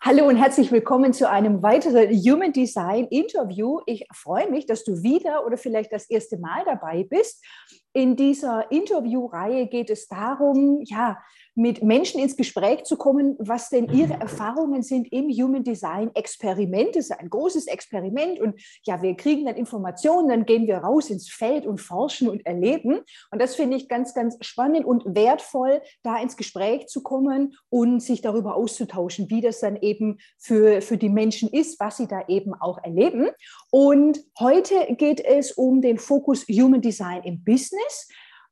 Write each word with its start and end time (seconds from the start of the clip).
Hallo 0.00 0.28
und 0.28 0.36
herzlich 0.36 0.70
willkommen 0.70 1.12
zu 1.12 1.28
einem 1.28 1.60
weiteren 1.60 2.08
Human 2.10 2.52
Design 2.52 3.08
Interview. 3.10 3.80
Ich 3.84 4.06
freue 4.14 4.48
mich, 4.48 4.64
dass 4.64 4.84
du 4.84 5.02
wieder 5.02 5.44
oder 5.44 5.56
vielleicht 5.56 5.92
das 5.92 6.08
erste 6.08 6.38
Mal 6.38 6.64
dabei 6.64 7.02
bist. 7.02 7.44
In 7.92 8.16
dieser 8.16 8.70
Interviewreihe 8.70 9.66
geht 9.66 9.90
es 9.90 10.08
darum, 10.08 10.80
ja, 10.84 11.18
mit 11.58 11.82
Menschen 11.82 12.20
ins 12.20 12.36
Gespräch 12.36 12.84
zu 12.84 12.96
kommen, 12.96 13.34
was 13.40 13.68
denn 13.68 13.92
ihre 13.92 14.14
Erfahrungen 14.14 14.82
sind 14.82 15.12
im 15.12 15.28
Human 15.28 15.64
Design 15.64 16.08
Experiment. 16.14 16.94
Das 16.94 17.06
ist 17.06 17.18
ein 17.18 17.28
großes 17.28 17.66
Experiment 17.66 18.38
und 18.38 18.60
ja, 18.84 19.02
wir 19.02 19.16
kriegen 19.16 19.44
dann 19.46 19.56
Informationen, 19.56 20.28
dann 20.28 20.46
gehen 20.46 20.68
wir 20.68 20.78
raus 20.78 21.10
ins 21.10 21.28
Feld 21.28 21.66
und 21.66 21.80
forschen 21.80 22.28
und 22.28 22.46
erleben. 22.46 23.00
Und 23.32 23.42
das 23.42 23.56
finde 23.56 23.76
ich 23.76 23.88
ganz, 23.88 24.14
ganz 24.14 24.36
spannend 24.40 24.86
und 24.86 25.16
wertvoll, 25.16 25.82
da 26.04 26.22
ins 26.22 26.36
Gespräch 26.36 26.86
zu 26.86 27.02
kommen 27.02 27.56
und 27.70 28.00
sich 28.00 28.20
darüber 28.20 28.54
auszutauschen, 28.54 29.28
wie 29.28 29.40
das 29.40 29.58
dann 29.58 29.74
eben 29.74 30.18
für, 30.38 30.80
für 30.80 30.96
die 30.96 31.08
Menschen 31.08 31.48
ist, 31.48 31.80
was 31.80 31.96
sie 31.96 32.06
da 32.06 32.28
eben 32.28 32.54
auch 32.54 32.78
erleben. 32.84 33.30
Und 33.72 34.20
heute 34.38 34.94
geht 34.94 35.20
es 35.20 35.50
um 35.50 35.80
den 35.80 35.98
Fokus 35.98 36.46
Human 36.46 36.82
Design 36.82 37.24
im 37.24 37.42
Business. 37.42 37.77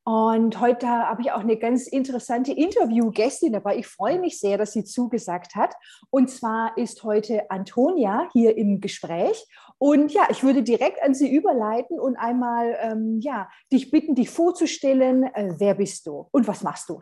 Und 0.07 0.61
heute 0.61 0.87
habe 0.87 1.21
ich 1.21 1.33
auch 1.33 1.41
eine 1.41 1.57
ganz 1.57 1.85
interessante 1.85 2.53
Interviewgästin 2.53 3.51
dabei. 3.51 3.77
Ich 3.77 3.87
freue 3.87 4.19
mich 4.19 4.39
sehr, 4.39 4.57
dass 4.57 4.71
sie 4.71 4.85
zugesagt 4.85 5.55
hat. 5.55 5.73
Und 6.09 6.29
zwar 6.29 6.77
ist 6.77 7.03
heute 7.03 7.51
Antonia 7.51 8.29
hier 8.31 8.55
im 8.55 8.79
Gespräch. 8.79 9.45
Und 9.79 10.13
ja, 10.13 10.21
ich 10.29 10.43
würde 10.43 10.63
direkt 10.63 11.03
an 11.03 11.13
sie 11.13 11.29
überleiten 11.29 11.99
und 11.99 12.15
einmal 12.15 12.77
ähm, 12.81 13.19
ja, 13.21 13.49
dich 13.69 13.91
bitten, 13.91 14.15
dich 14.15 14.29
vorzustellen. 14.29 15.23
Äh, 15.23 15.55
wer 15.57 15.75
bist 15.75 16.07
du 16.07 16.29
und 16.31 16.47
was 16.47 16.63
machst 16.63 16.87
du? 16.87 17.01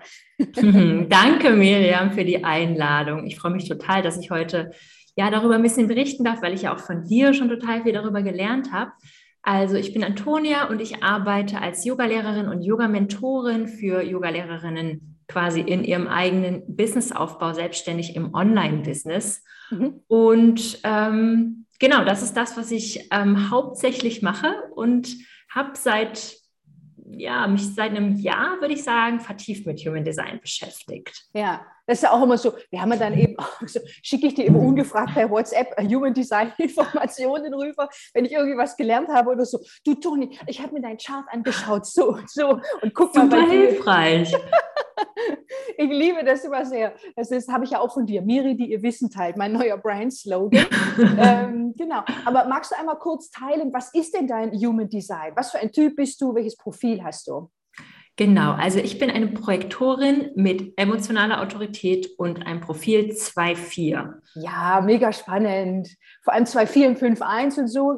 Danke, 1.07 1.51
Miriam, 1.51 2.11
für 2.11 2.25
die 2.25 2.43
Einladung. 2.43 3.27
Ich 3.27 3.37
freue 3.37 3.51
mich 3.51 3.69
total, 3.69 4.01
dass 4.01 4.17
ich 4.17 4.31
heute 4.31 4.71
ja 5.15 5.29
darüber 5.29 5.53
ein 5.53 5.61
bisschen 5.61 5.87
berichten 5.87 6.23
darf, 6.23 6.41
weil 6.41 6.55
ich 6.55 6.63
ja 6.63 6.73
auch 6.73 6.79
von 6.79 7.03
dir 7.03 7.35
schon 7.35 7.49
total 7.49 7.83
viel 7.83 7.93
darüber 7.93 8.23
gelernt 8.23 8.71
habe. 8.71 8.93
Also 9.45 9.75
ich 9.75 9.93
bin 9.93 10.03
Antonia 10.03 10.67
und 10.69 10.81
ich 10.81 11.03
arbeite 11.03 11.61
als 11.61 11.85
Yogalehrerin 11.85 12.47
und 12.47 12.63
Yoga-Mentorin 12.63 13.67
für 13.67 14.01
Yogalehrerinnen 14.01 15.19
quasi 15.27 15.61
in 15.61 15.83
ihrem 15.83 16.07
eigenen 16.07 16.63
Businessaufbau, 16.67 17.53
selbstständig 17.53 18.15
im 18.15 18.33
Online-Business. 18.33 19.43
Mhm. 19.69 20.01
Und 20.07 20.79
ähm, 20.83 21.67
genau, 21.79 22.03
das 22.03 22.23
ist 22.23 22.33
das, 22.33 22.57
was 22.57 22.71
ich 22.71 23.07
ähm, 23.11 23.51
hauptsächlich 23.51 24.23
mache 24.23 24.51
und 24.73 25.15
habe 25.49 25.71
seit 25.75 26.37
ja, 27.07 27.45
mich 27.45 27.75
seit 27.75 27.91
einem 27.91 28.15
Jahr, 28.15 28.59
würde 28.61 28.73
ich 28.73 28.83
sagen, 28.83 29.19
vertieft 29.19 29.67
mit 29.67 29.79
Human 29.81 30.03
Design 30.03 30.39
beschäftigt. 30.41 31.25
Ja, 31.35 31.67
das 31.87 31.99
ist 31.99 32.03
ja 32.03 32.11
auch 32.11 32.23
immer 32.23 32.37
so, 32.37 32.53
wir 32.69 32.81
haben 32.81 32.91
ja 32.91 32.97
dann 32.97 33.13
eben, 33.17 33.35
so, 33.65 33.79
schicke 34.01 34.27
ich 34.27 34.35
dir 34.35 34.45
immer 34.45 34.59
ungefragt 34.59 35.13
per 35.13 35.29
WhatsApp 35.29 35.75
Human 35.81 36.13
Design 36.13 36.51
Informationen 36.57 37.53
rüber, 37.53 37.89
wenn 38.13 38.25
ich 38.25 38.31
irgendwie 38.31 38.57
was 38.57 38.75
gelernt 38.75 39.09
habe 39.09 39.31
oder 39.31 39.45
so. 39.45 39.59
Du 39.85 39.95
Toni, 39.95 40.37
ich 40.47 40.61
habe 40.61 40.73
mir 40.73 40.81
deinen 40.81 40.97
Chart 40.97 41.25
angeschaut, 41.29 41.85
so 41.85 42.09
und 42.09 42.29
so 42.29 42.59
und 42.81 42.93
guck 42.93 43.13
Super 43.13 43.25
mal. 43.25 43.39
Super 43.41 43.51
hilfreich. 43.51 44.35
ich 45.77 45.89
liebe 45.89 46.23
das 46.23 46.43
immer 46.43 46.65
sehr. 46.65 46.93
Das 47.15 47.31
ist, 47.31 47.51
habe 47.51 47.65
ich 47.65 47.71
ja 47.71 47.79
auch 47.79 47.93
von 47.93 48.05
dir, 48.05 48.21
Miri, 48.21 48.55
die 48.55 48.71
ihr 48.71 48.81
Wissen 48.81 49.09
teilt, 49.09 49.37
mein 49.37 49.53
neuer 49.53 49.77
Brand-Slogan. 49.77 50.65
ähm, 51.19 51.73
genau. 51.77 52.03
Aber 52.25 52.45
magst 52.45 52.71
du 52.71 52.79
einmal 52.79 52.97
kurz 52.97 53.29
teilen, 53.29 53.73
was 53.73 53.93
ist 53.93 54.15
denn 54.15 54.27
dein 54.27 54.51
Human 54.53 54.89
Design? 54.89 55.33
Was 55.35 55.51
für 55.51 55.59
ein 55.59 55.71
Typ 55.71 55.95
bist 55.95 56.21
du? 56.21 56.33
Welches 56.33 56.57
Profil 56.57 57.03
hast 57.03 57.27
du? 57.27 57.49
Genau, 58.17 58.53
also 58.53 58.79
ich 58.79 58.97
bin 58.97 59.11
eine 59.11 59.27
Projektorin 59.27 60.31
mit 60.35 60.73
emotionaler 60.77 61.41
Autorität 61.41 62.07
und 62.17 62.45
einem 62.45 62.61
Profil 62.61 63.11
2-4. 63.11 64.13
Ja, 64.35 64.81
mega 64.81 65.11
spannend. 65.11 65.89
Vor 66.23 66.33
allem 66.33 66.45
2-4 66.45 66.87
und 66.87 66.99
5-1 66.99 67.59
und 67.59 67.67
so. 67.67 67.97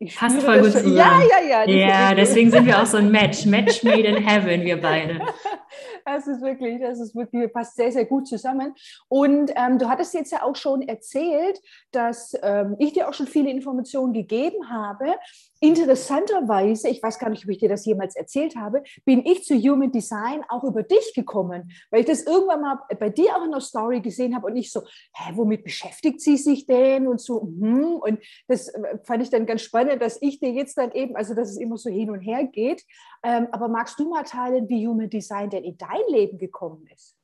Ich 0.00 0.16
Passt 0.16 0.42
voll 0.42 0.60
gut 0.60 0.72
zusammen. 0.72 0.96
Ja, 0.96 1.20
ja, 1.46 1.64
ja. 1.64 1.70
Ja, 1.70 2.14
deswegen 2.14 2.50
sind 2.50 2.66
wir 2.66 2.80
auch 2.80 2.86
so 2.86 2.96
ein 2.96 3.10
Match. 3.10 3.44
Match 3.44 3.82
made 3.82 4.02
in 4.02 4.16
heaven, 4.16 4.62
wir 4.62 4.80
beide. 4.80 5.20
Das 6.10 6.26
ist 6.26 6.40
wirklich, 6.40 6.80
das 6.80 7.00
ist 7.00 7.14
wirklich, 7.14 7.52
passt 7.52 7.76
sehr, 7.76 7.92
sehr 7.92 8.06
gut 8.06 8.26
zusammen. 8.26 8.74
Und 9.08 9.52
ähm, 9.56 9.78
du 9.78 9.90
hattest 9.90 10.14
jetzt 10.14 10.32
ja 10.32 10.42
auch 10.42 10.56
schon 10.56 10.80
erzählt, 10.80 11.60
dass 11.92 12.34
ähm, 12.42 12.76
ich 12.78 12.94
dir 12.94 13.08
auch 13.08 13.12
schon 13.12 13.26
viele 13.26 13.50
Informationen 13.50 14.14
gegeben 14.14 14.70
habe. 14.70 15.16
Interessanterweise, 15.60 16.88
ich 16.88 17.02
weiß 17.02 17.18
gar 17.18 17.28
nicht, 17.28 17.44
ob 17.44 17.50
ich 17.50 17.58
dir 17.58 17.68
das 17.68 17.84
jemals 17.84 18.16
erzählt 18.16 18.56
habe, 18.56 18.84
bin 19.04 19.26
ich 19.26 19.44
zu 19.44 19.54
Human 19.54 19.92
Design 19.92 20.44
auch 20.48 20.64
über 20.64 20.82
dich 20.82 21.12
gekommen, 21.14 21.72
weil 21.90 22.00
ich 22.00 22.06
das 22.06 22.22
irgendwann 22.22 22.62
mal 22.62 22.78
bei 22.98 23.10
dir 23.10 23.36
auch 23.36 23.44
in 23.44 23.50
der 23.50 23.60
Story 23.60 24.00
gesehen 24.00 24.34
habe 24.34 24.46
und 24.46 24.56
ich 24.56 24.72
so, 24.72 24.80
hä, 25.14 25.32
womit 25.34 25.64
beschäftigt 25.64 26.22
sie 26.22 26.38
sich 26.38 26.64
denn? 26.64 27.06
Und 27.06 27.20
so, 27.20 27.42
hm. 27.42 27.96
und 27.96 28.20
das 28.46 28.68
äh, 28.68 28.98
fand 29.02 29.22
ich 29.22 29.28
dann 29.28 29.44
ganz 29.44 29.60
spannend, 29.60 30.00
dass 30.00 30.22
ich 30.22 30.40
dir 30.40 30.52
jetzt 30.52 30.78
dann 30.78 30.92
eben, 30.92 31.16
also 31.16 31.34
dass 31.34 31.50
es 31.50 31.58
immer 31.58 31.76
so 31.76 31.90
hin 31.90 32.10
und 32.10 32.20
her 32.20 32.44
geht. 32.44 32.84
Ähm, 33.24 33.48
aber 33.50 33.68
magst 33.68 33.98
du 33.98 34.08
mal 34.08 34.22
teilen, 34.22 34.68
wie 34.68 34.86
Human 34.86 35.10
Design 35.10 35.50
denn 35.50 35.64
in 35.64 35.76
dein 35.98 36.14
Leben 36.14 36.38
gekommen 36.38 36.86
ist? 36.94 37.18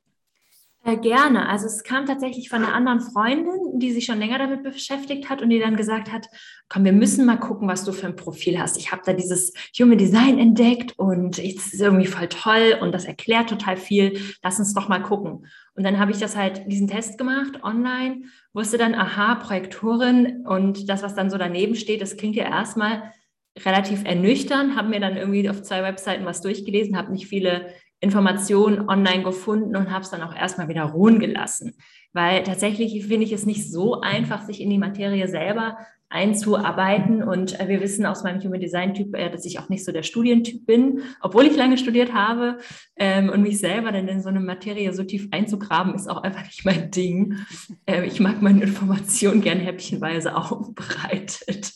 Äh, 0.86 0.98
gerne. 0.98 1.48
Also 1.48 1.66
es 1.66 1.82
kam 1.82 2.04
tatsächlich 2.04 2.50
von 2.50 2.62
einer 2.62 2.74
anderen 2.74 3.00
Freundin, 3.00 3.78
die 3.78 3.90
sich 3.90 4.04
schon 4.04 4.18
länger 4.18 4.36
damit 4.36 4.62
beschäftigt 4.62 5.30
hat 5.30 5.40
und 5.40 5.48
die 5.48 5.58
dann 5.58 5.76
gesagt 5.76 6.12
hat, 6.12 6.28
komm, 6.68 6.84
wir 6.84 6.92
müssen 6.92 7.24
mal 7.24 7.38
gucken, 7.38 7.66
was 7.68 7.84
du 7.84 7.92
für 7.92 8.06
ein 8.06 8.16
Profil 8.16 8.58
hast. 8.58 8.76
Ich 8.76 8.92
habe 8.92 9.00
da 9.06 9.14
dieses 9.14 9.54
Human 9.80 9.96
Design 9.96 10.38
entdeckt 10.38 10.92
und 10.98 11.38
es 11.38 11.72
ist 11.72 11.80
irgendwie 11.80 12.06
voll 12.06 12.28
toll 12.28 12.76
und 12.82 12.92
das 12.92 13.06
erklärt 13.06 13.48
total 13.48 13.78
viel. 13.78 14.20
Lass 14.42 14.58
uns 14.58 14.74
doch 14.74 14.88
mal 14.88 15.02
gucken. 15.02 15.46
Und 15.74 15.84
dann 15.84 15.98
habe 15.98 16.10
ich 16.10 16.18
das 16.18 16.36
halt, 16.36 16.70
diesen 16.70 16.86
Test 16.86 17.16
gemacht 17.16 17.64
online, 17.64 18.24
wusste 18.52 18.76
dann, 18.76 18.94
aha, 18.94 19.36
Projektorin 19.36 20.46
und 20.46 20.90
das, 20.90 21.02
was 21.02 21.14
dann 21.14 21.30
so 21.30 21.38
daneben 21.38 21.76
steht, 21.76 22.02
das 22.02 22.18
klingt 22.18 22.36
ja 22.36 22.44
erstmal 22.44 23.14
relativ 23.58 24.04
ernüchternd, 24.04 24.76
habe 24.76 24.88
mir 24.88 25.00
dann 25.00 25.16
irgendwie 25.16 25.48
auf 25.48 25.62
zwei 25.62 25.82
Webseiten 25.82 26.26
was 26.26 26.42
durchgelesen, 26.42 26.96
habe 26.96 27.10
nicht 27.10 27.26
viele 27.26 27.68
Informationen 28.04 28.88
online 28.88 29.24
gefunden 29.24 29.74
und 29.76 29.90
habe 29.90 30.02
es 30.02 30.10
dann 30.10 30.22
auch 30.22 30.34
erstmal 30.34 30.68
wieder 30.68 30.84
ruhen 30.84 31.18
gelassen. 31.18 31.74
Weil 32.12 32.42
tatsächlich 32.44 33.06
finde 33.06 33.24
ich 33.24 33.32
es 33.32 33.46
nicht 33.46 33.70
so 33.70 34.02
einfach, 34.02 34.42
sich 34.42 34.60
in 34.60 34.70
die 34.70 34.78
Materie 34.78 35.26
selber 35.26 35.78
einzuarbeiten. 36.10 37.22
Und 37.22 37.58
äh, 37.58 37.68
wir 37.68 37.80
wissen 37.80 38.06
aus 38.06 38.22
meinem 38.22 38.40
Human 38.42 38.60
Design 38.60 38.94
Typ, 38.94 39.16
äh, 39.16 39.30
dass 39.30 39.44
ich 39.44 39.58
auch 39.58 39.68
nicht 39.68 39.84
so 39.84 39.90
der 39.90 40.02
Studientyp 40.02 40.66
bin, 40.66 41.00
obwohl 41.20 41.46
ich 41.46 41.56
lange 41.56 41.78
studiert 41.78 42.12
habe. 42.12 42.58
Ähm, 42.96 43.30
und 43.30 43.42
mich 43.42 43.58
selber 43.58 43.90
dann 43.90 44.06
in 44.06 44.22
so 44.22 44.28
eine 44.28 44.40
Materie 44.40 44.92
so 44.92 45.02
tief 45.02 45.28
einzugraben, 45.32 45.94
ist 45.94 46.08
auch 46.08 46.22
einfach 46.22 46.44
nicht 46.44 46.64
mein 46.64 46.90
Ding. 46.90 47.38
Äh, 47.86 48.06
ich 48.06 48.20
mag 48.20 48.42
meine 48.42 48.62
Informationen 48.62 49.40
gern 49.40 49.58
häppchenweise 49.58 50.36
aufbereitet. 50.36 51.72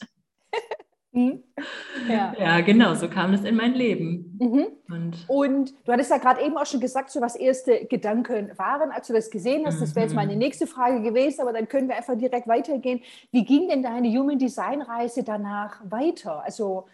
Ja. 2.09 2.35
ja, 2.39 2.61
genau, 2.61 2.95
so 2.95 3.09
kam 3.09 3.33
das 3.33 3.45
in 3.45 3.57
mein 3.57 3.75
Leben. 3.75 4.39
Mhm. 4.41 4.67
Und, 4.89 5.29
und, 5.29 5.75
du 5.85 5.93
hattest 5.93 6.11
ja 6.11 6.19
gerade 6.19 6.43
eben 6.43 6.57
auch 6.57 6.67
schon 6.67 6.81
gesagt, 6.81 7.11
so 7.11 7.21
was 7.21 7.37
erste 7.37 7.87
Gedanken 7.87 8.51
waren, 8.57 8.91
als 8.91 9.07
du 9.07 9.13
das 9.13 9.31
gesehen 9.31 9.67
hast. 9.67 9.81
Das 9.81 9.95
wäre 9.95 10.07
jetzt 10.07 10.15
meine 10.15 10.33
mhm. 10.33 10.39
nächste 10.39 10.67
Frage 10.67 11.03
gewesen, 11.03 11.43
aber 11.43 11.53
dann 11.53 11.69
können 11.69 11.89
wir 11.89 11.97
einfach 11.97 12.17
direkt 12.17 12.49
weitergehen. 12.49 13.01
Wie 13.31 13.45
ging 13.45 13.69
denn 13.69 13.83
deine 13.83 14.09
Human 14.09 14.39
Design 14.39 14.83
Reise 14.83 15.23
danach 15.23 15.81
weiter? 15.89 16.43
Also 16.45 16.87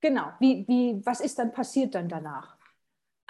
genau, 0.00 0.26
wie, 0.40 0.64
wie, 0.68 1.00
was 1.04 1.20
ist 1.20 1.38
dann 1.38 1.52
passiert 1.52 1.94
dann 1.94 2.08
danach? 2.08 2.58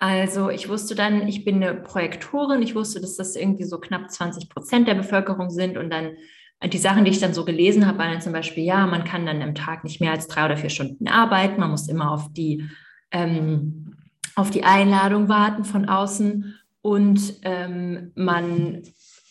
Also 0.00 0.48
ich 0.48 0.68
wusste 0.68 0.94
dann, 0.94 1.26
ich 1.26 1.44
bin 1.44 1.56
eine 1.56 1.74
Projektorin, 1.74 2.62
ich 2.62 2.76
wusste, 2.76 3.00
dass 3.00 3.16
das 3.16 3.34
irgendwie 3.34 3.64
so 3.64 3.80
knapp 3.80 4.10
20 4.10 4.48
Prozent 4.48 4.86
der 4.86 4.94
Bevölkerung 4.94 5.50
sind 5.50 5.76
und 5.76 5.90
dann 5.90 6.16
die 6.64 6.78
Sachen, 6.78 7.04
die 7.04 7.10
ich 7.10 7.20
dann 7.20 7.34
so 7.34 7.44
gelesen 7.44 7.86
habe, 7.86 7.98
waren 7.98 8.20
zum 8.20 8.32
Beispiel, 8.32 8.64
ja, 8.64 8.86
man 8.86 9.04
kann 9.04 9.26
dann 9.26 9.42
am 9.42 9.54
Tag 9.54 9.84
nicht 9.84 10.00
mehr 10.00 10.10
als 10.10 10.26
drei 10.26 10.44
oder 10.44 10.56
vier 10.56 10.70
Stunden 10.70 11.06
arbeiten, 11.06 11.60
man 11.60 11.70
muss 11.70 11.88
immer 11.88 12.10
auf 12.10 12.32
die, 12.32 12.68
ähm, 13.12 13.94
auf 14.34 14.50
die 14.50 14.64
Einladung 14.64 15.28
warten 15.28 15.64
von 15.64 15.88
außen 15.88 16.58
und 16.82 17.34
ähm, 17.42 18.12
man 18.16 18.82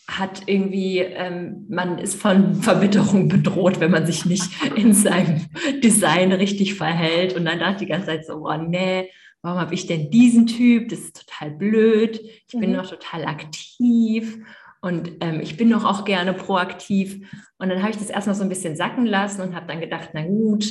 hat 0.07 0.43
irgendwie, 0.45 1.00
ähm, 1.00 1.65
man 1.69 1.97
ist 1.97 2.15
von 2.15 2.56
Verbitterung 2.62 3.27
bedroht, 3.27 3.80
wenn 3.80 3.91
man 3.91 4.06
sich 4.06 4.25
nicht 4.25 4.50
in 4.75 4.94
seinem 4.94 5.45
Design 5.83 6.31
richtig 6.31 6.75
verhält. 6.75 7.35
Und 7.35 7.45
dann 7.45 7.59
dachte 7.59 7.73
ich 7.73 7.80
die 7.80 7.85
ganze 7.88 8.07
Zeit 8.07 8.25
so, 8.25 8.47
oh 8.47 8.57
nee, 8.57 9.09
warum 9.41 9.59
habe 9.59 9.73
ich 9.73 9.85
denn 9.85 10.09
diesen 10.09 10.47
Typ? 10.47 10.89
Das 10.89 11.00
ist 11.00 11.27
total 11.27 11.51
blöd. 11.51 12.21
Ich 12.47 12.57
bin 12.57 12.69
mhm. 12.69 12.77
noch 12.77 12.89
total 12.89 13.25
aktiv 13.25 14.39
und 14.81 15.12
ähm, 15.21 15.39
ich 15.39 15.57
bin 15.57 15.69
doch 15.69 15.85
auch 15.85 16.06
gerne 16.06 16.33
proaktiv. 16.33 17.27
Und 17.57 17.69
dann 17.69 17.81
habe 17.81 17.91
ich 17.91 17.97
das 17.97 18.09
erstmal 18.09 18.35
so 18.35 18.44
ein 18.44 18.50
bisschen 18.50 18.75
sacken 18.75 19.06
lassen 19.06 19.41
und 19.41 19.56
habe 19.56 19.68
dann 19.68 19.81
gedacht, 19.81 20.09
na 20.13 20.25
gut, 20.25 20.65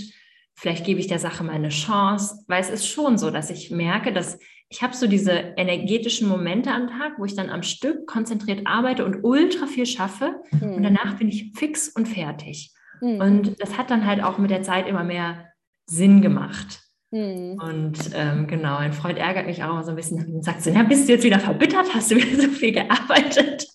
vielleicht 0.54 0.84
gebe 0.84 1.00
ich 1.00 1.06
der 1.06 1.18
Sache 1.18 1.44
mal 1.44 1.52
eine 1.52 1.68
Chance, 1.68 2.44
weil 2.46 2.60
es 2.60 2.70
ist 2.70 2.86
schon 2.86 3.18
so, 3.18 3.30
dass 3.30 3.50
ich 3.50 3.70
merke, 3.70 4.12
dass 4.12 4.38
ich 4.68 4.82
habe 4.82 4.96
so 4.96 5.06
diese 5.06 5.30
energetischen 5.56 6.28
Momente 6.28 6.72
am 6.72 6.88
Tag, 6.88 7.18
wo 7.18 7.24
ich 7.24 7.36
dann 7.36 7.50
am 7.50 7.62
Stück 7.62 8.06
konzentriert 8.06 8.66
arbeite 8.66 9.04
und 9.04 9.22
ultra 9.22 9.66
viel 9.66 9.86
schaffe 9.86 10.40
mhm. 10.50 10.74
und 10.74 10.82
danach 10.82 11.14
bin 11.18 11.28
ich 11.28 11.52
fix 11.54 11.88
und 11.88 12.06
fertig. 12.06 12.72
Mhm. 13.00 13.20
Und 13.20 13.60
das 13.60 13.78
hat 13.78 13.90
dann 13.90 14.06
halt 14.06 14.22
auch 14.22 14.38
mit 14.38 14.50
der 14.50 14.62
Zeit 14.62 14.88
immer 14.88 15.04
mehr 15.04 15.46
Sinn 15.86 16.20
gemacht. 16.20 16.80
Mhm. 17.12 17.60
Und 17.62 18.10
ähm, 18.14 18.48
genau, 18.48 18.76
ein 18.76 18.92
Freund 18.92 19.18
ärgert 19.18 19.46
mich 19.46 19.62
auch 19.62 19.70
immer 19.70 19.84
so 19.84 19.90
ein 19.90 19.96
bisschen 19.96 20.34
und 20.34 20.44
sagt 20.44 20.62
so, 20.62 20.70
ja, 20.70 20.82
bist 20.82 21.08
du 21.08 21.12
jetzt 21.12 21.24
wieder 21.24 21.38
verbittert? 21.38 21.94
Hast 21.94 22.10
du 22.10 22.16
wieder 22.16 22.42
so 22.42 22.48
viel 22.48 22.72
gearbeitet? 22.72 23.68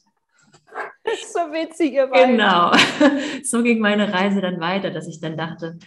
so 1.34 1.40
witzig, 1.52 1.94
ihr 1.94 2.08
beiden. 2.08 2.38
Genau. 2.38 2.72
So 3.44 3.64
ging 3.64 3.80
meine 3.80 4.14
Reise 4.14 4.42
dann 4.42 4.60
weiter, 4.60 4.92
dass 4.92 5.08
ich 5.08 5.20
dann 5.20 5.38
dachte, 5.38 5.78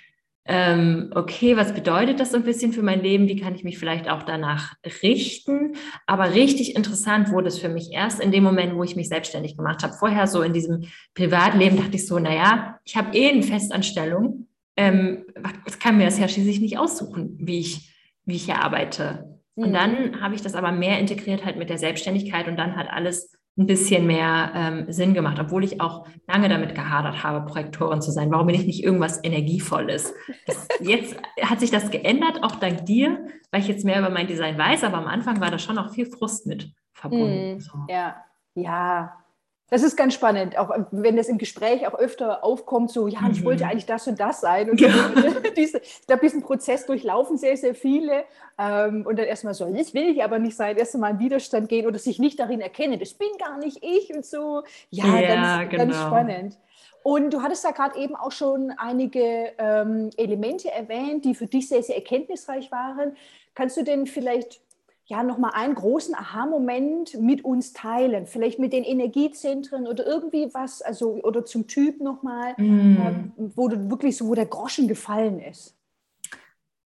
ähm, 0.46 1.10
okay, 1.14 1.56
was 1.56 1.72
bedeutet 1.72 2.20
das 2.20 2.32
so 2.32 2.36
ein 2.36 2.42
bisschen 2.42 2.72
für 2.72 2.82
mein 2.82 3.02
Leben? 3.02 3.28
Wie 3.28 3.40
kann 3.40 3.54
ich 3.54 3.64
mich 3.64 3.78
vielleicht 3.78 4.10
auch 4.10 4.24
danach 4.24 4.74
richten? 5.02 5.76
Aber 6.06 6.34
richtig 6.34 6.76
interessant 6.76 7.30
wurde 7.30 7.48
es 7.48 7.58
für 7.58 7.70
mich 7.70 7.92
erst 7.92 8.20
in 8.20 8.30
dem 8.30 8.44
Moment, 8.44 8.74
wo 8.74 8.84
ich 8.84 8.96
mich 8.96 9.08
selbstständig 9.08 9.56
gemacht 9.56 9.82
habe. 9.82 9.94
Vorher 9.94 10.26
so 10.26 10.42
in 10.42 10.52
diesem 10.52 10.84
Privatleben 11.14 11.78
dachte 11.78 11.96
ich 11.96 12.06
so, 12.06 12.18
naja, 12.18 12.78
ich 12.84 12.96
habe 12.96 13.16
eh 13.16 13.30
eine 13.30 13.42
Festanstellung. 13.42 14.48
Ähm, 14.76 15.24
was 15.64 15.78
kann 15.78 15.96
mir 15.96 16.04
das 16.04 16.18
ja 16.18 16.28
schließlich 16.28 16.60
nicht 16.60 16.78
aussuchen, 16.78 17.38
wie 17.40 17.60
ich, 17.60 17.94
wie 18.26 18.36
ich 18.36 18.44
hier 18.44 18.62
arbeite. 18.62 19.40
Und 19.54 19.70
mhm. 19.70 19.74
dann 19.74 20.20
habe 20.20 20.34
ich 20.34 20.42
das 20.42 20.54
aber 20.54 20.72
mehr 20.72 20.98
integriert 20.98 21.44
halt 21.44 21.56
mit 21.56 21.70
der 21.70 21.78
Selbstständigkeit 21.78 22.48
und 22.48 22.56
dann 22.56 22.76
hat 22.76 22.90
alles 22.90 23.33
ein 23.56 23.66
bisschen 23.66 24.06
mehr 24.06 24.50
ähm, 24.54 24.92
Sinn 24.92 25.14
gemacht, 25.14 25.38
obwohl 25.40 25.62
ich 25.62 25.80
auch 25.80 26.06
lange 26.26 26.48
damit 26.48 26.74
gehadert 26.74 27.22
habe, 27.22 27.46
Projektorin 27.46 28.02
zu 28.02 28.10
sein. 28.10 28.30
Warum 28.32 28.48
bin 28.48 28.56
ich 28.56 28.66
nicht 28.66 28.82
irgendwas 28.82 29.22
Energievolles? 29.22 30.12
Das, 30.46 30.66
jetzt 30.80 31.16
hat 31.40 31.60
sich 31.60 31.70
das 31.70 31.90
geändert, 31.90 32.42
auch 32.42 32.56
dank 32.56 32.84
dir, 32.86 33.26
weil 33.52 33.60
ich 33.60 33.68
jetzt 33.68 33.84
mehr 33.84 34.00
über 34.00 34.10
mein 34.10 34.26
Design 34.26 34.58
weiß, 34.58 34.82
aber 34.82 34.98
am 34.98 35.06
Anfang 35.06 35.40
war 35.40 35.50
da 35.50 35.58
schon 35.58 35.78
auch 35.78 35.92
viel 35.92 36.06
Frust 36.06 36.46
mit 36.46 36.72
verbunden. 36.92 37.56
Mm, 37.56 37.60
so. 37.60 37.78
Ja, 37.88 38.16
ja, 38.54 39.23
das 39.70 39.82
ist 39.82 39.96
ganz 39.96 40.14
spannend, 40.14 40.58
auch 40.58 40.70
wenn 40.90 41.16
das 41.16 41.28
im 41.28 41.38
Gespräch 41.38 41.86
auch 41.86 41.94
öfter 41.94 42.44
aufkommt, 42.44 42.90
so, 42.90 43.08
ja, 43.08 43.20
ich 43.32 43.44
wollte 43.44 43.64
mhm. 43.64 43.70
eigentlich 43.70 43.86
das 43.86 44.06
und 44.06 44.20
das 44.20 44.40
sein. 44.40 44.70
Und 44.70 44.80
ja. 44.80 44.90
diese, 45.56 45.78
ich 45.78 46.06
glaube, 46.06 46.22
diesen 46.22 46.42
Prozess 46.42 46.84
durchlaufen 46.84 47.38
sehr, 47.38 47.56
sehr 47.56 47.74
viele. 47.74 48.24
Ähm, 48.58 49.06
und 49.06 49.18
dann 49.18 49.26
erstmal 49.26 49.54
so, 49.54 49.64
das 49.72 49.94
will 49.94 50.10
ich 50.10 50.22
aber 50.22 50.38
nicht 50.38 50.56
sein, 50.56 50.76
erstmal 50.76 51.12
in 51.12 51.18
Widerstand 51.18 51.68
gehen 51.68 51.86
oder 51.86 51.98
sich 51.98 52.18
nicht 52.18 52.38
darin 52.38 52.60
erkennen, 52.60 52.98
das 53.00 53.14
bin 53.14 53.28
gar 53.38 53.58
nicht 53.58 53.82
ich 53.82 54.14
und 54.14 54.24
so. 54.24 54.62
Ja, 54.90 55.18
ja 55.18 55.64
ganz, 55.64 55.70
genau. 55.70 55.84
ganz 55.84 55.96
spannend. 55.96 56.58
Und 57.02 57.34
du 57.34 57.42
hattest 57.42 57.64
da 57.64 57.70
gerade 57.70 57.98
eben 57.98 58.16
auch 58.16 58.32
schon 58.32 58.72
einige 58.76 59.52
ähm, 59.58 60.10
Elemente 60.16 60.70
erwähnt, 60.70 61.24
die 61.24 61.34
für 61.34 61.46
dich 61.46 61.68
sehr, 61.68 61.82
sehr 61.82 61.96
erkenntnisreich 61.96 62.70
waren. 62.70 63.16
Kannst 63.54 63.76
du 63.76 63.82
denn 63.82 64.06
vielleicht 64.06 64.60
ja 65.06 65.22
nochmal 65.22 65.52
einen 65.54 65.74
großen 65.74 66.14
Aha-Moment 66.14 67.20
mit 67.20 67.44
uns 67.44 67.72
teilen, 67.72 68.26
vielleicht 68.26 68.58
mit 68.58 68.72
den 68.72 68.84
Energiezentren 68.84 69.86
oder 69.86 70.06
irgendwie 70.06 70.48
was, 70.52 70.80
also 70.80 71.20
oder 71.22 71.44
zum 71.44 71.66
Typ 71.66 72.00
nochmal, 72.00 72.54
mm. 72.56 72.62
ähm, 72.66 73.32
wo 73.36 73.68
du 73.68 73.90
wirklich 73.90 74.16
so, 74.16 74.28
wo 74.28 74.34
der 74.34 74.46
Groschen 74.46 74.88
gefallen 74.88 75.40
ist. 75.40 75.76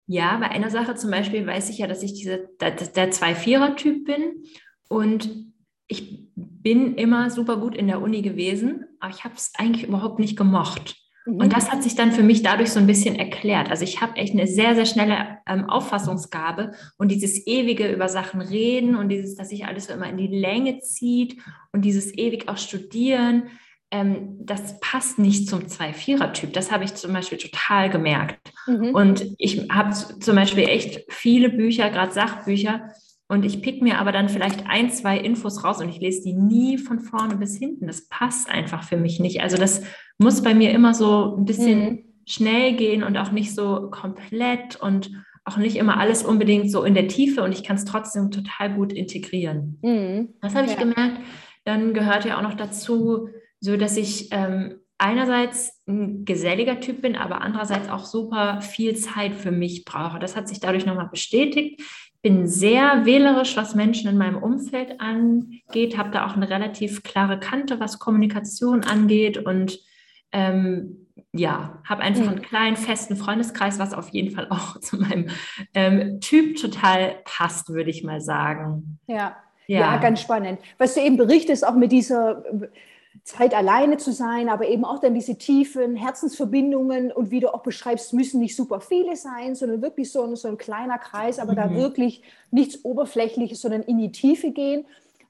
Ja, 0.07 0.37
bei 0.37 0.49
einer 0.49 0.69
Sache 0.69 0.95
zum 0.95 1.11
Beispiel 1.11 1.45
weiß 1.45 1.69
ich 1.69 1.77
ja, 1.77 1.87
dass 1.87 2.01
ich 2.01 2.13
diese, 2.13 2.49
der, 2.59 2.71
der 2.71 3.11
Zwei-Vierer-Typ 3.11 4.05
bin 4.05 4.43
und 4.89 5.53
ich 5.87 6.27
bin 6.35 6.95
immer 6.95 7.29
super 7.29 7.57
gut 7.57 7.75
in 7.75 7.87
der 7.87 8.01
Uni 8.01 8.21
gewesen, 8.21 8.85
aber 8.99 9.11
ich 9.13 9.23
habe 9.23 9.35
es 9.35 9.53
eigentlich 9.57 9.87
überhaupt 9.87 10.19
nicht 10.19 10.37
gemocht. 10.37 10.95
Mhm. 11.27 11.41
Und 11.41 11.53
das 11.53 11.71
hat 11.71 11.83
sich 11.83 11.95
dann 11.95 12.11
für 12.11 12.23
mich 12.23 12.41
dadurch 12.41 12.71
so 12.71 12.79
ein 12.79 12.87
bisschen 12.87 13.15
erklärt. 13.15 13.69
Also 13.69 13.83
ich 13.83 14.01
habe 14.01 14.15
echt 14.15 14.33
eine 14.33 14.47
sehr, 14.47 14.75
sehr 14.75 14.85
schnelle 14.85 15.39
ähm, 15.45 15.69
Auffassungsgabe 15.69 16.71
und 16.97 17.11
dieses 17.11 17.45
ewige 17.45 17.91
über 17.91 18.07
Sachen 18.07 18.41
reden 18.41 18.95
und 18.95 19.09
dieses, 19.09 19.35
dass 19.35 19.49
sich 19.49 19.65
alles 19.65 19.87
so 19.87 19.93
immer 19.93 20.09
in 20.09 20.17
die 20.17 20.27
Länge 20.27 20.79
zieht 20.79 21.37
und 21.73 21.83
dieses 21.83 22.17
ewig 22.17 22.47
auch 22.47 22.57
studieren, 22.57 23.43
ähm, 23.91 24.37
das 24.41 24.79
passt 24.79 25.17
nicht 25.19 25.49
zum 25.49 25.67
Zwei-Vierer-Typ. 25.67 26.53
Das 26.53 26.71
habe 26.71 26.83
ich 26.83 26.95
zum 26.95 27.13
Beispiel 27.13 27.37
total 27.37 27.89
gemerkt. 27.89 28.51
Mhm. 28.65 28.93
Und 28.93 29.27
ich 29.37 29.69
habe 29.69 29.93
zum 29.93 30.35
Beispiel 30.35 30.67
echt 30.67 31.05
viele 31.09 31.49
Bücher, 31.49 31.89
gerade 31.89 32.11
Sachbücher, 32.11 32.89
und 33.29 33.43
ich 33.43 33.61
pick 33.61 33.81
mir 33.81 33.99
aber 33.99 34.11
dann 34.11 34.29
vielleicht 34.29 34.67
ein, 34.67 34.89
zwei 34.89 35.17
Infos 35.17 35.63
raus 35.63 35.81
und 35.81 35.89
ich 35.89 35.99
lese 35.99 36.23
die 36.23 36.33
nie 36.33 36.77
von 36.77 36.99
vorne 36.99 37.35
bis 37.35 37.57
hinten. 37.57 37.87
Das 37.87 38.07
passt 38.07 38.49
einfach 38.49 38.83
für 38.83 38.97
mich 38.97 39.19
nicht. 39.19 39.41
Also 39.41 39.57
das 39.57 39.83
muss 40.17 40.41
bei 40.41 40.53
mir 40.53 40.71
immer 40.71 40.93
so 40.93 41.35
ein 41.35 41.45
bisschen 41.45 41.79
mhm. 41.79 41.99
schnell 42.25 42.73
gehen 42.75 43.03
und 43.03 43.17
auch 43.17 43.31
nicht 43.31 43.53
so 43.53 43.89
komplett 43.91 44.77
und 44.77 45.11
auch 45.43 45.57
nicht 45.57 45.75
immer 45.75 45.99
alles 45.99 46.23
unbedingt 46.23 46.71
so 46.71 46.83
in 46.83 46.93
der 46.93 47.07
Tiefe 47.07 47.43
und 47.43 47.51
ich 47.51 47.63
kann 47.63 47.75
es 47.75 47.85
trotzdem 47.85 48.31
total 48.31 48.73
gut 48.73 48.93
integrieren. 48.93 49.77
Mhm. 49.81 50.33
Das 50.41 50.55
habe 50.55 50.65
ich 50.65 50.73
ja. 50.73 50.79
gemerkt. 50.79 51.19
Dann 51.65 51.93
gehört 51.93 52.25
ja 52.25 52.37
auch 52.37 52.43
noch 52.43 52.55
dazu, 52.55 53.29
so 53.59 53.75
dass 53.75 53.97
ich 53.97 54.29
ähm, 54.31 54.79
einerseits 54.97 55.81
ein 55.87 56.25
geselliger 56.25 56.79
Typ 56.79 57.01
bin, 57.01 57.15
aber 57.15 57.41
andererseits 57.41 57.89
auch 57.89 58.05
super 58.05 58.61
viel 58.61 58.95
Zeit 58.95 59.35
für 59.35 59.51
mich 59.51 59.85
brauche. 59.85 60.19
Das 60.19 60.35
hat 60.35 60.47
sich 60.47 60.59
dadurch 60.59 60.85
nochmal 60.85 61.09
bestätigt 61.09 61.81
bin 62.27 62.45
sehr 62.45 63.05
wählerisch, 63.05 63.55
was 63.55 63.73
Menschen 63.73 64.09
in 64.09 64.17
meinem 64.17 64.35
Umfeld 64.35 64.99
angeht, 64.99 65.97
habe 65.97 66.11
da 66.11 66.27
auch 66.27 66.35
eine 66.35 66.49
relativ 66.49 67.01
klare 67.03 67.39
Kante, 67.39 67.79
was 67.79 67.99
Kommunikation 67.99 68.83
angeht 68.83 69.37
und 69.37 69.79
ähm, 70.33 71.07
ja, 71.31 71.81
habe 71.87 72.01
einfach 72.01 72.23
mhm. 72.23 72.29
einen 72.31 72.41
kleinen, 72.41 72.75
festen 72.75 73.15
Freundeskreis, 73.15 73.79
was 73.79 73.93
auf 73.93 74.09
jeden 74.09 74.35
Fall 74.35 74.47
auch 74.49 74.77
zu 74.81 74.97
meinem 74.97 75.29
ähm, 75.73 76.19
Typ 76.19 76.57
total 76.57 77.15
passt, 77.23 77.69
würde 77.69 77.91
ich 77.91 78.03
mal 78.03 78.19
sagen. 78.19 78.99
Ja. 79.07 79.37
ja. 79.67 79.79
Ja, 79.79 79.97
ganz 79.97 80.19
spannend. 80.19 80.59
Was 80.77 80.95
du 80.95 81.01
eben 81.01 81.15
berichtest, 81.15 81.65
auch 81.65 81.75
mit 81.75 81.93
dieser 81.93 82.43
Zeit 83.23 83.53
alleine 83.53 83.97
zu 83.97 84.11
sein, 84.11 84.49
aber 84.49 84.67
eben 84.67 84.85
auch 84.85 84.99
dann 84.99 85.13
diese 85.13 85.37
tiefen 85.37 85.95
Herzensverbindungen 85.95 87.11
und 87.11 87.31
wie 87.31 87.39
du 87.39 87.53
auch 87.53 87.63
beschreibst, 87.63 88.13
müssen 88.13 88.39
nicht 88.39 88.55
super 88.55 88.79
viele 88.79 89.15
sein, 89.15 89.55
sondern 89.55 89.81
wirklich 89.81 90.11
so 90.11 90.23
ein, 90.23 90.35
so 90.35 90.47
ein 90.47 90.57
kleiner 90.57 90.97
Kreis, 90.97 91.39
aber 91.39 91.53
mhm. 91.53 91.55
da 91.55 91.73
wirklich 91.73 92.21
nichts 92.51 92.83
Oberflächliches, 92.83 93.61
sondern 93.61 93.83
in 93.83 93.97
die 93.97 94.11
Tiefe 94.11 94.51
gehen. 94.51 94.85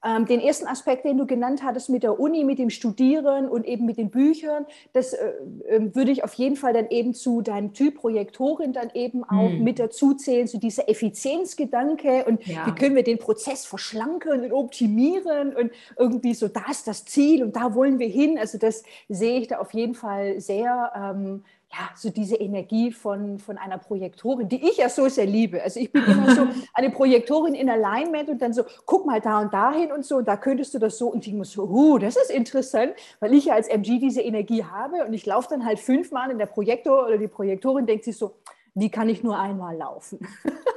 Ähm, 0.07 0.25
den 0.25 0.39
ersten 0.39 0.67
Aspekt, 0.67 1.03
den 1.03 1.17
du 1.17 1.25
genannt 1.25 1.63
hattest 1.63 1.89
mit 1.89 2.03
der 2.03 2.17
Uni, 2.17 2.45
mit 2.45 2.59
dem 2.59 2.69
Studieren 2.69 3.49
und 3.49 3.65
eben 3.65 3.85
mit 3.85 3.97
den 3.97 4.09
Büchern, 4.09 4.65
das 4.93 5.11
äh, 5.11 5.33
äh, 5.67 5.95
würde 5.95 6.11
ich 6.11 6.23
auf 6.23 6.33
jeden 6.35 6.55
Fall 6.55 6.71
dann 6.71 6.87
eben 6.89 7.13
zu 7.13 7.41
deinem 7.41 7.73
Typ 7.73 7.95
Projektorin 7.95 8.71
dann 8.71 8.89
eben 8.93 9.25
auch 9.25 9.49
hm. 9.49 9.63
mit 9.63 9.79
dazu 9.79 10.13
zählen, 10.13 10.47
zu 10.47 10.59
dieser 10.59 10.87
Effizienzgedanke 10.87 12.23
und 12.25 12.45
ja. 12.47 12.65
wie 12.67 12.71
können 12.71 12.95
wir 12.95 13.03
den 13.03 13.17
Prozess 13.17 13.65
verschlanken 13.65 14.43
und 14.45 14.53
optimieren 14.53 15.53
und 15.53 15.71
irgendwie 15.97 16.33
so, 16.33 16.47
da 16.47 16.63
ist 16.71 16.87
das 16.87 17.03
Ziel 17.03 17.43
und 17.43 17.57
da 17.57 17.75
wollen 17.75 17.99
wir 17.99 18.07
hin. 18.07 18.37
Also 18.39 18.57
das 18.57 18.83
sehe 19.09 19.39
ich 19.41 19.47
da 19.47 19.57
auf 19.57 19.73
jeden 19.73 19.93
Fall 19.93 20.39
sehr 20.39 20.91
ähm, 20.95 21.43
ja, 21.71 21.89
so 21.95 22.09
diese 22.09 22.35
Energie 22.35 22.91
von, 22.91 23.39
von 23.39 23.57
einer 23.57 23.77
Projektorin, 23.77 24.47
die 24.47 24.69
ich 24.69 24.77
ja 24.77 24.89
so 24.89 25.09
sehr 25.09 25.25
liebe. 25.25 25.61
Also 25.61 25.79
ich 25.79 25.91
bin 25.91 26.03
immer 26.05 26.33
so 26.33 26.47
eine 26.73 26.89
Projektorin 26.89 27.53
in 27.53 27.69
Alignment 27.69 28.29
und 28.29 28.41
dann 28.41 28.53
so, 28.53 28.63
guck 28.85 29.05
mal 29.05 29.19
da 29.19 29.41
und 29.41 29.53
dahin 29.53 29.91
und 29.91 30.05
so 30.05 30.17
und 30.17 30.27
da 30.27 30.37
könntest 30.37 30.73
du 30.73 30.79
das 30.79 30.97
so 30.97 31.07
und 31.07 31.27
ich 31.27 31.33
muss 31.33 31.51
so, 31.51 31.63
uh, 31.63 31.97
das 31.97 32.15
ist 32.15 32.31
interessant, 32.31 32.93
weil 33.19 33.33
ich 33.33 33.45
ja 33.45 33.55
als 33.55 33.67
MG 33.67 33.99
diese 33.99 34.21
Energie 34.21 34.63
habe 34.63 35.05
und 35.05 35.13
ich 35.13 35.25
laufe 35.25 35.49
dann 35.49 35.65
halt 35.65 35.79
fünfmal 35.79 36.31
in 36.31 36.37
der 36.37 36.45
Projektor 36.45 37.05
oder 37.05 37.17
die 37.17 37.27
Projektorin 37.27 37.85
denkt 37.85 38.05
sich 38.05 38.17
so, 38.17 38.35
wie 38.73 38.89
kann 38.89 39.09
ich 39.09 39.23
nur 39.23 39.37
einmal 39.37 39.75
laufen? 39.75 40.19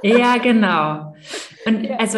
Ja, 0.01 0.37
genau. 0.37 1.13
Und 1.67 1.87
also 1.99 2.17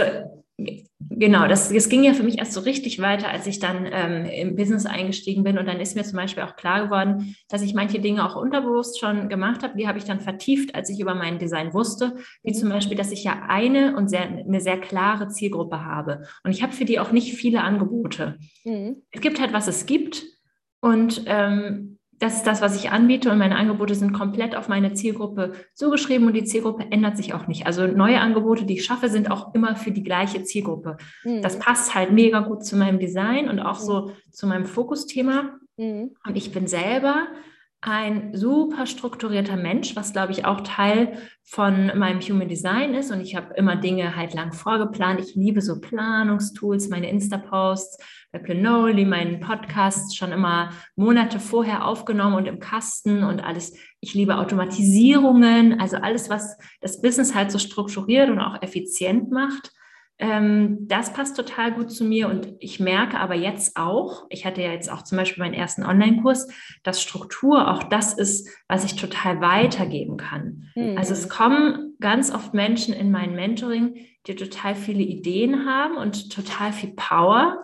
Genau, 0.58 1.48
das, 1.48 1.70
das 1.70 1.90
ging 1.90 2.04
ja 2.04 2.14
für 2.14 2.24
mich 2.24 2.38
erst 2.38 2.54
so 2.54 2.62
richtig 2.62 3.00
weiter, 3.00 3.30
als 3.30 3.48
ich 3.48 3.60
dann 3.60 3.88
ähm, 3.92 4.26
im 4.26 4.56
Business 4.56 4.86
eingestiegen 4.86 5.44
bin. 5.44 5.58
Und 5.58 5.68
dann 5.68 5.80
ist 5.80 5.96
mir 5.96 6.04
zum 6.04 6.18
Beispiel 6.18 6.44
auch 6.44 6.56
klar 6.56 6.86
geworden, 6.86 7.36
dass 7.50 7.62
ich 7.62 7.74
manche 7.74 8.00
Dinge 8.00 8.26
auch 8.26 8.36
unterbewusst 8.36 9.00
schon 9.00 9.30
gemacht 9.30 9.64
habe. 9.64 9.78
Die 9.78 9.88
habe 9.88 9.98
ich 9.98 10.06
dann 10.06 10.22
vertieft, 10.22 10.76
als 10.76 10.90
ich 10.90 11.00
über 11.00 11.16
mein 11.16 11.40
Design 11.40 11.74
wusste. 11.74 12.16
Wie 12.44 12.52
mhm. 12.52 12.56
zum 12.56 12.70
Beispiel, 12.70 12.98
dass 12.98 13.12
ich 13.12 13.24
ja 13.24 13.44
eine 13.48 13.96
und 13.96 14.10
sehr, 14.10 14.24
eine 14.24 14.62
sehr 14.62 14.80
klare 14.80 15.28
Zielgruppe 15.28 15.84
habe. 15.84 16.24
Und 16.44 16.52
ich 16.52 16.62
habe 16.62 16.74
für 16.74 16.86
die 16.86 17.00
auch 17.00 17.12
nicht 17.12 17.34
viele 17.34 17.62
Angebote. 17.62 18.38
Mhm. 18.64 19.04
Es 19.12 19.22
gibt 19.22 19.42
halt, 19.42 19.54
was 19.54 19.68
es 19.68 19.86
gibt. 19.86 20.24
Und 20.82 21.24
ähm, 21.28 22.00
das 22.20 22.38
ist 22.38 22.48
das, 22.48 22.62
was 22.62 22.76
ich 22.76 22.92
anbiete 22.92 23.32
und 23.32 23.38
meine 23.38 23.56
Angebote 23.56 23.96
sind 23.96 24.14
komplett 24.14 24.56
auf 24.56 24.70
meine 24.70 24.94
Zielgruppe 24.94 25.54
zugeschrieben 25.74 26.28
und 26.28 26.34
die 26.34 26.44
Zielgruppe 26.44 26.86
ändert 26.90 27.18
sich 27.18 27.34
auch 27.34 27.48
nicht. 27.48 27.68
Also 27.68 27.88
neue 27.88 28.20
Angebote, 28.20 28.66
die 28.66 28.76
ich 28.76 28.86
schaffe, 28.86 29.10
sind 29.10 29.30
auch 29.30 29.54
immer 29.54 29.76
für 29.76 29.92
die 29.92 30.04
gleiche 30.04 30.44
Zielgruppe. 30.44 30.98
Mhm. 31.24 31.42
Das 31.42 31.60
passt 31.60 31.96
halt 31.96 32.12
mega 32.12 32.40
gut 32.40 32.64
zu 32.66 32.78
meinem 32.78 33.00
Design 33.00 33.50
und 33.50 33.60
auch 33.60 33.80
mhm. 33.80 33.86
so 33.86 34.12
zu 34.32 34.48
meinem 34.48 34.66
Fokusthema. 34.66 35.60
Mhm. 35.78 36.16
Und 36.26 36.36
ich 36.36 36.52
bin 36.52 36.68
selber 36.68 37.28
ein 37.86 38.34
super 38.34 38.86
strukturierter 38.86 39.58
Mensch, 39.58 39.94
was 39.98 40.14
glaube 40.14 40.32
ich 40.32 40.46
auch 40.46 40.62
Teil 40.62 41.18
von 41.44 41.92
meinem 41.98 42.22
Human 42.22 42.48
Design 42.48 42.94
ist. 42.94 43.12
Und 43.12 43.20
ich 43.20 43.36
habe 43.36 43.54
immer 43.56 43.76
Dinge 43.76 44.16
halt 44.16 44.34
lang 44.34 44.54
vorgeplant. 44.54 45.20
Ich 45.20 45.36
liebe 45.36 45.62
so 45.62 45.82
Planungstools, 45.82 46.88
meine 46.88 47.10
Insta-Posts 47.10 47.98
bei 48.32 48.40
Planoli, 48.40 49.04
meinen 49.04 49.42
Podcast 49.42 50.16
schon 50.16 50.32
immer 50.32 50.70
Monate 50.96 51.42
vorher 51.42 51.86
aufgenommen 51.86 52.38
und 52.38 52.46
im 52.48 52.60
Kasten 52.60 53.22
und 53.22 53.44
alles. 53.44 53.78
Ich 54.00 54.14
liebe 54.14 54.38
Automatisierungen, 54.38 55.82
also 55.82 55.98
alles, 55.98 56.30
was 56.30 56.58
das 56.80 57.02
Business 57.02 57.36
halt 57.36 57.52
so 57.52 57.60
strukturiert 57.60 58.30
und 58.30 58.40
auch 58.40 58.62
effizient 58.62 59.30
macht. 59.30 59.72
Ähm, 60.24 60.88
das 60.88 61.12
passt 61.12 61.36
total 61.36 61.74
gut 61.74 61.92
zu 61.92 62.06
mir 62.06 62.30
und 62.30 62.48
ich 62.60 62.80
merke 62.80 63.20
aber 63.20 63.36
jetzt 63.36 63.76
auch, 63.76 64.26
ich 64.30 64.46
hatte 64.46 64.62
ja 64.62 64.72
jetzt 64.72 64.90
auch 64.90 65.02
zum 65.02 65.18
Beispiel 65.18 65.44
meinen 65.44 65.54
ersten 65.54 65.84
Online-Kurs, 65.84 66.48
dass 66.82 67.02
Struktur 67.02 67.70
auch 67.70 67.84
das 67.84 68.14
ist, 68.14 68.50
was 68.70 68.86
ich 68.86 68.96
total 68.96 69.42
weitergeben 69.42 70.16
kann. 70.16 70.70
Mhm. 70.76 70.98
Also 70.98 71.12
es 71.12 71.28
kommen 71.28 71.98
ganz 72.00 72.34
oft 72.34 72.54
Menschen 72.54 72.94
in 72.94 73.12
mein 73.12 73.36
Mentoring, 73.36 73.98
die 74.26 74.36
total 74.36 74.76
viele 74.76 75.04
Ideen 75.04 75.66
haben 75.66 75.98
und 75.98 76.32
total 76.32 76.72
viel 76.72 76.94
Power 76.96 77.60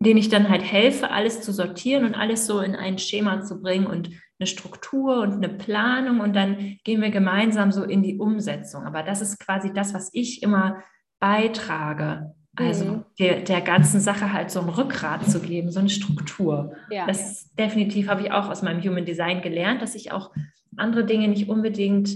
denen 0.00 0.18
ich 0.18 0.28
dann 0.28 0.50
halt 0.50 0.62
helfe, 0.62 1.10
alles 1.10 1.40
zu 1.40 1.50
sortieren 1.50 2.04
und 2.04 2.14
alles 2.14 2.46
so 2.46 2.60
in 2.60 2.74
ein 2.76 2.98
Schema 2.98 3.40
zu 3.40 3.62
bringen 3.62 3.86
und 3.86 4.10
eine 4.38 4.46
Struktur 4.46 5.22
und 5.22 5.32
eine 5.32 5.48
Planung 5.48 6.20
und 6.20 6.34
dann 6.34 6.76
gehen 6.84 7.00
wir 7.00 7.10
gemeinsam 7.10 7.72
so 7.72 7.84
in 7.84 8.02
die 8.02 8.18
Umsetzung. 8.18 8.84
Aber 8.84 9.02
das 9.02 9.22
ist 9.22 9.38
quasi 9.38 9.72
das, 9.72 9.94
was 9.94 10.10
ich 10.12 10.42
immer 10.42 10.82
beitrage. 11.24 12.34
Also 12.54 12.84
mhm. 12.84 13.04
der, 13.18 13.40
der 13.40 13.62
ganzen 13.62 13.98
Sache 13.98 14.32
halt 14.32 14.50
so 14.50 14.60
ein 14.60 14.68
Rückgrat 14.68 15.28
zu 15.28 15.40
geben, 15.40 15.72
so 15.72 15.80
eine 15.80 15.88
Struktur. 15.88 16.74
Ja. 16.90 17.06
Das 17.06 17.50
definitiv 17.58 18.08
habe 18.08 18.22
ich 18.22 18.30
auch 18.30 18.50
aus 18.50 18.60
meinem 18.60 18.82
Human 18.82 19.06
Design 19.06 19.40
gelernt, 19.40 19.80
dass 19.80 19.94
ich 19.94 20.12
auch 20.12 20.30
andere 20.76 21.04
Dinge 21.04 21.28
nicht 21.28 21.48
unbedingt 21.48 22.10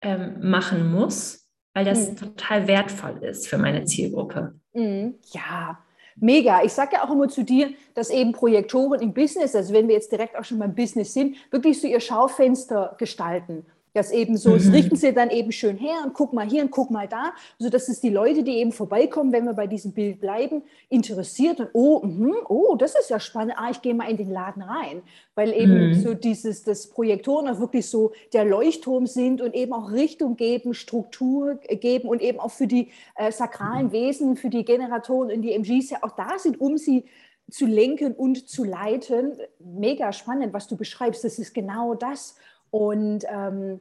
ähm, 0.00 0.36
machen 0.40 0.90
muss, 0.90 1.48
weil 1.74 1.84
das 1.84 2.10
mhm. 2.10 2.16
total 2.16 2.66
wertvoll 2.66 3.18
ist 3.22 3.46
für 3.46 3.58
meine 3.58 3.84
Zielgruppe. 3.84 4.54
Mhm. 4.72 5.16
Ja, 5.32 5.78
mega. 6.16 6.64
Ich 6.64 6.72
sage 6.72 6.92
ja 6.94 7.04
auch 7.04 7.12
immer 7.12 7.28
zu 7.28 7.44
dir, 7.44 7.68
dass 7.94 8.08
eben 8.08 8.32
Projektoren 8.32 9.02
im 9.02 9.12
Business, 9.12 9.54
also 9.54 9.74
wenn 9.74 9.86
wir 9.86 9.94
jetzt 9.94 10.10
direkt 10.10 10.36
auch 10.36 10.44
schon 10.44 10.58
beim 10.58 10.74
Business 10.74 11.12
sind, 11.12 11.36
wirklich 11.52 11.80
so 11.80 11.86
ihr 11.86 12.00
Schaufenster 12.00 12.96
gestalten. 12.98 13.66
Das 13.96 14.10
eben 14.10 14.36
so, 14.36 14.50
mhm. 14.50 14.72
richten 14.72 14.96
sie 14.96 15.14
dann 15.14 15.30
eben 15.30 15.52
schön 15.52 15.78
her 15.78 15.96
und 16.04 16.12
guck 16.12 16.34
mal 16.34 16.46
hier 16.46 16.62
und 16.62 16.70
guck 16.70 16.90
mal 16.90 17.08
da, 17.08 17.32
sodass 17.58 17.88
es 17.88 17.98
die 17.98 18.10
Leute, 18.10 18.42
die 18.42 18.58
eben 18.58 18.70
vorbeikommen, 18.70 19.32
wenn 19.32 19.46
wir 19.46 19.54
bei 19.54 19.66
diesem 19.66 19.92
Bild 19.92 20.20
bleiben, 20.20 20.62
interessiert 20.90 21.60
und 21.60 21.70
oh, 21.72 22.02
mh, 22.04 22.36
oh, 22.50 22.76
das 22.76 22.94
ist 22.94 23.08
ja 23.08 23.18
spannend, 23.18 23.54
ah, 23.56 23.70
ich 23.70 23.80
gehe 23.80 23.94
mal 23.94 24.10
in 24.10 24.18
den 24.18 24.30
Laden 24.30 24.60
rein, 24.60 25.00
weil 25.34 25.50
eben 25.50 25.88
mhm. 25.88 25.94
so 25.94 26.12
dieses, 26.12 26.62
das 26.62 26.88
Projektoren 26.88 27.48
auch 27.48 27.58
wirklich 27.58 27.88
so 27.88 28.12
der 28.34 28.44
Leuchtturm 28.44 29.06
sind 29.06 29.40
und 29.40 29.54
eben 29.54 29.72
auch 29.72 29.90
Richtung 29.90 30.36
geben, 30.36 30.74
Struktur 30.74 31.54
geben 31.54 32.10
und 32.10 32.20
eben 32.20 32.38
auch 32.38 32.50
für 32.50 32.66
die 32.66 32.90
äh, 33.14 33.32
sakralen 33.32 33.92
Wesen, 33.92 34.36
für 34.36 34.50
die 34.50 34.66
Generatoren 34.66 35.30
und 35.30 35.40
die 35.40 35.52
MGs 35.52 35.88
ja 35.88 35.98
auch 36.02 36.12
da 36.12 36.38
sind, 36.38 36.60
um 36.60 36.76
sie 36.76 37.04
zu 37.50 37.64
lenken 37.64 38.12
und 38.12 38.46
zu 38.46 38.62
leiten. 38.62 39.38
Mega 39.58 40.12
spannend, 40.12 40.52
was 40.52 40.68
du 40.68 40.76
beschreibst. 40.76 41.24
Das 41.24 41.38
ist 41.38 41.54
genau 41.54 41.94
das. 41.94 42.36
Und 42.70 43.24
ähm, 43.28 43.80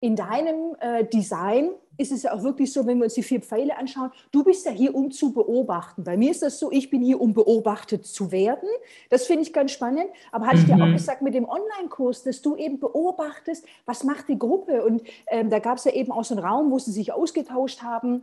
in 0.00 0.14
deinem 0.14 0.76
äh, 0.80 1.04
Design 1.04 1.70
ist 1.98 2.12
es 2.12 2.24
ja 2.24 2.32
auch 2.32 2.42
wirklich 2.42 2.72
so, 2.72 2.86
wenn 2.86 2.98
wir 2.98 3.04
uns 3.04 3.14
die 3.14 3.22
vier 3.22 3.40
Pfeile 3.40 3.76
anschauen, 3.76 4.10
du 4.30 4.44
bist 4.44 4.66
ja 4.66 4.72
hier, 4.72 4.94
um 4.94 5.10
zu 5.10 5.32
beobachten. 5.32 6.04
Bei 6.04 6.16
mir 6.16 6.30
ist 6.30 6.42
das 6.42 6.58
so, 6.58 6.70
ich 6.70 6.90
bin 6.90 7.02
hier, 7.02 7.20
um 7.20 7.32
beobachtet 7.32 8.04
zu 8.04 8.30
werden. 8.30 8.68
Das 9.08 9.26
finde 9.26 9.42
ich 9.42 9.52
ganz 9.52 9.72
spannend. 9.72 10.08
Aber 10.32 10.46
hatte 10.46 10.58
mhm. 10.58 10.62
ich 10.62 10.68
dir 10.68 10.74
auch 10.74 10.88
mhm. 10.88 10.92
gesagt 10.92 11.22
mit 11.22 11.34
dem 11.34 11.48
Online-Kurs, 11.48 12.22
dass 12.24 12.42
du 12.42 12.56
eben 12.56 12.78
beobachtest, 12.78 13.66
was 13.86 14.04
macht 14.04 14.28
die 14.28 14.38
Gruppe? 14.38 14.84
Und 14.84 15.02
ähm, 15.28 15.48
da 15.48 15.58
gab 15.58 15.78
es 15.78 15.84
ja 15.84 15.92
eben 15.92 16.12
auch 16.12 16.24
so 16.24 16.34
einen 16.34 16.44
Raum, 16.44 16.70
wo 16.70 16.78
sie 16.78 16.92
sich 16.92 17.12
ausgetauscht 17.12 17.82
haben. 17.82 18.22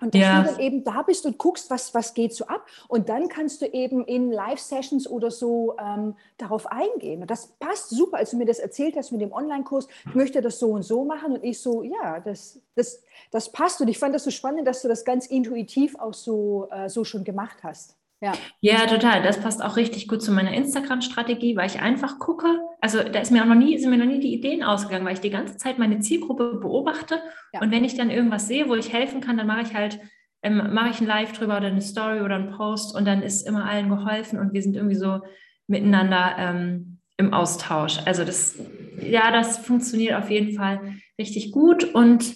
Und 0.00 0.14
dass 0.14 0.20
ja. 0.20 0.42
du 0.42 0.50
dann 0.50 0.60
eben 0.60 0.84
da 0.84 1.02
bist 1.02 1.24
und 1.24 1.38
guckst, 1.38 1.70
was, 1.70 1.94
was 1.94 2.12
geht 2.12 2.34
so 2.34 2.46
ab. 2.46 2.66
Und 2.86 3.08
dann 3.08 3.28
kannst 3.28 3.62
du 3.62 3.66
eben 3.66 4.04
in 4.04 4.30
Live-Sessions 4.30 5.08
oder 5.08 5.30
so 5.30 5.74
ähm, 5.78 6.16
darauf 6.36 6.66
eingehen. 6.70 7.22
Und 7.22 7.30
das 7.30 7.46
passt 7.58 7.90
super, 7.90 8.18
als 8.18 8.30
du 8.30 8.36
mir 8.36 8.44
das 8.44 8.58
erzählt 8.58 8.96
hast 8.96 9.10
mit 9.12 9.22
dem 9.22 9.32
Online-Kurs. 9.32 9.88
Ich 10.06 10.14
möchte 10.14 10.42
das 10.42 10.58
so 10.58 10.68
und 10.68 10.82
so 10.82 11.04
machen. 11.04 11.32
Und 11.32 11.44
ich 11.44 11.60
so, 11.60 11.82
ja, 11.82 12.20
das, 12.20 12.60
das, 12.74 13.02
das 13.30 13.50
passt. 13.50 13.80
Und 13.80 13.88
ich 13.88 13.98
fand 13.98 14.14
das 14.14 14.24
so 14.24 14.30
spannend, 14.30 14.66
dass 14.66 14.82
du 14.82 14.88
das 14.88 15.04
ganz 15.04 15.26
intuitiv 15.26 15.98
auch 15.98 16.14
so, 16.14 16.68
äh, 16.70 16.90
so 16.90 17.04
schon 17.04 17.24
gemacht 17.24 17.58
hast. 17.62 17.96
Ja. 18.20 18.32
ja, 18.60 18.86
total. 18.86 19.22
Das 19.22 19.40
passt 19.40 19.62
auch 19.62 19.76
richtig 19.76 20.08
gut 20.08 20.22
zu 20.22 20.32
meiner 20.32 20.54
Instagram-Strategie, 20.54 21.54
weil 21.54 21.66
ich 21.66 21.80
einfach 21.80 22.18
gucke. 22.18 22.46
Also 22.80 23.02
da 23.02 23.20
ist 23.20 23.30
mir 23.30 23.42
auch 23.42 23.46
noch 23.46 23.54
nie, 23.54 23.76
sind 23.78 23.90
mir 23.90 23.98
noch 23.98 24.06
nie 24.06 24.20
die 24.20 24.32
Ideen 24.32 24.62
ausgegangen, 24.62 25.04
weil 25.04 25.12
ich 25.12 25.20
die 25.20 25.30
ganze 25.30 25.58
Zeit 25.58 25.78
meine 25.78 26.00
Zielgruppe 26.00 26.54
beobachte. 26.54 27.20
Ja. 27.52 27.60
Und 27.60 27.70
wenn 27.70 27.84
ich 27.84 27.94
dann 27.94 28.10
irgendwas 28.10 28.48
sehe, 28.48 28.68
wo 28.68 28.74
ich 28.74 28.92
helfen 28.92 29.20
kann, 29.20 29.36
dann 29.36 29.46
mache 29.46 29.62
ich 29.62 29.74
halt, 29.74 30.00
ähm, 30.42 30.72
mache 30.72 30.90
ich 30.90 31.00
ein 31.00 31.06
Live 31.06 31.32
drüber 31.32 31.58
oder 31.58 31.66
eine 31.66 31.82
Story 31.82 32.22
oder 32.22 32.36
einen 32.36 32.56
Post 32.56 32.96
und 32.96 33.04
dann 33.04 33.22
ist 33.22 33.46
immer 33.46 33.66
allen 33.66 33.90
geholfen 33.90 34.38
und 34.38 34.54
wir 34.54 34.62
sind 34.62 34.76
irgendwie 34.76 34.96
so 34.96 35.20
miteinander 35.66 36.36
ähm, 36.38 36.98
im 37.18 37.34
Austausch. 37.34 37.98
Also 38.06 38.24
das, 38.24 38.58
ja, 39.00 39.30
das 39.30 39.58
funktioniert 39.58 40.14
auf 40.14 40.30
jeden 40.30 40.56
Fall 40.56 40.94
richtig 41.18 41.52
gut 41.52 41.84
und 41.84 42.34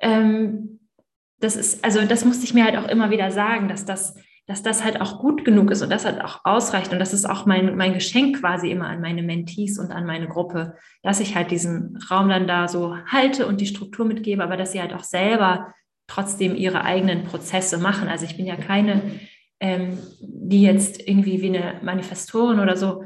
ähm, 0.00 0.80
das 1.38 1.54
ist, 1.56 1.84
also 1.84 2.02
das 2.02 2.24
musste 2.24 2.44
ich 2.44 2.54
mir 2.54 2.64
halt 2.64 2.76
auch 2.76 2.88
immer 2.88 3.10
wieder 3.10 3.30
sagen, 3.30 3.68
dass 3.68 3.84
das 3.84 4.16
dass 4.46 4.62
das 4.62 4.84
halt 4.84 5.00
auch 5.00 5.18
gut 5.18 5.44
genug 5.44 5.70
ist 5.72 5.82
und 5.82 5.90
das 5.90 6.04
halt 6.04 6.22
auch 6.22 6.44
ausreicht. 6.44 6.92
Und 6.92 7.00
das 7.00 7.12
ist 7.12 7.28
auch 7.28 7.46
mein, 7.46 7.76
mein 7.76 7.94
Geschenk 7.94 8.40
quasi 8.40 8.70
immer 8.70 8.86
an 8.86 9.00
meine 9.00 9.22
Mentees 9.22 9.78
und 9.78 9.90
an 9.90 10.06
meine 10.06 10.28
Gruppe, 10.28 10.74
dass 11.02 11.20
ich 11.20 11.34
halt 11.34 11.50
diesen 11.50 11.98
Raum 12.10 12.28
dann 12.28 12.46
da 12.46 12.68
so 12.68 12.96
halte 13.06 13.46
und 13.46 13.60
die 13.60 13.66
Struktur 13.66 14.06
mitgebe, 14.06 14.44
aber 14.44 14.56
dass 14.56 14.72
sie 14.72 14.80
halt 14.80 14.94
auch 14.94 15.02
selber 15.02 15.74
trotzdem 16.06 16.54
ihre 16.54 16.84
eigenen 16.84 17.24
Prozesse 17.24 17.78
machen. 17.78 18.08
Also 18.08 18.24
ich 18.24 18.36
bin 18.36 18.46
ja 18.46 18.56
keine, 18.56 19.02
ähm, 19.58 19.98
die 20.20 20.62
jetzt 20.62 21.06
irgendwie 21.06 21.42
wie 21.42 21.56
eine 21.56 21.80
Manifestorin 21.82 22.60
oder 22.60 22.76
so 22.76 23.02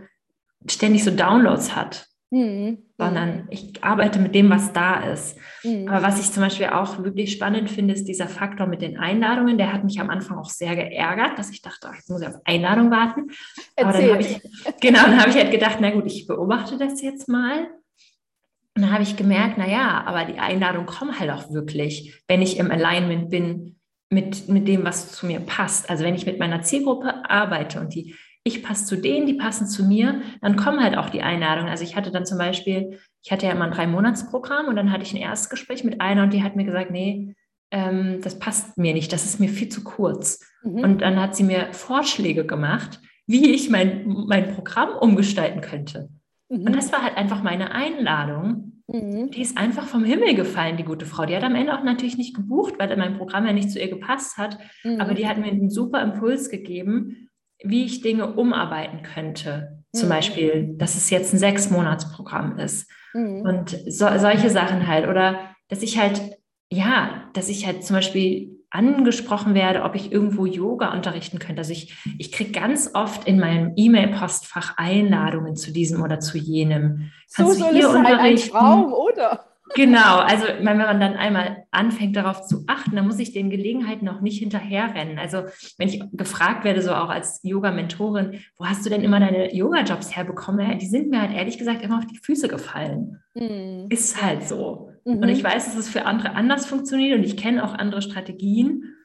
ständig 0.66 1.04
so 1.04 1.10
Downloads 1.10 1.74
hat. 1.74 2.06
Mhm. 2.30 2.89
Sondern 3.06 3.48
ich 3.50 3.82
arbeite 3.82 4.18
mit 4.18 4.34
dem, 4.34 4.50
was 4.50 4.72
da 4.72 5.10
ist. 5.12 5.36
Mhm. 5.62 5.88
Aber 5.88 6.02
was 6.02 6.20
ich 6.20 6.32
zum 6.32 6.42
Beispiel 6.42 6.66
auch 6.66 7.02
wirklich 7.02 7.32
spannend 7.32 7.70
finde, 7.70 7.94
ist 7.94 8.06
dieser 8.06 8.28
Faktor 8.28 8.66
mit 8.66 8.82
den 8.82 8.98
Einladungen. 8.98 9.58
Der 9.58 9.72
hat 9.72 9.84
mich 9.84 10.00
am 10.00 10.10
Anfang 10.10 10.38
auch 10.38 10.50
sehr 10.50 10.76
geärgert, 10.76 11.38
dass 11.38 11.50
ich 11.50 11.62
dachte, 11.62 11.88
ach, 11.90 11.96
jetzt 11.96 12.10
muss 12.10 12.22
ich 12.22 12.28
auf 12.28 12.40
Einladung 12.44 12.90
warten. 12.90 13.30
Erzähl. 13.76 13.84
Aber 13.84 13.92
dann 13.92 14.10
habe 14.12 14.22
ich, 14.22 14.40
genau, 14.80 15.02
dann 15.02 15.20
habe 15.20 15.30
ich 15.30 15.36
halt 15.36 15.50
gedacht, 15.50 15.78
na 15.80 15.90
gut, 15.90 16.06
ich 16.06 16.26
beobachte 16.26 16.78
das 16.78 17.02
jetzt 17.02 17.28
mal. 17.28 17.68
Und 18.76 18.82
dann 18.82 18.92
habe 18.92 19.02
ich 19.02 19.16
gemerkt, 19.16 19.58
naja, 19.58 20.04
aber 20.06 20.24
die 20.24 20.38
Einladungen 20.38 20.86
kommen 20.86 21.18
halt 21.18 21.30
auch 21.30 21.50
wirklich, 21.50 22.22
wenn 22.28 22.40
ich 22.40 22.58
im 22.58 22.70
Alignment 22.70 23.30
bin 23.30 23.76
mit, 24.10 24.48
mit 24.48 24.66
dem, 24.68 24.84
was 24.84 25.12
zu 25.12 25.26
mir 25.26 25.40
passt. 25.40 25.88
Also 25.88 26.04
wenn 26.04 26.14
ich 26.14 26.26
mit 26.26 26.38
meiner 26.38 26.62
Zielgruppe 26.62 27.28
arbeite 27.28 27.80
und 27.80 27.94
die 27.94 28.14
ich 28.50 28.62
passe 28.62 28.84
zu 28.84 28.96
denen, 28.96 29.26
die 29.26 29.34
passen 29.34 29.66
zu 29.66 29.84
mir, 29.84 30.22
dann 30.40 30.56
kommen 30.56 30.82
halt 30.82 30.96
auch 30.96 31.10
die 31.10 31.22
Einladungen. 31.22 31.70
Also 31.70 31.84
ich 31.84 31.96
hatte 31.96 32.10
dann 32.10 32.26
zum 32.26 32.38
Beispiel, 32.38 32.98
ich 33.22 33.32
hatte 33.32 33.46
ja 33.46 33.52
immer 33.52 33.64
ein 33.64 33.72
Drei-Monats-Programm 33.72 34.66
und 34.66 34.76
dann 34.76 34.92
hatte 34.92 35.02
ich 35.02 35.12
ein 35.12 35.20
Erstgespräch 35.20 35.84
mit 35.84 36.00
einer 36.00 36.24
und 36.24 36.32
die 36.32 36.42
hat 36.42 36.56
mir 36.56 36.64
gesagt, 36.64 36.90
nee, 36.90 37.34
ähm, 37.70 38.20
das 38.22 38.38
passt 38.38 38.78
mir 38.78 38.92
nicht, 38.94 39.12
das 39.12 39.24
ist 39.24 39.40
mir 39.40 39.48
viel 39.48 39.68
zu 39.68 39.84
kurz. 39.84 40.40
Mhm. 40.62 40.80
Und 40.80 41.02
dann 41.02 41.20
hat 41.20 41.36
sie 41.36 41.44
mir 41.44 41.72
Vorschläge 41.72 42.44
gemacht, 42.44 43.00
wie 43.26 43.50
ich 43.50 43.70
mein, 43.70 44.04
mein 44.26 44.54
Programm 44.54 44.90
umgestalten 44.98 45.60
könnte. 45.60 46.08
Mhm. 46.48 46.66
Und 46.66 46.76
das 46.76 46.92
war 46.92 47.02
halt 47.02 47.16
einfach 47.16 47.42
meine 47.42 47.72
Einladung. 47.72 48.82
Mhm. 48.88 49.30
Die 49.30 49.40
ist 49.40 49.56
einfach 49.56 49.86
vom 49.86 50.04
Himmel 50.04 50.34
gefallen, 50.34 50.76
die 50.76 50.84
gute 50.84 51.06
Frau. 51.06 51.26
Die 51.26 51.36
hat 51.36 51.44
am 51.44 51.54
Ende 51.54 51.78
auch 51.78 51.84
natürlich 51.84 52.18
nicht 52.18 52.34
gebucht, 52.34 52.74
weil 52.78 52.94
mein 52.96 53.16
Programm 53.16 53.46
ja 53.46 53.52
nicht 53.52 53.70
zu 53.70 53.78
ihr 53.78 53.88
gepasst 53.88 54.36
hat. 54.36 54.58
Mhm. 54.82 55.00
Aber 55.00 55.14
die 55.14 55.28
hat 55.28 55.38
mir 55.38 55.46
einen 55.46 55.70
super 55.70 56.02
Impuls 56.02 56.50
gegeben 56.50 57.29
wie 57.62 57.84
ich 57.84 58.00
Dinge 58.00 58.32
umarbeiten 58.34 59.02
könnte. 59.02 59.82
Zum 59.92 60.08
mhm. 60.08 60.12
Beispiel, 60.12 60.74
dass 60.76 60.96
es 60.96 61.10
jetzt 61.10 61.32
ein 61.32 61.38
Sechs-Monats-Programm 61.38 62.58
ist. 62.58 62.90
Mhm. 63.12 63.42
Und 63.42 63.70
so, 63.88 64.06
solche 64.18 64.50
Sachen 64.50 64.86
halt. 64.86 65.08
Oder 65.08 65.54
dass 65.68 65.82
ich 65.82 65.98
halt, 65.98 66.20
ja, 66.70 67.28
dass 67.34 67.48
ich 67.48 67.66
halt 67.66 67.84
zum 67.84 67.96
Beispiel 67.96 68.60
angesprochen 68.70 69.54
werde, 69.54 69.82
ob 69.82 69.96
ich 69.96 70.12
irgendwo 70.12 70.46
Yoga 70.46 70.92
unterrichten 70.94 71.40
könnte. 71.40 71.60
Also 71.60 71.72
ich, 71.72 71.96
ich 72.18 72.30
kriege 72.30 72.52
ganz 72.52 72.90
oft 72.94 73.26
in 73.26 73.40
meinem 73.40 73.72
E-Mail-Postfach 73.74 74.74
Einladungen 74.76 75.56
zu 75.56 75.72
diesem 75.72 76.02
oder 76.02 76.20
zu 76.20 76.38
jenem. 76.38 77.10
Kannst 77.34 77.58
so 77.58 77.64
soll 77.64 77.76
es 77.76 77.92
sein, 77.92 78.06
ein 78.06 78.36
Traum, 78.36 78.92
oder? 78.92 79.49
Genau, 79.74 80.18
also 80.18 80.44
wenn 80.46 80.76
man 80.76 81.00
dann 81.00 81.16
einmal 81.16 81.64
anfängt 81.70 82.16
darauf 82.16 82.42
zu 82.42 82.64
achten, 82.66 82.96
dann 82.96 83.06
muss 83.06 83.18
ich 83.18 83.32
den 83.32 83.50
Gelegenheiten 83.50 84.04
noch 84.04 84.20
nicht 84.20 84.38
hinterherrennen. 84.38 85.18
Also 85.18 85.44
wenn 85.78 85.88
ich 85.88 86.02
gefragt 86.12 86.64
werde, 86.64 86.82
so 86.82 86.92
auch 86.92 87.08
als 87.08 87.40
Yoga-Mentorin, 87.42 88.40
wo 88.56 88.66
hast 88.66 88.84
du 88.84 88.90
denn 88.90 89.02
immer 89.02 89.20
deine 89.20 89.54
Yoga-Jobs 89.54 90.16
herbekommen? 90.16 90.78
Die 90.78 90.86
sind 90.86 91.10
mir 91.10 91.20
halt 91.20 91.32
ehrlich 91.32 91.58
gesagt 91.58 91.82
immer 91.82 91.98
auf 91.98 92.06
die 92.06 92.18
Füße 92.18 92.48
gefallen. 92.48 93.22
Mhm. 93.34 93.86
Ist 93.90 94.20
halt 94.20 94.48
so. 94.48 94.90
Mhm. 95.04 95.18
Und 95.18 95.28
ich 95.28 95.42
weiß, 95.44 95.66
dass 95.66 95.76
es 95.76 95.88
für 95.88 96.04
andere 96.04 96.34
anders 96.34 96.66
funktioniert 96.66 97.16
und 97.16 97.24
ich 97.24 97.36
kenne 97.36 97.64
auch 97.64 97.74
andere 97.74 98.02
Strategien. 98.02 98.96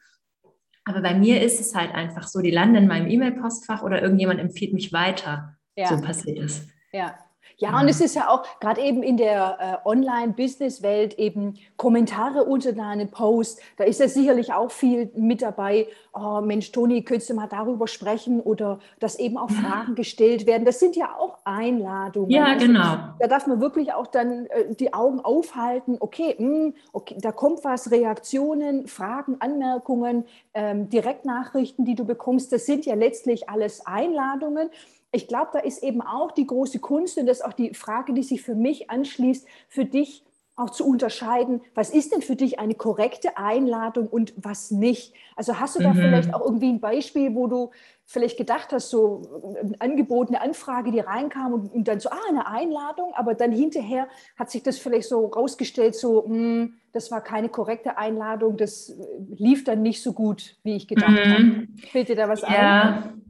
Aber 0.84 1.00
bei 1.00 1.14
mir 1.14 1.42
ist 1.42 1.60
es 1.60 1.74
halt 1.74 1.94
einfach 1.94 2.28
so, 2.28 2.40
die 2.40 2.50
landen 2.50 2.76
in 2.76 2.86
meinem 2.86 3.08
E-Mail-Postfach 3.08 3.82
oder 3.82 4.02
irgendjemand 4.02 4.40
empfiehlt 4.40 4.72
mich 4.72 4.92
weiter. 4.92 5.56
Ja. 5.76 5.88
So 5.88 6.00
passiert 6.00 6.38
es. 6.38 6.66
Ja, 6.92 7.16
ja, 7.58 7.80
und 7.80 7.88
es 7.88 8.02
ist 8.02 8.14
ja 8.14 8.28
auch 8.28 8.44
gerade 8.60 8.82
eben 8.82 9.02
in 9.02 9.16
der 9.16 9.80
äh, 9.84 9.88
Online-Business-Welt 9.88 11.18
eben 11.18 11.54
Kommentare 11.78 12.44
unter 12.44 12.74
deinen 12.74 13.10
Posts. 13.10 13.62
Da 13.78 13.84
ist 13.84 13.98
ja 13.98 14.08
sicherlich 14.08 14.52
auch 14.52 14.70
viel 14.70 15.10
mit 15.14 15.40
dabei. 15.40 15.86
Oh, 16.12 16.42
Mensch, 16.42 16.70
Toni, 16.70 17.02
könntest 17.02 17.30
du 17.30 17.34
mal 17.34 17.46
darüber 17.46 17.88
sprechen 17.88 18.40
oder 18.40 18.78
dass 19.00 19.18
eben 19.18 19.38
auch 19.38 19.50
Fragen 19.50 19.94
gestellt 19.94 20.46
werden. 20.46 20.66
Das 20.66 20.80
sind 20.80 20.96
ja 20.96 21.16
auch 21.18 21.38
Einladungen. 21.44 22.30
Ja, 22.30 22.44
also, 22.44 22.66
genau. 22.66 22.96
Da 23.20 23.26
darf 23.26 23.46
man 23.46 23.58
wirklich 23.58 23.94
auch 23.94 24.06
dann 24.06 24.46
äh, 24.46 24.74
die 24.74 24.92
Augen 24.92 25.20
aufhalten. 25.20 25.96
Okay, 25.98 26.36
mh, 26.38 26.46
hm, 26.46 26.74
okay, 26.92 27.16
da 27.18 27.32
kommt 27.32 27.64
was, 27.64 27.90
Reaktionen, 27.90 28.86
Fragen, 28.86 29.36
Anmerkungen, 29.40 30.24
ähm, 30.52 30.90
Direktnachrichten, 30.90 31.86
die 31.86 31.94
du 31.94 32.04
bekommst. 32.04 32.52
Das 32.52 32.66
sind 32.66 32.84
ja 32.84 32.94
letztlich 32.94 33.48
alles 33.48 33.86
Einladungen 33.86 34.68
ich 35.12 35.28
glaube, 35.28 35.50
da 35.52 35.58
ist 35.60 35.82
eben 35.82 36.02
auch 36.02 36.32
die 36.32 36.46
große 36.46 36.78
Kunst 36.78 37.16
und 37.18 37.26
das 37.26 37.38
ist 37.38 37.44
auch 37.44 37.52
die 37.52 37.74
Frage, 37.74 38.12
die 38.12 38.22
sich 38.22 38.42
für 38.42 38.54
mich 38.54 38.90
anschließt, 38.90 39.46
für 39.68 39.84
dich 39.84 40.26
auch 40.56 40.70
zu 40.70 40.86
unterscheiden, 40.86 41.60
was 41.74 41.90
ist 41.90 42.12
denn 42.12 42.22
für 42.22 42.34
dich 42.34 42.58
eine 42.58 42.74
korrekte 42.74 43.36
Einladung 43.36 44.08
und 44.08 44.32
was 44.38 44.70
nicht. 44.70 45.12
Also 45.36 45.60
hast 45.60 45.76
du 45.76 45.82
da 45.82 45.92
mhm. 45.92 45.98
vielleicht 45.98 46.34
auch 46.34 46.40
irgendwie 46.40 46.70
ein 46.70 46.80
Beispiel, 46.80 47.34
wo 47.34 47.46
du 47.46 47.70
vielleicht 48.06 48.38
gedacht 48.38 48.72
hast, 48.72 48.88
so 48.88 49.20
ein 49.62 49.78
Angebot, 49.80 50.28
eine 50.28 50.40
Anfrage, 50.40 50.92
die 50.92 51.00
reinkam 51.00 51.52
und, 51.52 51.74
und 51.74 51.88
dann 51.88 52.00
so, 52.00 52.08
ah, 52.08 52.18
eine 52.30 52.46
Einladung, 52.46 53.12
aber 53.14 53.34
dann 53.34 53.52
hinterher 53.52 54.08
hat 54.38 54.50
sich 54.50 54.62
das 54.62 54.78
vielleicht 54.78 55.08
so 55.08 55.26
rausgestellt, 55.26 55.94
so, 55.94 56.24
mh, 56.26 56.34
hm, 56.34 56.74
das 56.92 57.10
war 57.10 57.20
keine 57.20 57.50
korrekte 57.50 57.98
Einladung, 57.98 58.56
das 58.56 58.96
lief 59.36 59.64
dann 59.64 59.82
nicht 59.82 60.02
so 60.02 60.14
gut, 60.14 60.56
wie 60.62 60.76
ich 60.76 60.88
gedacht 60.88 61.10
mhm. 61.10 61.32
habe. 61.32 61.66
Fällt 61.90 62.08
dir 62.08 62.16
da 62.16 62.30
was 62.30 62.40
ja. 62.40 62.48
ein? 62.48 63.25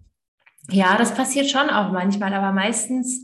Ja, 0.70 0.96
das 0.96 1.14
passiert 1.14 1.49
schon 1.49 1.70
auch 1.70 1.92
manchmal, 1.92 2.35
aber 2.35 2.52
meistens 2.52 3.23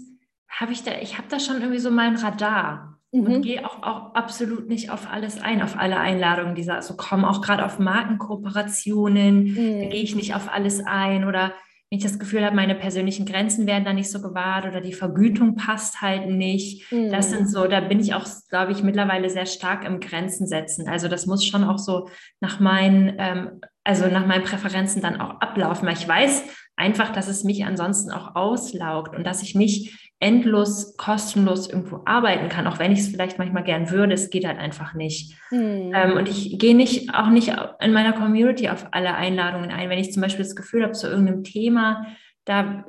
habe 0.48 0.72
ich 0.72 0.82
da, 0.82 0.92
ich 1.00 1.18
habe 1.18 1.28
da 1.28 1.40
schon 1.40 1.60
irgendwie 1.60 1.78
so 1.80 1.90
mein 1.90 2.16
Radar 2.16 2.98
mhm. 3.12 3.26
und 3.26 3.42
gehe 3.42 3.64
auch, 3.66 3.82
auch 3.82 4.14
absolut 4.14 4.68
nicht 4.68 4.90
auf 4.90 5.10
alles 5.10 5.40
ein, 5.40 5.62
auf 5.62 5.78
alle 5.78 5.98
Einladungen, 5.98 6.54
die 6.54 6.62
so 6.62 6.72
also 6.72 6.96
kommen, 6.96 7.24
auch 7.24 7.40
gerade 7.40 7.64
auf 7.64 7.78
Markenkooperationen, 7.78 9.44
mhm. 9.44 9.82
da 9.82 9.88
gehe 9.88 10.02
ich 10.02 10.14
nicht 10.14 10.34
auf 10.34 10.52
alles 10.52 10.84
ein 10.84 11.24
oder 11.26 11.52
wenn 11.92 11.98
ich 11.98 12.04
das 12.04 12.18
Gefühl 12.18 12.42
habe, 12.42 12.56
meine 12.56 12.74
persönlichen 12.74 13.26
Grenzen 13.26 13.66
werden 13.66 13.84
da 13.84 13.92
nicht 13.92 14.10
so 14.10 14.22
gewahrt 14.22 14.64
oder 14.64 14.80
die 14.80 14.94
Vergütung 14.94 15.56
passt 15.56 16.00
halt 16.00 16.26
nicht. 16.26 16.90
Mhm. 16.90 17.10
Das 17.10 17.28
sind 17.28 17.50
so, 17.50 17.66
da 17.66 17.80
bin 17.80 18.00
ich 18.00 18.14
auch, 18.14 18.24
glaube 18.48 18.72
ich, 18.72 18.82
mittlerweile 18.82 19.28
sehr 19.28 19.44
stark 19.44 19.84
im 19.84 20.00
Grenzen 20.00 20.46
setzen. 20.46 20.88
Also 20.88 21.08
das 21.08 21.26
muss 21.26 21.44
schon 21.44 21.64
auch 21.64 21.76
so 21.76 22.08
nach 22.40 22.60
meinen, 22.60 23.14
ähm, 23.18 23.60
also 23.84 24.06
nach 24.06 24.24
meinen 24.24 24.42
Präferenzen 24.42 25.02
dann 25.02 25.20
auch 25.20 25.38
ablaufen, 25.42 25.86
weil 25.86 25.92
ich 25.92 26.08
weiß 26.08 26.44
einfach, 26.82 27.12
dass 27.12 27.28
es 27.28 27.44
mich 27.44 27.64
ansonsten 27.64 28.10
auch 28.10 28.34
auslaugt 28.34 29.16
und 29.16 29.24
dass 29.24 29.42
ich 29.42 29.54
nicht 29.54 30.10
endlos 30.18 30.96
kostenlos 30.96 31.68
irgendwo 31.68 32.00
arbeiten 32.04 32.48
kann, 32.48 32.66
auch 32.66 32.78
wenn 32.78 32.92
ich 32.92 33.00
es 33.00 33.08
vielleicht 33.08 33.38
manchmal 33.38 33.62
gern 33.62 33.90
würde, 33.90 34.14
es 34.14 34.30
geht 34.30 34.46
halt 34.46 34.58
einfach 34.58 34.94
nicht. 34.94 35.36
Mhm. 35.50 35.92
Ähm, 35.94 36.16
und 36.16 36.28
ich 36.28 36.58
gehe 36.58 36.76
nicht 36.76 37.14
auch 37.14 37.28
nicht 37.28 37.54
in 37.80 37.92
meiner 37.92 38.12
Community 38.12 38.68
auf 38.68 38.86
alle 38.90 39.14
Einladungen 39.14 39.70
ein. 39.70 39.90
Wenn 39.90 39.98
ich 39.98 40.12
zum 40.12 40.22
Beispiel 40.22 40.44
das 40.44 40.56
Gefühl 40.56 40.82
habe, 40.82 40.92
zu 40.92 41.08
irgendeinem 41.08 41.44
Thema, 41.44 42.06
da, 42.44 42.84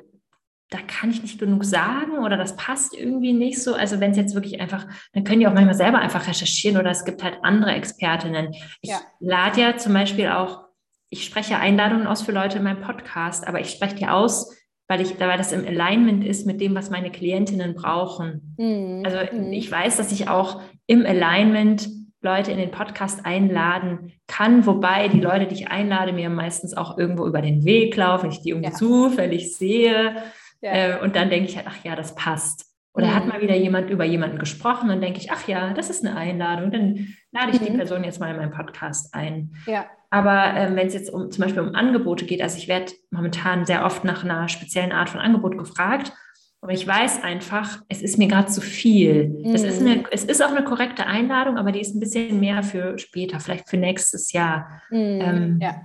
da 0.70 0.80
kann 0.88 1.12
ich 1.12 1.22
nicht 1.22 1.40
genug 1.40 1.66
sagen 1.66 2.18
oder 2.20 2.38
das 2.38 2.56
passt 2.56 2.96
irgendwie 2.96 3.34
nicht 3.34 3.62
so. 3.62 3.76
Also 3.76 4.00
wenn 4.00 4.12
es 4.12 4.18
jetzt 4.18 4.36
wirklich 4.36 4.60
einfach, 4.60 4.88
dann 5.14 5.24
können 5.24 5.40
die 5.40 5.48
auch 5.48 5.54
manchmal 5.54 5.76
selber 5.76 6.00
einfach 6.00 6.28
recherchieren 6.28 6.80
oder 6.80 6.92
es 6.92 7.06
gibt 7.06 7.24
halt 7.24 7.38
andere 7.44 7.72
Expertinnen. 7.74 8.54
Ich 8.82 8.90
ja. 8.90 9.00
lade 9.20 9.62
ja 9.62 9.78
zum 9.78 9.94
Beispiel 9.94 10.30
auch, 10.30 10.63
ich 11.14 11.26
spreche 11.26 11.60
Einladungen 11.60 12.08
aus 12.08 12.24
für 12.24 12.32
Leute 12.32 12.58
in 12.58 12.64
meinem 12.64 12.82
Podcast, 12.82 13.48
aber 13.48 13.60
ich 13.60 13.70
spreche 13.70 13.96
die 13.96 14.08
aus, 14.08 14.58
weil, 14.88 15.00
ich, 15.00 15.20
weil 15.20 15.38
das 15.38 15.52
im 15.52 15.64
Alignment 15.64 16.26
ist 16.26 16.48
mit 16.48 16.60
dem, 16.60 16.74
was 16.74 16.90
meine 16.90 17.12
Klientinnen 17.12 17.76
brauchen. 17.76 18.56
Mhm. 18.58 19.04
Also 19.06 19.20
mhm. 19.32 19.54
ich 19.54 19.72
weiß, 19.72 19.98
dass 19.98 20.12
ich 20.12 20.28
auch 20.28 20.60
im 20.88 21.06
Alignment 21.06 21.88
Leute 22.22 22.52
in 22.52 22.58
den 22.58 22.72
Podcast 22.72 23.28
einladen 23.28 24.14
kann, 24.26 24.66
wobei 24.66 25.08
die 25.08 25.20
Leute, 25.20 25.46
die 25.46 25.54
ich 25.54 25.68
einlade, 25.68 26.14
mir 26.14 26.32
meistens 26.32 26.76
auch 26.76 26.98
irgendwo 26.98 27.28
über 27.28 27.44
den 27.44 27.64
Weg 27.64 27.96
laufen, 27.96 28.32
ich 28.32 28.42
die 28.42 28.50
irgendwie 28.50 28.72
ja. 28.72 28.76
zufällig 28.76 29.56
sehe. 29.56 30.16
Ja. 30.62 30.72
Äh, 30.72 31.00
und 31.04 31.16
dann 31.16 31.30
denke 31.30 31.48
ich 31.48 31.58
halt, 31.58 31.68
ach 31.70 31.84
ja, 31.84 31.96
das 31.96 32.16
passt. 32.16 32.66
Oder 32.96 33.08
mhm. 33.08 33.16
hat 33.16 33.28
mal 33.28 33.42
wieder 33.42 33.56
jemand 33.56 33.92
über 33.92 34.04
jemanden 34.04 34.40
gesprochen, 34.40 34.90
dann 34.90 35.02
denke 35.02 35.20
ich, 35.20 35.32
ach 35.32 35.48
ja, 35.48 35.74
das 35.74 35.92
ist 35.92 36.04
eine 36.04 36.16
Einladung, 36.16 36.72
dann 36.72 37.08
lade 37.32 37.52
ich 37.52 37.62
mhm. 37.62 37.66
die 37.66 37.72
Person 37.74 38.04
jetzt 38.04 38.20
mal 38.20 38.32
in 38.32 38.38
meinen 38.38 38.52
Podcast 38.52 39.14
ein. 39.14 39.54
Ja. 39.68 39.86
Aber 40.14 40.54
ähm, 40.56 40.76
wenn 40.76 40.86
es 40.86 40.94
jetzt 40.94 41.12
um, 41.12 41.32
zum 41.32 41.44
Beispiel 41.44 41.64
um 41.64 41.74
Angebote 41.74 42.26
geht, 42.26 42.44
also 42.44 42.60
ich 42.60 42.68
werde 42.68 42.94
momentan 43.10 43.66
sehr 43.66 43.84
oft 43.84 44.04
nach 44.04 44.24
einer 44.24 44.48
speziellen 44.48 44.92
Art 44.92 45.10
von 45.10 45.20
Angebot 45.20 45.58
gefragt, 45.58 46.14
aber 46.62 46.72
ich 46.72 46.86
weiß 46.86 47.24
einfach, 47.24 47.82
es 47.90 48.04
ist 48.04 48.20
mir 48.20 48.28
gerade 48.28 48.48
zu 48.48 48.62
viel. 48.62 49.30
Mhm. 49.30 49.56
Es, 49.56 49.64
ist 49.64 49.82
eine, 49.82 49.96
mhm. 49.96 50.06
es 50.12 50.24
ist 50.24 50.44
auch 50.44 50.52
eine 50.52 50.64
korrekte 50.64 51.08
Einladung, 51.08 51.58
aber 51.58 51.72
die 51.72 51.82
ist 51.82 51.96
ein 51.96 52.00
bisschen 52.00 52.40
mehr 52.40 52.62
für 52.62 53.00
später, 53.00 53.40
vielleicht 53.40 53.68
für 53.68 53.78
nächstes 53.78 54.32
Jahr. 54.34 54.84
Mhm. 54.92 54.98
Ähm, 55.20 55.60
ja. 55.60 55.82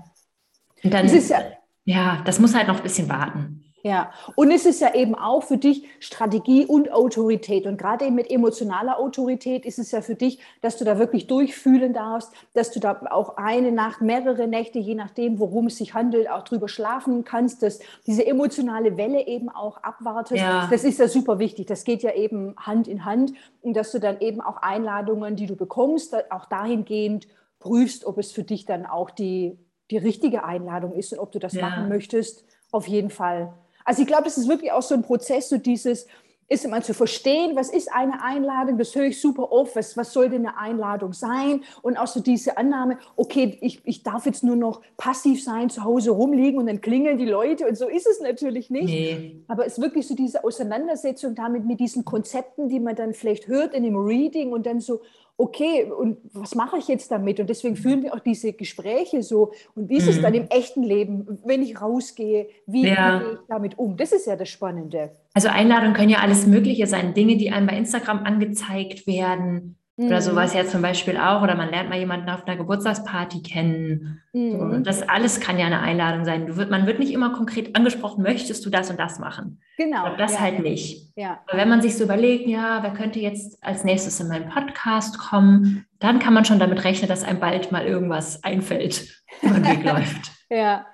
Und 0.84 0.92
dann, 0.92 1.08
ja, 1.08 1.42
ja, 1.86 2.22
das 2.26 2.38
muss 2.38 2.54
halt 2.54 2.68
noch 2.68 2.76
ein 2.76 2.82
bisschen 2.82 3.08
warten. 3.08 3.67
Ja, 3.82 4.10
und 4.34 4.50
es 4.50 4.66
ist 4.66 4.80
ja 4.80 4.94
eben 4.94 5.14
auch 5.14 5.44
für 5.44 5.56
dich 5.56 5.86
Strategie 6.00 6.66
und 6.66 6.90
Autorität. 6.92 7.66
Und 7.66 7.78
gerade 7.78 8.06
eben 8.06 8.16
mit 8.16 8.30
emotionaler 8.30 8.98
Autorität 8.98 9.64
ist 9.64 9.78
es 9.78 9.92
ja 9.92 10.00
für 10.00 10.16
dich, 10.16 10.40
dass 10.60 10.76
du 10.76 10.84
da 10.84 10.98
wirklich 10.98 11.28
durchfühlen 11.28 11.92
darfst, 11.92 12.32
dass 12.54 12.72
du 12.72 12.80
da 12.80 13.00
auch 13.10 13.36
eine 13.36 13.70
Nacht, 13.70 14.00
mehrere 14.00 14.48
Nächte, 14.48 14.78
je 14.78 14.94
nachdem, 14.94 15.38
worum 15.38 15.66
es 15.66 15.76
sich 15.76 15.94
handelt, 15.94 16.28
auch 16.28 16.42
drüber 16.42 16.68
schlafen 16.68 17.24
kannst, 17.24 17.62
dass 17.62 17.78
diese 18.06 18.26
emotionale 18.26 18.96
Welle 18.96 19.26
eben 19.26 19.48
auch 19.48 19.76
abwartest. 19.78 20.42
Ja. 20.42 20.66
Das 20.70 20.82
ist 20.82 20.98
ja 20.98 21.06
super 21.06 21.38
wichtig. 21.38 21.66
Das 21.66 21.84
geht 21.84 22.02
ja 22.02 22.14
eben 22.14 22.54
Hand 22.56 22.88
in 22.88 23.04
Hand. 23.04 23.32
Und 23.62 23.74
dass 23.74 23.92
du 23.92 24.00
dann 24.00 24.20
eben 24.20 24.40
auch 24.40 24.56
Einladungen, 24.56 25.36
die 25.36 25.46
du 25.46 25.54
bekommst, 25.54 26.16
auch 26.32 26.46
dahingehend 26.46 27.28
prüfst, 27.60 28.04
ob 28.04 28.18
es 28.18 28.32
für 28.32 28.42
dich 28.42 28.64
dann 28.64 28.86
auch 28.86 29.10
die, 29.10 29.56
die 29.90 29.98
richtige 29.98 30.44
Einladung 30.44 30.92
ist 30.92 31.12
und 31.12 31.20
ob 31.20 31.32
du 31.32 31.38
das 31.38 31.52
ja. 31.54 31.62
machen 31.62 31.88
möchtest. 31.88 32.44
Auf 32.70 32.86
jeden 32.86 33.10
Fall. 33.10 33.52
Also 33.88 34.02
ich 34.02 34.06
glaube, 34.06 34.24
das 34.24 34.36
ist 34.36 34.46
wirklich 34.46 34.70
auch 34.70 34.82
so 34.82 34.94
ein 34.94 35.00
Prozess, 35.00 35.48
so 35.48 35.56
dieses, 35.56 36.06
ist 36.46 36.66
immer 36.66 36.82
zu 36.82 36.92
verstehen, 36.92 37.56
was 37.56 37.70
ist 37.70 37.90
eine 37.90 38.22
Einladung, 38.22 38.76
das 38.76 38.94
höre 38.94 39.04
ich 39.04 39.18
super 39.18 39.50
oft, 39.50 39.74
was, 39.76 39.96
was 39.96 40.12
soll 40.12 40.28
denn 40.28 40.46
eine 40.46 40.58
Einladung 40.58 41.14
sein? 41.14 41.62
Und 41.80 41.96
auch 41.96 42.06
so 42.06 42.20
diese 42.20 42.58
Annahme, 42.58 42.98
okay, 43.16 43.56
ich, 43.62 43.80
ich 43.84 44.02
darf 44.02 44.26
jetzt 44.26 44.44
nur 44.44 44.56
noch 44.56 44.82
passiv 44.98 45.42
sein, 45.42 45.70
zu 45.70 45.84
Hause 45.84 46.10
rumliegen 46.10 46.60
und 46.60 46.66
dann 46.66 46.82
klingeln 46.82 47.16
die 47.16 47.24
Leute 47.24 47.66
und 47.66 47.78
so 47.78 47.88
ist 47.88 48.06
es 48.06 48.20
natürlich 48.20 48.68
nicht. 48.68 48.88
Nee. 48.88 49.44
Aber 49.48 49.64
es 49.64 49.78
ist 49.78 49.82
wirklich 49.82 50.06
so 50.06 50.14
diese 50.14 50.44
Auseinandersetzung 50.44 51.34
damit 51.34 51.64
mit 51.64 51.80
diesen 51.80 52.04
Konzepten, 52.04 52.68
die 52.68 52.80
man 52.80 52.94
dann 52.94 53.14
vielleicht 53.14 53.46
hört 53.46 53.72
in 53.72 53.84
dem 53.84 53.96
Reading 53.96 54.52
und 54.52 54.66
dann 54.66 54.80
so, 54.80 55.00
okay, 55.38 55.84
und 55.84 56.18
was 56.32 56.56
mache 56.56 56.78
ich 56.78 56.88
jetzt 56.88 57.10
damit? 57.12 57.38
Und 57.38 57.48
deswegen 57.48 57.76
führen 57.76 58.02
wir 58.02 58.12
auch 58.12 58.18
diese 58.18 58.52
Gespräche 58.52 59.22
so. 59.22 59.52
Und 59.76 59.88
wie 59.88 59.96
ist 59.96 60.04
mhm. 60.04 60.10
es 60.10 60.20
dann 60.20 60.34
im 60.34 60.48
echten 60.48 60.82
Leben, 60.82 61.38
wenn 61.44 61.62
ich 61.62 61.80
rausgehe? 61.80 62.48
Wie, 62.66 62.88
ja. 62.88 63.20
gehe 63.20 63.32
ich 63.32 63.38
damit 63.48 63.78
um? 63.78 63.96
Das 63.96 64.12
ist 64.12 64.26
ja 64.26 64.34
das 64.34 64.48
Spannende. 64.48 65.12
Also 65.34 65.48
Einladungen 65.48 65.94
können 65.94 66.10
ja 66.10 66.18
alles 66.18 66.46
Mögliche 66.46 66.88
sein. 66.88 67.14
Dinge, 67.14 67.36
die 67.36 67.50
einem 67.50 67.68
bei 67.68 67.76
Instagram 67.78 68.24
angezeigt 68.24 69.06
werden. 69.06 69.77
Oder 69.98 70.16
mhm. 70.16 70.22
sowas 70.22 70.54
ja 70.54 70.64
zum 70.64 70.80
Beispiel 70.80 71.16
auch. 71.16 71.42
Oder 71.42 71.56
man 71.56 71.70
lernt 71.70 71.88
mal 71.88 71.98
jemanden 71.98 72.30
auf 72.30 72.46
einer 72.46 72.56
Geburtstagsparty 72.56 73.42
kennen. 73.42 74.22
Mhm. 74.32 74.52
So, 74.52 74.78
das 74.78 75.08
alles 75.08 75.40
kann 75.40 75.58
ja 75.58 75.66
eine 75.66 75.80
Einladung 75.80 76.24
sein. 76.24 76.46
Du 76.46 76.56
wird, 76.56 76.70
man 76.70 76.86
wird 76.86 77.00
nicht 77.00 77.12
immer 77.12 77.32
konkret 77.32 77.74
angesprochen, 77.74 78.22
möchtest 78.22 78.64
du 78.64 78.70
das 78.70 78.90
und 78.90 79.00
das 79.00 79.18
machen? 79.18 79.60
Genau. 79.76 80.04
Aber 80.04 80.16
das 80.16 80.34
ja. 80.34 80.40
halt 80.40 80.60
nicht. 80.60 81.12
Ja. 81.16 81.40
Aber 81.48 81.58
wenn 81.58 81.68
man 81.68 81.82
sich 81.82 81.96
so 81.96 82.04
überlegt, 82.04 82.46
ja, 82.46 82.80
wer 82.82 82.92
könnte 82.92 83.18
jetzt 83.18 83.62
als 83.62 83.82
nächstes 83.82 84.20
in 84.20 84.28
meinen 84.28 84.48
Podcast 84.48 85.18
kommen, 85.18 85.84
dann 85.98 86.20
kann 86.20 86.32
man 86.32 86.44
schon 86.44 86.60
damit 86.60 86.84
rechnen, 86.84 87.08
dass 87.08 87.24
einem 87.24 87.40
bald 87.40 87.72
mal 87.72 87.84
irgendwas 87.84 88.44
einfällt, 88.44 89.04
über 89.42 89.54
den 89.54 89.66
Weg 89.66 89.84
läuft. 89.92 90.30
Ja, 90.48 90.86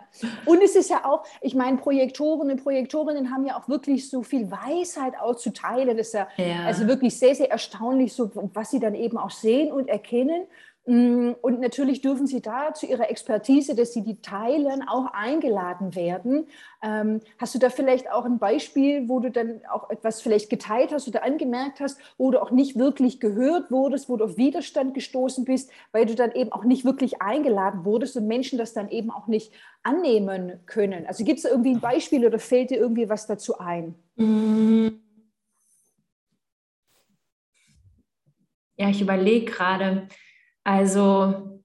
und 0.45 0.63
es 0.63 0.77
ist 0.77 0.91
ja 0.91 1.05
auch, 1.05 1.25
ich 1.41 1.55
meine, 1.55 1.77
Projektoren 1.77 2.51
und 2.51 2.63
Projektorinnen 2.63 3.31
haben 3.31 3.47
ja 3.47 3.59
auch 3.59 3.69
wirklich 3.69 4.09
so 4.09 4.23
viel 4.23 4.51
Weisheit 4.51 5.15
auch 5.21 5.37
zu 5.37 5.53
teilen. 5.53 5.97
Das 5.97 6.09
ist 6.09 6.15
ja, 6.15 6.29
ja. 6.37 6.65
also 6.67 6.87
wirklich 6.87 7.19
sehr, 7.19 7.35
sehr 7.35 7.51
erstaunlich, 7.51 8.13
so, 8.13 8.31
was 8.35 8.71
sie 8.71 8.81
dann 8.81 8.95
eben 8.95 9.19
auch 9.19 9.31
sehen 9.31 9.73
und 9.73 9.89
erkennen. 9.89 10.47
Mm, 10.87 11.33
und 11.41 11.61
natürlich 11.61 12.03
dürfen 12.03 12.27
Sie 12.27 12.43
da 12.43 12.75
zu 12.75 12.85
Ihrer 12.85 13.09
Expertise, 13.09 13.75
dass 13.75 13.95
Sie 13.95 14.03
die 14.03 14.21
teilen, 14.21 14.87
auch 14.87 15.07
eingeladen 15.15 15.95
werden. 15.95 16.47
Ähm, 16.83 17.21
hast 17.39 17.55
du 17.55 17.59
da 17.59 17.71
vielleicht 17.71 18.13
auch 18.13 18.27
ein 18.27 18.39
Beispiel, 18.39 19.09
wo 19.09 19.19
du 19.19 19.31
dann 19.31 19.63
auch 19.73 19.89
etwas 19.89 20.21
vielleicht 20.21 20.51
geteilt 20.51 20.93
hast 20.93 21.09
oder 21.09 21.25
angemerkt 21.25 21.81
hast, 21.81 21.99
wo 22.19 22.31
du 22.31 22.43
auch 22.43 22.51
nicht 22.51 22.79
wirklich 22.79 23.19
gehört 23.19 23.71
wurdest, 23.71 24.11
wo 24.11 24.19
du 24.19 24.27
auf 24.27 24.37
Widerstand 24.37 24.93
gestoßen 24.93 25.47
bist, 25.47 25.71
weil 25.93 26.05
du 26.05 26.15
dann 26.15 26.33
eben 26.33 26.53
auch 26.53 26.65
nicht 26.65 26.85
wirklich 26.85 27.23
eingeladen 27.23 27.87
wurdest 27.87 28.19
und 28.19 28.27
Menschen 28.27 28.59
das 28.59 28.75
dann 28.75 28.91
eben 28.91 29.11
auch 29.11 29.27
nicht 29.27 29.53
annehmen 29.83 30.61
können? 30.67 31.07
Also 31.07 31.25
gibt 31.25 31.39
es 31.39 31.47
irgendwie 31.47 31.73
ein 31.73 31.81
Beispiel 31.81 32.27
oder 32.27 32.39
fällt 32.39 32.69
dir 32.69 32.79
irgendwie 32.79 33.09
was 33.09 33.27
dazu 33.27 33.59
ein? 33.59 33.95
Ja, 38.77 38.91
ich 38.91 39.01
überlege 39.01 39.47
gerade. 39.47 40.09
Also 40.65 41.61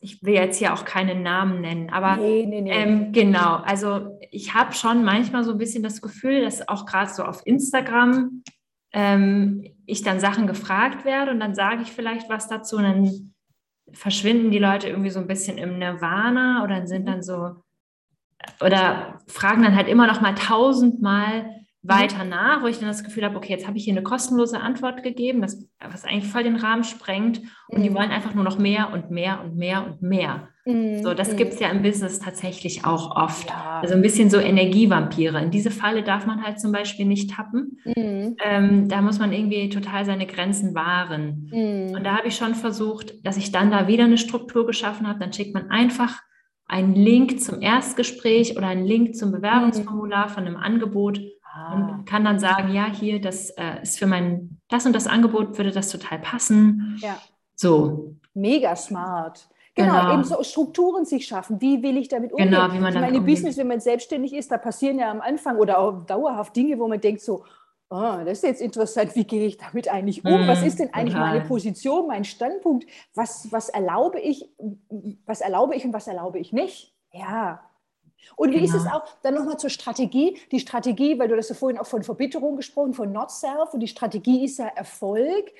ich 0.00 0.22
will 0.22 0.34
jetzt 0.34 0.58
hier 0.58 0.74
auch 0.74 0.84
keinen 0.84 1.22
Namen 1.22 1.60
nennen, 1.60 1.90
aber 1.90 2.16
nee, 2.16 2.44
nee, 2.46 2.60
nee. 2.60 2.70
Ähm, 2.70 3.12
genau, 3.12 3.56
also 3.56 4.18
ich 4.30 4.52
habe 4.52 4.72
schon 4.72 5.04
manchmal 5.04 5.44
so 5.44 5.52
ein 5.52 5.58
bisschen 5.58 5.82
das 5.82 6.02
Gefühl, 6.02 6.42
dass 6.42 6.68
auch 6.68 6.86
gerade 6.86 7.10
so 7.10 7.24
auf 7.24 7.42
Instagram 7.46 8.42
ähm, 8.92 9.64
ich 9.86 10.02
dann 10.02 10.20
Sachen 10.20 10.46
gefragt 10.46 11.04
werde 11.04 11.30
und 11.30 11.40
dann 11.40 11.54
sage 11.54 11.82
ich 11.82 11.92
vielleicht 11.92 12.28
was 12.28 12.48
dazu 12.48 12.76
und 12.76 12.82
dann 12.82 13.34
verschwinden 13.92 14.50
die 14.50 14.58
Leute 14.58 14.88
irgendwie 14.88 15.10
so 15.10 15.20
ein 15.20 15.26
bisschen 15.26 15.56
im 15.56 15.78
Nirvana 15.78 16.64
oder 16.64 16.86
sind 16.86 17.06
dann 17.06 17.22
so 17.22 17.62
oder 18.60 19.20
fragen 19.28 19.62
dann 19.62 19.76
halt 19.76 19.88
immer 19.88 20.06
noch 20.06 20.20
mal 20.20 20.34
tausendmal 20.34 21.61
weiter 21.82 22.24
nach, 22.24 22.62
wo 22.62 22.68
ich 22.68 22.78
dann 22.78 22.88
das 22.88 23.02
Gefühl 23.02 23.24
habe, 23.24 23.36
okay, 23.36 23.52
jetzt 23.52 23.66
habe 23.66 23.76
ich 23.76 23.84
hier 23.84 23.92
eine 23.92 24.04
kostenlose 24.04 24.60
Antwort 24.60 25.02
gegeben, 25.02 25.42
das, 25.42 25.68
was 25.80 26.04
eigentlich 26.04 26.30
voll 26.30 26.44
den 26.44 26.56
Rahmen 26.56 26.84
sprengt. 26.84 27.40
Und 27.68 27.80
mhm. 27.80 27.82
die 27.82 27.94
wollen 27.94 28.10
einfach 28.10 28.34
nur 28.34 28.44
noch 28.44 28.58
mehr 28.58 28.92
und 28.92 29.10
mehr 29.10 29.40
und 29.44 29.56
mehr 29.56 29.84
und 29.84 30.00
mehr. 30.00 30.48
Mhm. 30.64 31.02
So, 31.02 31.12
das 31.12 31.32
mhm. 31.32 31.36
gibt 31.38 31.54
es 31.54 31.60
ja 31.60 31.70
im 31.70 31.82
Business 31.82 32.20
tatsächlich 32.20 32.84
auch 32.84 33.16
oft. 33.16 33.48
Ja. 33.48 33.80
Also 33.82 33.94
ein 33.94 34.02
bisschen 34.02 34.30
so 34.30 34.38
Energievampire. 34.38 35.42
In 35.42 35.50
diese 35.50 35.72
Falle 35.72 36.04
darf 36.04 36.24
man 36.24 36.44
halt 36.44 36.60
zum 36.60 36.70
Beispiel 36.70 37.04
nicht 37.04 37.30
tappen. 37.30 37.78
Mhm. 37.84 38.36
Ähm, 38.44 38.88
da 38.88 39.02
muss 39.02 39.18
man 39.18 39.32
irgendwie 39.32 39.68
total 39.68 40.04
seine 40.04 40.26
Grenzen 40.26 40.76
wahren. 40.76 41.50
Mhm. 41.52 41.96
Und 41.96 42.04
da 42.04 42.16
habe 42.16 42.28
ich 42.28 42.36
schon 42.36 42.54
versucht, 42.54 43.26
dass 43.26 43.36
ich 43.36 43.50
dann 43.50 43.72
da 43.72 43.88
wieder 43.88 44.04
eine 44.04 44.18
Struktur 44.18 44.66
geschaffen 44.66 45.08
habe. 45.08 45.18
Dann 45.18 45.32
schickt 45.32 45.52
man 45.52 45.68
einfach 45.70 46.20
einen 46.66 46.94
Link 46.94 47.40
zum 47.40 47.60
Erstgespräch 47.60 48.56
oder 48.56 48.68
einen 48.68 48.86
Link 48.86 49.16
zum 49.16 49.32
Bewerbungsformular 49.32 50.28
von 50.28 50.46
einem 50.46 50.56
Angebot 50.56 51.20
Ah. 51.52 51.74
Und 51.74 52.06
kann 52.06 52.24
dann 52.24 52.38
sagen, 52.38 52.72
ja, 52.72 52.86
hier, 52.86 53.20
das 53.20 53.50
äh, 53.50 53.82
ist 53.82 53.98
für 53.98 54.06
mein, 54.06 54.58
das 54.68 54.86
und 54.86 54.94
das 54.94 55.06
Angebot 55.06 55.58
würde 55.58 55.70
das 55.70 55.90
total 55.90 56.18
passen. 56.18 56.98
Ja. 57.00 57.18
So. 57.54 58.16
Mega 58.34 58.74
smart. 58.74 59.48
Genau, 59.74 60.00
genau, 60.00 60.14
eben 60.14 60.24
so 60.24 60.42
Strukturen 60.42 61.04
sich 61.04 61.26
schaffen. 61.26 61.60
Wie 61.60 61.82
will 61.82 61.96
ich 61.96 62.08
damit 62.08 62.32
umgehen? 62.32 62.50
Genau, 62.50 62.72
wie 62.72 62.78
man 62.78 62.94
ich 62.94 63.00
meine, 63.00 63.16
im 63.16 63.24
Business, 63.24 63.56
wenn 63.56 63.68
man 63.68 63.80
selbstständig 63.80 64.34
ist, 64.34 64.50
da 64.50 64.58
passieren 64.58 64.98
ja 64.98 65.10
am 65.10 65.20
Anfang 65.20 65.56
oder 65.56 65.78
auch 65.78 66.02
dauerhaft 66.04 66.54
Dinge, 66.54 66.78
wo 66.78 66.88
man 66.88 67.00
denkt 67.00 67.22
so, 67.22 67.44
oh, 67.88 68.18
das 68.24 68.38
ist 68.38 68.44
jetzt 68.44 68.60
interessant, 68.60 69.14
wie 69.14 69.24
gehe 69.24 69.46
ich 69.46 69.56
damit 69.56 69.88
eigentlich 69.88 70.24
um? 70.24 70.44
Mm, 70.44 70.48
was 70.48 70.62
ist 70.62 70.78
denn 70.78 70.92
eigentlich 70.92 71.14
total. 71.14 71.34
meine 71.34 71.44
Position, 71.46 72.06
mein 72.06 72.24
Standpunkt? 72.24 72.86
Was, 73.14 73.50
was 73.50 73.70
erlaube 73.70 74.20
ich, 74.20 74.50
was 75.24 75.40
erlaube 75.40 75.74
ich 75.74 75.84
und 75.84 75.92
was 75.92 76.06
erlaube 76.06 76.38
ich 76.38 76.52
nicht? 76.52 76.94
Ja, 77.12 77.60
und 78.36 78.50
wie 78.50 78.54
genau. 78.54 78.64
ist 78.66 78.74
es 78.74 78.84
genau. 78.84 78.96
auch, 78.96 79.04
dann 79.22 79.34
nochmal 79.34 79.58
zur 79.58 79.70
Strategie, 79.70 80.38
die 80.50 80.60
Strategie, 80.60 81.18
weil 81.18 81.28
du 81.28 81.36
hast 81.36 81.48
ja 81.48 81.54
vorhin 81.54 81.78
auch 81.78 81.86
von 81.86 82.02
Verbitterung 82.02 82.56
gesprochen, 82.56 82.94
von 82.94 83.12
Not 83.12 83.30
Self 83.30 83.72
und 83.72 83.80
die 83.80 83.88
Strategie 83.88 84.44
ist 84.44 84.58
ja 84.58 84.66
Erfolg. 84.66 85.52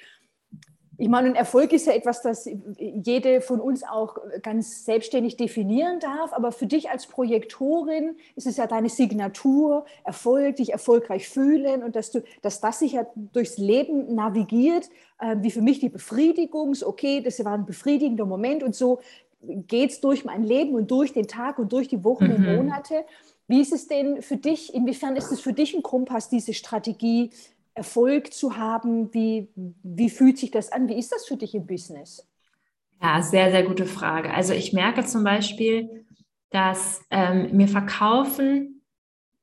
Ich 0.98 1.08
meine, 1.08 1.28
ein 1.28 1.34
Erfolg 1.34 1.72
ist 1.72 1.86
ja 1.86 1.94
etwas, 1.94 2.22
das 2.22 2.48
jede 2.78 3.40
von 3.40 3.60
uns 3.60 3.82
auch 3.82 4.18
ganz 4.42 4.84
selbstständig 4.84 5.36
definieren 5.36 6.00
darf, 6.00 6.32
aber 6.32 6.52
für 6.52 6.66
dich 6.66 6.90
als 6.90 7.06
Projektorin 7.06 8.16
ist 8.36 8.46
es 8.46 8.58
ja 8.58 8.66
deine 8.66 8.88
Signatur, 8.88 9.86
Erfolg, 10.04 10.56
dich 10.56 10.70
erfolgreich 10.70 11.28
fühlen 11.28 11.82
und 11.82 11.96
dass, 11.96 12.10
du, 12.10 12.22
dass 12.42 12.60
das 12.60 12.78
sich 12.78 12.92
ja 12.92 13.06
durchs 13.14 13.56
Leben 13.56 14.14
navigiert, 14.14 14.90
äh, 15.18 15.36
wie 15.40 15.50
für 15.50 15.62
mich 15.62 15.80
die 15.80 15.88
Befriedigung, 15.88 16.76
okay, 16.84 17.22
das 17.22 17.42
war 17.44 17.54
ein 17.54 17.66
befriedigender 17.66 18.26
Moment 18.26 18.62
und 18.62 18.74
so 18.74 19.00
geht 19.42 19.90
es 19.90 20.00
durch 20.00 20.24
mein 20.24 20.44
Leben 20.44 20.74
und 20.74 20.90
durch 20.90 21.12
den 21.12 21.26
Tag 21.26 21.58
und 21.58 21.72
durch 21.72 21.88
die 21.88 22.04
Wochen 22.04 22.26
mhm. 22.26 22.34
und 22.34 22.56
Monate. 22.56 23.04
Wie 23.48 23.60
ist 23.60 23.72
es 23.72 23.88
denn 23.88 24.22
für 24.22 24.36
dich, 24.36 24.72
inwiefern 24.72 25.16
ist 25.16 25.32
es 25.32 25.40
für 25.40 25.52
dich 25.52 25.74
ein 25.74 25.82
Kompass, 25.82 26.28
diese 26.28 26.54
Strategie, 26.54 27.30
Erfolg 27.74 28.32
zu 28.32 28.56
haben? 28.56 29.12
Wie, 29.12 29.48
wie 29.82 30.10
fühlt 30.10 30.38
sich 30.38 30.50
das 30.50 30.70
an? 30.70 30.88
Wie 30.88 30.98
ist 30.98 31.12
das 31.12 31.26
für 31.26 31.36
dich 31.36 31.54
im 31.54 31.66
Business? 31.66 32.26
Ja, 33.02 33.20
sehr, 33.20 33.50
sehr 33.50 33.64
gute 33.64 33.86
Frage. 33.86 34.32
Also 34.32 34.52
ich 34.52 34.72
merke 34.72 35.04
zum 35.04 35.24
Beispiel, 35.24 36.06
dass 36.50 37.02
ähm, 37.10 37.56
mir 37.56 37.66
Verkaufen, 37.66 38.82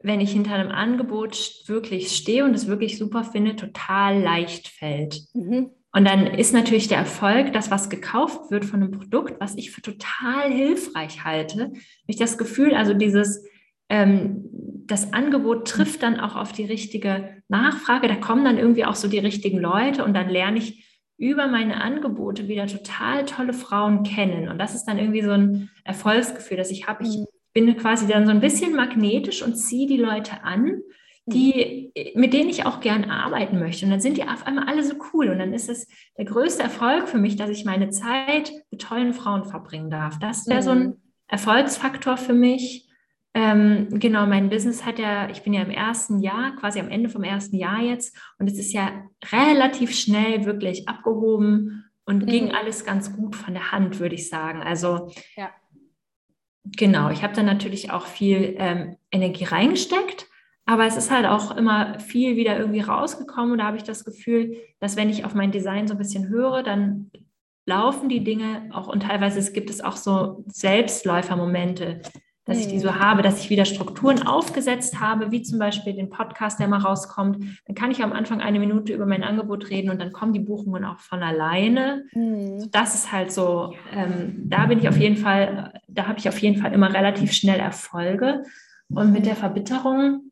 wenn 0.02 0.22
ich 0.22 0.32
hinter 0.32 0.54
einem 0.54 0.72
Angebot 0.72 1.64
wirklich 1.66 2.16
stehe 2.16 2.46
und 2.46 2.54
es 2.54 2.68
wirklich 2.68 2.98
super 2.98 3.26
finde, 3.26 3.58
total 3.58 4.22
leicht 4.22 4.70
fällt. 4.70 5.26
Mhm. 5.34 5.72
Und 5.92 6.06
dann 6.06 6.28
ist 6.28 6.54
natürlich 6.54 6.88
der 6.88 7.00
Erfolg, 7.00 7.52
das, 7.54 7.72
was 7.72 7.90
gekauft 7.90 8.52
wird 8.52 8.64
von 8.64 8.84
einem 8.84 8.92
Produkt, 8.92 9.40
was 9.40 9.56
ich 9.56 9.72
für 9.72 9.82
total 9.82 10.52
hilfreich 10.52 11.24
halte. 11.24 11.72
Ich 12.06 12.18
das 12.18 12.38
Gefühl, 12.38 12.76
also 12.76 12.94
dieses, 12.94 13.44
ähm, 13.90 14.46
das 14.86 15.14
Angebot 15.14 15.68
trifft 15.68 16.04
dann 16.04 16.20
auch 16.20 16.36
auf 16.36 16.52
die 16.52 16.66
richtige 16.66 17.42
Nachfrage. 17.48 18.08
Da 18.08 18.16
kommen 18.16 18.46
dann 18.46 18.60
irgendwie 18.60 18.86
auch 18.86 18.96
so 18.96 19.08
die 19.08 19.18
richtigen 19.18 19.60
Leute 19.60 20.04
und 20.04 20.14
dann 20.14 20.30
lerne 20.30 20.60
ich 20.60 20.86
über 21.18 21.48
meine 21.48 21.82
Angebote 21.82 22.48
wieder 22.48 22.68
total 22.68 23.26
tolle 23.26 23.54
Frauen 23.54 24.04
kennen. 24.04 24.48
Und 24.48 24.58
das 24.58 24.76
ist 24.76 24.86
dann 24.86 25.00
irgendwie 25.00 25.24
so 25.24 25.32
ein 25.32 25.70
Erfolgsgefühl, 25.84 26.56
dass 26.56 26.72
ich 26.72 26.88
habe, 26.88 27.04
ich 27.04 27.18
mhm. 27.18 27.26
bin 27.54 27.78
quasi 27.78 28.08
dann 28.08 28.26
so 28.26 28.32
ein 28.32 28.40
bisschen 28.40 28.76
magnetisch 28.76 29.42
und 29.42 29.56
ziehe 29.56 29.88
die 29.88 29.98
Leute 29.98 30.44
an 30.44 30.82
die, 31.34 31.92
mit 32.16 32.34
denen 32.34 32.50
ich 32.50 32.66
auch 32.66 32.80
gern 32.80 33.10
arbeiten 33.10 33.60
möchte. 33.60 33.86
Und 33.86 33.92
dann 33.92 34.02
sind 34.02 34.18
die 34.18 34.24
auf 34.24 34.46
einmal 34.46 34.68
alle 34.68 34.84
so 34.84 34.96
cool. 35.14 35.30
Und 35.30 35.40
dann 35.40 35.54
ist 35.54 35.70
es 35.70 35.88
der 36.18 36.26
größte 36.26 36.64
Erfolg 36.64 37.08
für 37.08 37.18
mich, 37.18 37.36
dass 37.36 37.50
ich 37.50 37.66
meine 37.66 37.90
Zeit 37.90 38.52
mit 38.72 38.82
tollen 38.82 39.14
Frauen 39.14 39.46
verbringen 39.46 39.90
darf. 39.90 40.20
Das 40.20 40.48
wäre 40.48 40.60
mhm. 40.60 40.64
so 40.64 40.72
ein 40.72 40.84
mhm. 40.84 40.98
Erfolgsfaktor 41.28 42.18
für 42.18 42.34
mich. 42.34 42.88
Ähm, 43.34 43.88
genau, 43.92 44.26
mein 44.26 44.50
Business 44.50 44.86
hat 44.86 44.98
ja, 44.98 45.30
ich 45.30 45.44
bin 45.44 45.54
ja 45.54 45.62
im 45.62 45.70
ersten 45.70 46.20
Jahr, 46.20 46.56
quasi 46.56 46.80
am 46.80 46.90
Ende 46.90 47.10
vom 47.10 47.24
ersten 47.24 47.56
Jahr 47.56 47.82
jetzt. 47.82 48.18
Und 48.40 48.48
es 48.48 48.58
ist 48.58 48.74
ja 48.74 48.92
relativ 49.32 49.96
schnell 49.96 50.46
wirklich 50.46 50.90
abgehoben 50.90 51.86
und 52.06 52.24
mhm. 52.24 52.28
ging 52.28 52.52
alles 52.52 52.86
ganz 52.86 53.16
gut 53.16 53.36
von 53.36 53.54
der 53.54 53.72
Hand, 53.72 54.00
würde 54.00 54.16
ich 54.16 54.30
sagen. 54.30 54.62
Also 54.62 55.12
ja. 55.36 55.50
Genau, 56.66 57.10
ich 57.10 57.24
habe 57.24 57.34
dann 57.34 57.46
natürlich 57.46 57.92
auch 57.92 58.06
viel 58.06 58.56
ähm, 58.58 58.98
Energie 59.12 59.46
reingesteckt, 59.46 60.28
aber 60.70 60.86
es 60.86 60.96
ist 60.96 61.10
halt 61.10 61.26
auch 61.26 61.58
immer 61.58 62.00
viel 62.00 62.36
wieder 62.36 62.60
irgendwie 62.60 62.82
rausgekommen 62.82 63.54
und 63.54 63.58
da 63.58 63.64
habe 63.64 63.78
ich 63.78 63.84
das 63.84 64.06
Gefühl, 64.06 64.56
dass 64.80 64.96
wenn 64.98 65.10
ich 65.10 65.26
auf 65.26 65.34
mein 65.34 65.52
Design 65.52 65.88
so 65.88 65.96
ein 65.96 65.98
bisschen 65.98 66.30
höre, 66.30 66.62
dann 66.62 67.10
laufen 67.66 68.08
die 68.08 68.24
Dinge 68.24 68.70
auch 68.72 68.88
und 68.88 69.02
teilweise 69.02 69.52
gibt 69.52 69.72
es 69.72 69.82
auch 69.82 69.96
so 69.96 70.44
Selbstläufermomente, 70.46 72.02
dass 72.46 72.60
ich 72.60 72.68
die 72.68 72.78
so 72.78 72.92
mhm. 72.92 73.00
habe, 73.00 73.24
dass 73.24 73.42
ich 73.42 73.50
wieder 73.50 73.66
Strukturen 73.66 74.28
aufgesetzt 74.28 75.00
habe, 75.00 75.32
wie 75.32 75.42
zum 75.42 75.58
Beispiel 75.58 75.94
den 75.94 76.12
Podcast, 76.12 76.60
der 76.60 76.68
mal 76.68 76.82
rauskommt. 76.82 77.44
Dann 77.66 77.76
kann 77.76 77.90
ich 77.90 78.04
am 78.04 78.14
Anfang 78.14 78.40
eine 78.40 78.60
Minute 78.60 78.94
über 78.94 79.08
mein 79.08 79.24
Angebot 79.24 79.72
reden 79.72 79.90
und 79.90 80.00
dann 80.00 80.12
kommen 80.12 80.34
die 80.34 80.40
Buchungen 80.40 80.86
auch 80.86 81.00
von 81.00 81.24
alleine. 81.24 82.06
Mhm. 82.14 82.70
Das 82.72 82.94
ist 82.94 83.12
halt 83.12 83.32
so, 83.32 83.74
ähm, 83.92 84.44
da 84.46 84.68
bin 84.68 84.78
ich 84.78 84.88
auf 84.88 84.98
jeden 84.98 85.18
Fall, 85.18 85.74
da 85.88 86.06
habe 86.06 86.20
ich 86.20 86.30
auf 86.30 86.38
jeden 86.38 86.62
Fall 86.62 86.74
immer 86.74 86.94
relativ 86.94 87.34
schnell 87.34 87.60
Erfolge. 87.60 88.44
Und 88.92 89.12
mit 89.12 89.26
der 89.28 89.36
Verbitterung, 89.36 90.30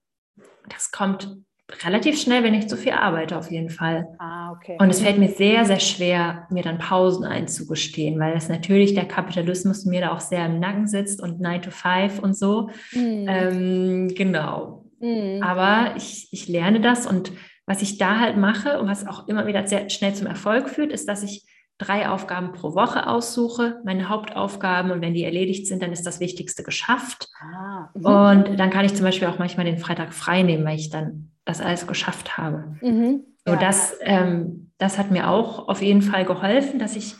das 0.70 0.92
kommt 0.92 1.38
relativ 1.84 2.20
schnell, 2.20 2.44
wenn 2.44 2.54
ich 2.54 2.70
zu 2.70 2.78
viel 2.78 2.94
arbeite, 2.94 3.38
auf 3.38 3.52
jeden 3.52 3.70
Fall. 3.70 4.08
Ah, 4.20 4.52
okay. 4.52 4.78
Und 4.80 4.90
es 4.90 5.02
fällt 5.02 5.18
mir 5.18 5.30
sehr, 5.30 5.66
sehr 5.66 5.80
schwer, 5.80 6.48
mir 6.50 6.64
dann 6.64 6.78
Pausen 6.78 7.26
einzugestehen, 7.26 8.20
weil 8.20 8.38
es 8.38 8.48
natürlich 8.48 8.94
der 8.94 9.06
Kapitalismus 9.06 9.86
mir 9.86 10.02
da 10.02 10.12
auch 10.14 10.22
sehr 10.22 10.46
im 10.46 10.60
Nacken 10.60 10.88
sitzt 10.88 11.22
und 11.22 11.42
9 11.42 11.64
to 11.64 11.72
5 11.72 12.20
und 12.20 12.38
so. 12.38 12.70
Mhm. 12.94 13.26
Ähm, 13.28 14.08
genau. 14.16 14.86
Mhm. 15.00 15.44
Aber 15.44 15.96
ich, 15.98 16.30
ich 16.32 16.48
lerne 16.48 16.80
das 16.80 17.06
und 17.06 17.34
was 17.66 17.82
ich 17.82 17.98
da 17.98 18.20
halt 18.20 18.38
mache 18.38 18.80
und 18.80 18.88
was 18.88 19.06
auch 19.06 19.28
immer 19.28 19.46
wieder 19.46 19.68
sehr 19.68 19.90
schnell 19.90 20.14
zum 20.14 20.28
Erfolg 20.28 20.70
führt, 20.70 20.94
ist, 20.94 21.10
dass 21.10 21.22
ich 21.22 21.46
drei 21.78 22.10
Aufgaben 22.10 22.54
pro 22.54 22.74
Woche 22.74 23.08
aussuche, 23.08 23.82
meine 23.86 24.10
Hauptaufgaben 24.10 24.92
und 24.92 25.02
wenn 25.02 25.14
die 25.14 25.24
erledigt 25.24 25.68
sind, 25.68 25.84
dann 25.84 25.92
ist 25.92 26.08
das 26.08 26.20
Wichtigste 26.20 26.64
geschafft. 26.64 27.30
Ah, 27.40 27.90
mhm. 27.94 28.06
und 28.50 28.60
dann 28.60 28.70
kann 28.70 28.86
ich 28.86 28.96
zum 28.96 29.06
Beispiel 29.06 29.28
auch 29.28 29.40
manchmal 29.40 29.66
den 29.66 29.78
Freitag 29.78 30.14
frei 30.14 30.42
nehmen, 30.44 30.66
weil 30.66 30.78
ich 30.78 30.90
dann 30.90 31.32
das 31.46 31.62
alles 31.62 31.86
geschafft 31.86 32.38
habe. 32.38 32.76
Mhm. 32.82 33.24
Ja. 33.46 33.54
So, 33.54 33.60
das, 33.60 33.96
ähm, 34.02 34.72
das 34.78 34.98
hat 34.98 35.12
mir 35.12 35.30
auch 35.30 35.70
auf 35.70 35.82
jeden 35.82 36.02
Fall 36.02 36.26
geholfen, 36.26 36.80
dass 36.80 36.96
ich 36.96 37.16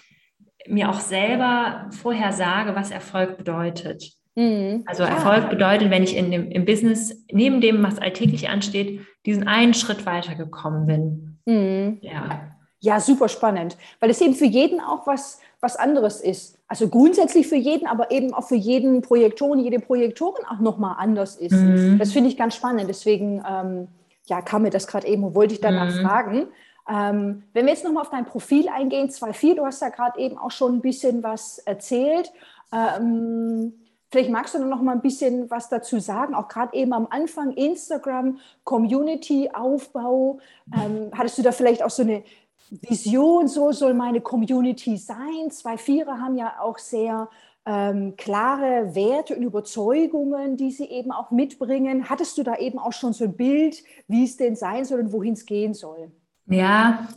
mir 0.68 0.90
auch 0.90 1.00
selber 1.00 1.88
vorher 1.92 2.34
sage, 2.34 2.76
was 2.76 2.92
Erfolg 2.92 3.38
bedeutet. 3.38 4.12
Mhm. 4.36 4.84
Also 4.86 5.04
Erfolg 5.04 5.50
bedeutet, 5.50 5.90
wenn 5.90 6.04
ich 6.04 6.16
in 6.16 6.32
dem, 6.32 6.52
im 6.52 6.66
Business 6.66 7.26
neben 7.32 7.62
dem, 7.62 7.82
was 7.84 8.00
alltäglich 8.00 8.50
ansteht, 8.50 9.02
diesen 9.26 9.48
einen 9.48 9.74
Schritt 9.74 10.06
weitergekommen 10.06 10.86
bin. 10.86 11.40
Mhm. 11.46 12.00
Ja. 12.02 12.57
Ja, 12.80 13.00
super 13.00 13.28
spannend, 13.28 13.76
weil 14.00 14.10
es 14.10 14.22
eben 14.22 14.36
für 14.36 14.46
jeden 14.46 14.80
auch 14.80 15.08
was, 15.08 15.40
was 15.62 15.76
anderes 15.76 16.22
ist. 16.22 16.60
Also 16.68 16.90
grundsätzlich 16.90 17.48
für 17.48 17.56
jeden, 17.56 17.88
aber 17.88 18.12
eben 18.12 18.34
auch 18.34 18.48
für 18.48 18.56
jeden 18.56 19.02
Projektoren, 19.02 19.60
jede 19.60 19.80
Projektorin 19.80 20.46
auch 20.46 20.60
nochmal 20.60 20.96
anders 21.00 21.38
ist. 21.38 21.54
Mhm. 21.54 21.98
Das 21.98 22.12
finde 22.12 22.30
ich 22.30 22.38
ganz 22.38 22.56
spannend. 22.56 22.88
Deswegen 22.88 23.44
ähm, 23.50 23.88
ja, 24.26 24.42
kam 24.42 24.62
mir 24.62 24.70
das 24.70 24.86
gerade 24.86 25.08
eben 25.08 25.24
und 25.24 25.34
wollte 25.34 25.56
ich 25.56 25.62
danach 25.62 25.94
mhm. 25.94 26.02
fragen. 26.02 26.48
Ähm, 26.90 27.44
wenn 27.54 27.66
wir 27.66 27.74
jetzt 27.74 27.84
nochmal 27.84 28.04
auf 28.04 28.10
dein 28.12 28.26
Profil 28.26 28.70
eingehen, 28.70 29.10
2.4, 29.10 29.56
du 29.56 29.66
hast 29.66 29.82
ja 29.82 29.90
gerade 29.90 30.20
eben 30.20 30.38
auch 30.38 30.52
schon 30.52 30.76
ein 30.76 30.82
bisschen 30.82 31.24
was 31.24 31.58
erzählt. 31.60 32.32
Ähm, 32.72 33.74
Vielleicht 34.10 34.30
magst 34.30 34.56
du 34.56 34.60
noch 34.60 34.82
mal 34.82 34.94
ein 34.94 35.02
bisschen 35.02 35.50
was 35.50 35.68
dazu 35.68 36.00
sagen, 36.00 36.34
auch 36.34 36.48
gerade 36.48 36.74
eben 36.78 36.94
am 36.94 37.08
Anfang 37.10 37.52
Instagram, 37.52 38.40
Community-Aufbau. 38.64 40.40
Ähm, 40.74 41.12
hattest 41.12 41.38
du 41.38 41.42
da 41.42 41.52
vielleicht 41.52 41.84
auch 41.84 41.90
so 41.90 42.04
eine 42.04 42.24
Vision, 42.70 43.48
so 43.48 43.72
soll 43.72 43.94
meine 43.94 44.22
Community 44.22 44.98
sein. 44.98 45.50
Zwei 45.52 45.78
Vierer 45.78 46.20
haben 46.20 46.38
ja 46.38 46.60
auch 46.60 46.78
sehr 46.78 47.30
ähm, 47.66 48.16
klare 48.16 48.96
Werte 48.96 49.36
und 49.36 49.44
Überzeugungen, 49.44 50.58
die 50.58 50.72
sie 50.72 50.86
eben 50.86 51.12
auch 51.12 51.32
mitbringen. 51.32 52.10
Hattest 52.10 52.38
du 52.38 52.44
da 52.44 52.56
eben 52.56 52.80
auch 52.80 52.94
schon 52.94 53.14
so 53.14 53.26
ein 53.26 53.36
Bild, 53.36 53.84
wie 54.08 54.24
es 54.24 54.38
denn 54.38 54.56
sein 54.56 54.86
soll 54.86 55.02
und 55.02 55.12
wohin 55.12 55.34
es 55.34 55.46
gehen 55.46 55.74
soll? 55.74 56.12
Ja, 56.46 57.08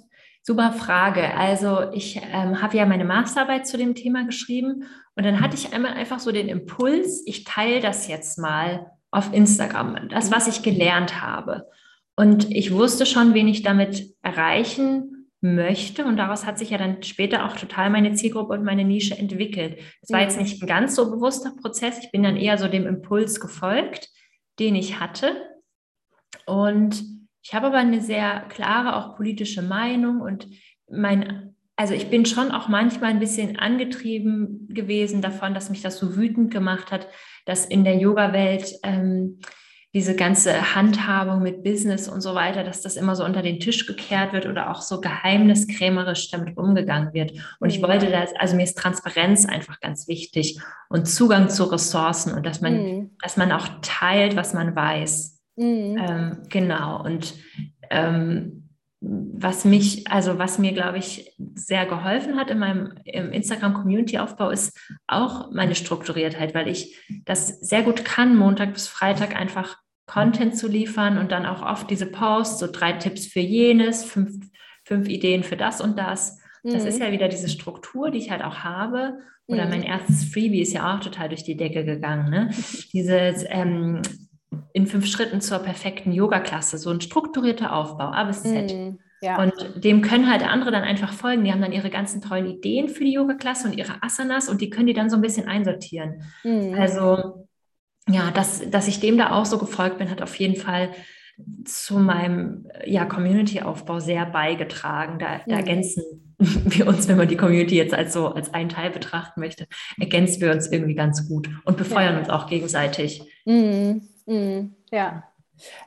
super 0.43 0.73
Frage. 0.73 1.35
Also 1.37 1.91
ich 1.93 2.21
ähm, 2.33 2.61
habe 2.61 2.77
ja 2.77 2.87
meine 2.87 3.05
Masterarbeit 3.05 3.67
zu 3.67 3.77
dem 3.77 3.95
Thema 3.95 4.25
geschrieben 4.25 4.85
und 5.15 5.25
dann 5.25 5.41
hatte 5.41 5.55
ich 5.55 5.73
einmal 5.73 5.93
einfach 5.93 6.19
so 6.19 6.33
den 6.33 6.49
Impuls, 6.49 7.23
ich 7.27 7.45
teile 7.45 7.81
das 7.81 8.09
jetzt 8.09 8.39
mal 8.39 8.91
auf 9.13 9.33
Instagram, 9.33 10.09
das, 10.09 10.33
was 10.33 10.49
ich 10.49 10.63
gelernt 10.63 11.21
habe. 11.21 11.69
Und 12.17 12.51
ich 12.51 12.73
wusste 12.73 13.07
schon, 13.07 13.35
wen 13.35 13.49
ich 13.49 13.63
damit 13.63 14.15
erreichen 14.23 15.20
möchte. 15.41 16.05
Und 16.05 16.17
daraus 16.17 16.47
hat 16.47 16.59
sich 16.59 16.71
ja 16.71 16.79
dann 16.79 17.03
später 17.03 17.47
auch 17.47 17.57
total 17.57 17.91
meine 17.91 18.13
Zielgruppe 18.13 18.55
und 18.55 18.65
meine 18.65 18.85
Nische 18.85 19.17
entwickelt. 19.17 19.79
Es 20.03 20.11
war 20.11 20.21
jetzt 20.21 20.39
nicht 20.39 20.63
ein 20.63 20.67
ganz 20.67 20.95
so 20.95 21.11
bewusster 21.11 21.53
Prozess. 21.61 21.99
Ich 22.03 22.11
bin 22.11 22.23
dann 22.23 22.37
eher 22.37 22.59
so 22.59 22.69
dem 22.69 22.87
Impuls 22.87 23.41
gefolgt, 23.41 24.09
den 24.59 24.75
ich 24.75 25.01
hatte. 25.01 25.35
Und 26.47 27.03
ich 27.43 27.55
habe 27.55 27.69
aber 27.69 27.79
eine 27.79 28.01
sehr 28.01 28.41
klare 28.49 28.97
auch 28.97 29.17
politische 29.17 29.63
Meinung 29.63 30.21
und 30.21 30.47
mein 30.91 31.55
also 31.77 31.95
ich 31.95 32.11
bin 32.11 32.27
schon 32.27 32.51
auch 32.51 32.69
manchmal 32.69 33.09
ein 33.09 33.21
bisschen 33.21 33.59
angetrieben 33.59 34.69
gewesen 34.69 35.23
davon, 35.23 35.55
dass 35.55 35.71
mich 35.71 35.81
das 35.81 35.97
so 35.97 36.15
wütend 36.15 36.53
gemacht 36.53 36.93
hat, 36.93 37.09
dass 37.47 37.65
in 37.65 37.85
der 37.85 37.97
Yoga-Welt 37.97 38.75
ähm, 38.83 39.39
diese 39.93 40.15
ganze 40.15 40.77
Handhabung 40.77 41.43
mit 41.43 41.65
Business 41.65 42.09
und 42.09 42.21
so 42.21 42.35
weiter, 42.35 42.63
dass 42.63 42.81
das 42.81 42.97
immer 42.97 43.17
so 43.17 43.25
unter 43.25 43.43
den 43.43 43.59
Tisch 43.59 43.87
gekehrt 43.87 44.33
wird 44.33 44.47
oder 44.47 44.71
auch 44.71 44.83
so 44.83 45.01
geheimniskrämerisch 45.01 46.31
damit 46.31 46.57
umgegangen 46.57 47.13
wird. 47.13 47.33
Und 47.59 47.71
ich 47.71 47.83
wollte 47.83 48.07
mhm. 48.07 48.13
das, 48.13 48.31
also 48.39 48.55
mir 48.55 48.63
ist 48.63 48.79
Transparenz 48.79 49.47
einfach 49.47 49.81
ganz 49.81 50.07
wichtig 50.07 50.61
und 50.89 51.07
Zugang 51.07 51.49
zu 51.49 51.65
Ressourcen 51.65 52.35
und 52.35 52.47
dass 52.47 52.61
man, 52.61 52.75
mhm. 52.75 53.11
dass 53.21 53.37
man 53.37 53.51
auch 53.51 53.67
teilt, 53.83 54.37
was 54.37 54.55
man 54.55 54.77
weiß. 54.77 55.41
Mhm. 55.57 55.99
Ähm, 55.99 56.43
genau. 56.49 57.03
Und 57.03 57.35
ähm, 57.91 58.70
was 59.01 59.65
mich, 59.65 60.11
also 60.11 60.39
was 60.39 60.59
mir, 60.59 60.73
glaube 60.73 60.99
ich, 60.99 61.35
sehr 61.55 61.87
geholfen 61.87 62.37
hat 62.37 62.51
in 62.51 62.59
meinem 62.59 62.93
Instagram-Community-Aufbau, 63.05 64.51
ist 64.51 64.79
auch 65.07 65.51
meine 65.53 65.75
Strukturiertheit, 65.75 66.55
weil 66.55 66.69
ich 66.69 66.99
das 67.25 67.61
sehr 67.61 67.83
gut 67.83 68.05
kann, 68.05 68.37
Montag 68.37 68.75
bis 68.75 68.89
Freitag 68.89 69.35
einfach 69.35 69.79
Content 70.07 70.57
zu 70.57 70.69
liefern 70.69 71.19
und 71.19 71.33
dann 71.33 71.47
auch 71.47 71.63
oft 71.63 71.89
diese 71.89 72.07
Posts, 72.07 72.59
so 72.59 72.67
drei 72.71 72.93
Tipps 72.93 73.27
für 73.27 73.41
jenes, 73.41 74.05
fünf, 74.05 74.51
fünf 74.85 75.09
Ideen 75.09 75.45
für 75.45 75.57
das 75.57 75.81
und 75.81 75.99
das. 75.99 76.39
Das 76.63 76.83
mhm. 76.83 76.89
ist 76.89 77.01
ja 77.01 77.13
wieder 77.13 77.29
diese 77.29 77.49
Struktur, 77.49 78.11
die 78.11 78.19
ich 78.19 78.31
halt 78.31 78.43
auch 78.43 78.59
habe. 78.59 79.19
Oder 79.47 79.65
mhm. 79.65 79.71
mein 79.71 79.83
erstes 79.83 80.25
Freebie 80.25 80.61
ist 80.61 80.73
ja 80.73 80.95
auch 80.95 81.01
total 81.01 81.29
durch 81.29 81.45
die 81.45 81.57
Decke 81.57 81.85
gegangen. 81.85 82.29
Ne? 82.29 82.51
Dieses 82.93 83.45
ähm, 83.49 84.03
in 84.73 84.87
fünf 84.87 85.07
Schritten 85.07 85.41
zur 85.41 85.59
perfekten 85.59 86.13
Yoga-Klasse, 86.13 86.79
so 86.79 86.91
ein 86.91 87.01
strukturierter 87.01 87.75
Aufbau, 87.75 88.05
A 88.05 88.25
bis 88.25 88.43
Z. 88.43 88.73
Mm, 88.73 88.99
ja. 89.21 89.43
Und 89.43 89.85
dem 89.85 90.03
können 90.03 90.31
halt 90.31 90.43
andere 90.43 90.71
dann 90.71 90.83
einfach 90.83 91.13
folgen. 91.13 91.45
Die 91.45 91.53
haben 91.53 91.61
dann 91.61 91.73
ihre 91.73 91.91
ganzen 91.91 92.21
tollen 92.21 92.47
Ideen 92.47 92.89
für 92.89 93.05
die 93.05 93.13
Yoga-Klasse 93.13 93.69
und 93.69 93.77
ihre 93.77 94.03
Asanas 94.03 94.49
und 94.49 94.61
die 94.61 94.71
können 94.71 94.87
die 94.87 94.95
dann 94.95 95.11
so 95.11 95.17
ein 95.17 95.23
bisschen 95.23 95.49
einsortieren. 95.49 96.23
Mm. 96.45 96.75
Also 96.79 97.47
ja, 98.09 98.31
dass, 98.31 98.69
dass 98.71 98.89
ich 98.89 99.01
dem 99.01 99.19
da 99.19 99.33
auch 99.33 99.45
so 99.45 99.59
gefolgt 99.59 99.99
bin, 99.99 100.11
hat 100.11 100.23
auf 100.23 100.35
jeden 100.37 100.57
Fall 100.57 100.91
zu 101.65 101.99
meinem 101.99 102.67
ja, 102.85 103.05
Community-Aufbau 103.05 104.01
sehr 104.01 104.27
beigetragen. 104.27 105.19
Da, 105.19 105.39
da, 105.39 105.43
mhm. 105.47 105.53
ergänzen 105.53 106.05
wir 106.39 106.87
uns, 106.87 107.09
wenn 107.09 107.17
man 107.17 107.29
die 107.29 107.37
Community 107.37 107.77
jetzt 107.77 107.95
als 107.95 108.13
so 108.13 108.29
als 108.29 108.53
einen 108.55 108.69
Teil 108.69 108.91
betrachten 108.91 109.41
möchte, 109.41 109.67
ergänzen 109.99 110.41
wir 110.41 110.53
uns 110.53 110.71
irgendwie 110.71 110.95
ganz 110.95 111.29
gut 111.29 111.49
und 111.65 111.77
befeuern 111.77 112.15
ja. 112.15 112.21
uns 112.21 112.31
auch 112.31 112.47
gegenseitig. 112.47 113.23
Mhm. 113.45 114.03
Mhm. 114.31 114.75
Ja. 114.93 115.25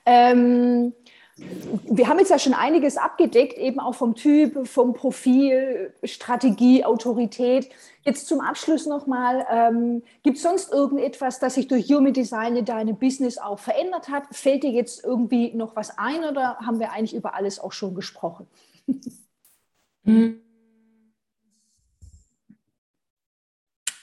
Ähm, 0.05 0.93
wir 1.37 2.07
haben 2.09 2.19
jetzt 2.19 2.29
ja 2.29 2.37
schon 2.37 2.53
einiges 2.53 2.97
abgedeckt, 2.97 3.57
eben 3.57 3.79
auch 3.79 3.95
vom 3.95 4.15
Typ, 4.15 4.67
vom 4.67 4.93
Profil, 4.93 5.93
Strategie, 6.03 6.83
Autorität. 6.83 7.69
Jetzt 8.03 8.27
zum 8.27 8.41
Abschluss 8.41 8.85
nochmal, 8.85 9.47
ähm, 9.49 10.03
gibt 10.23 10.37
es 10.37 10.43
sonst 10.43 10.71
irgendetwas, 10.71 11.39
das 11.39 11.55
sich 11.55 11.67
durch 11.69 11.89
Human 11.89 12.13
Design 12.13 12.57
in 12.57 12.65
deinem 12.65 12.97
Business 12.97 13.37
auch 13.37 13.59
verändert 13.59 14.09
hat? 14.09 14.23
Fällt 14.31 14.63
dir 14.63 14.71
jetzt 14.71 15.03
irgendwie 15.03 15.53
noch 15.53 15.75
was 15.75 15.97
ein 15.97 16.23
oder 16.25 16.57
haben 16.57 16.79
wir 16.79 16.91
eigentlich 16.91 17.15
über 17.15 17.33
alles 17.33 17.59
auch 17.59 17.71
schon 17.71 17.95
gesprochen? 17.95 18.47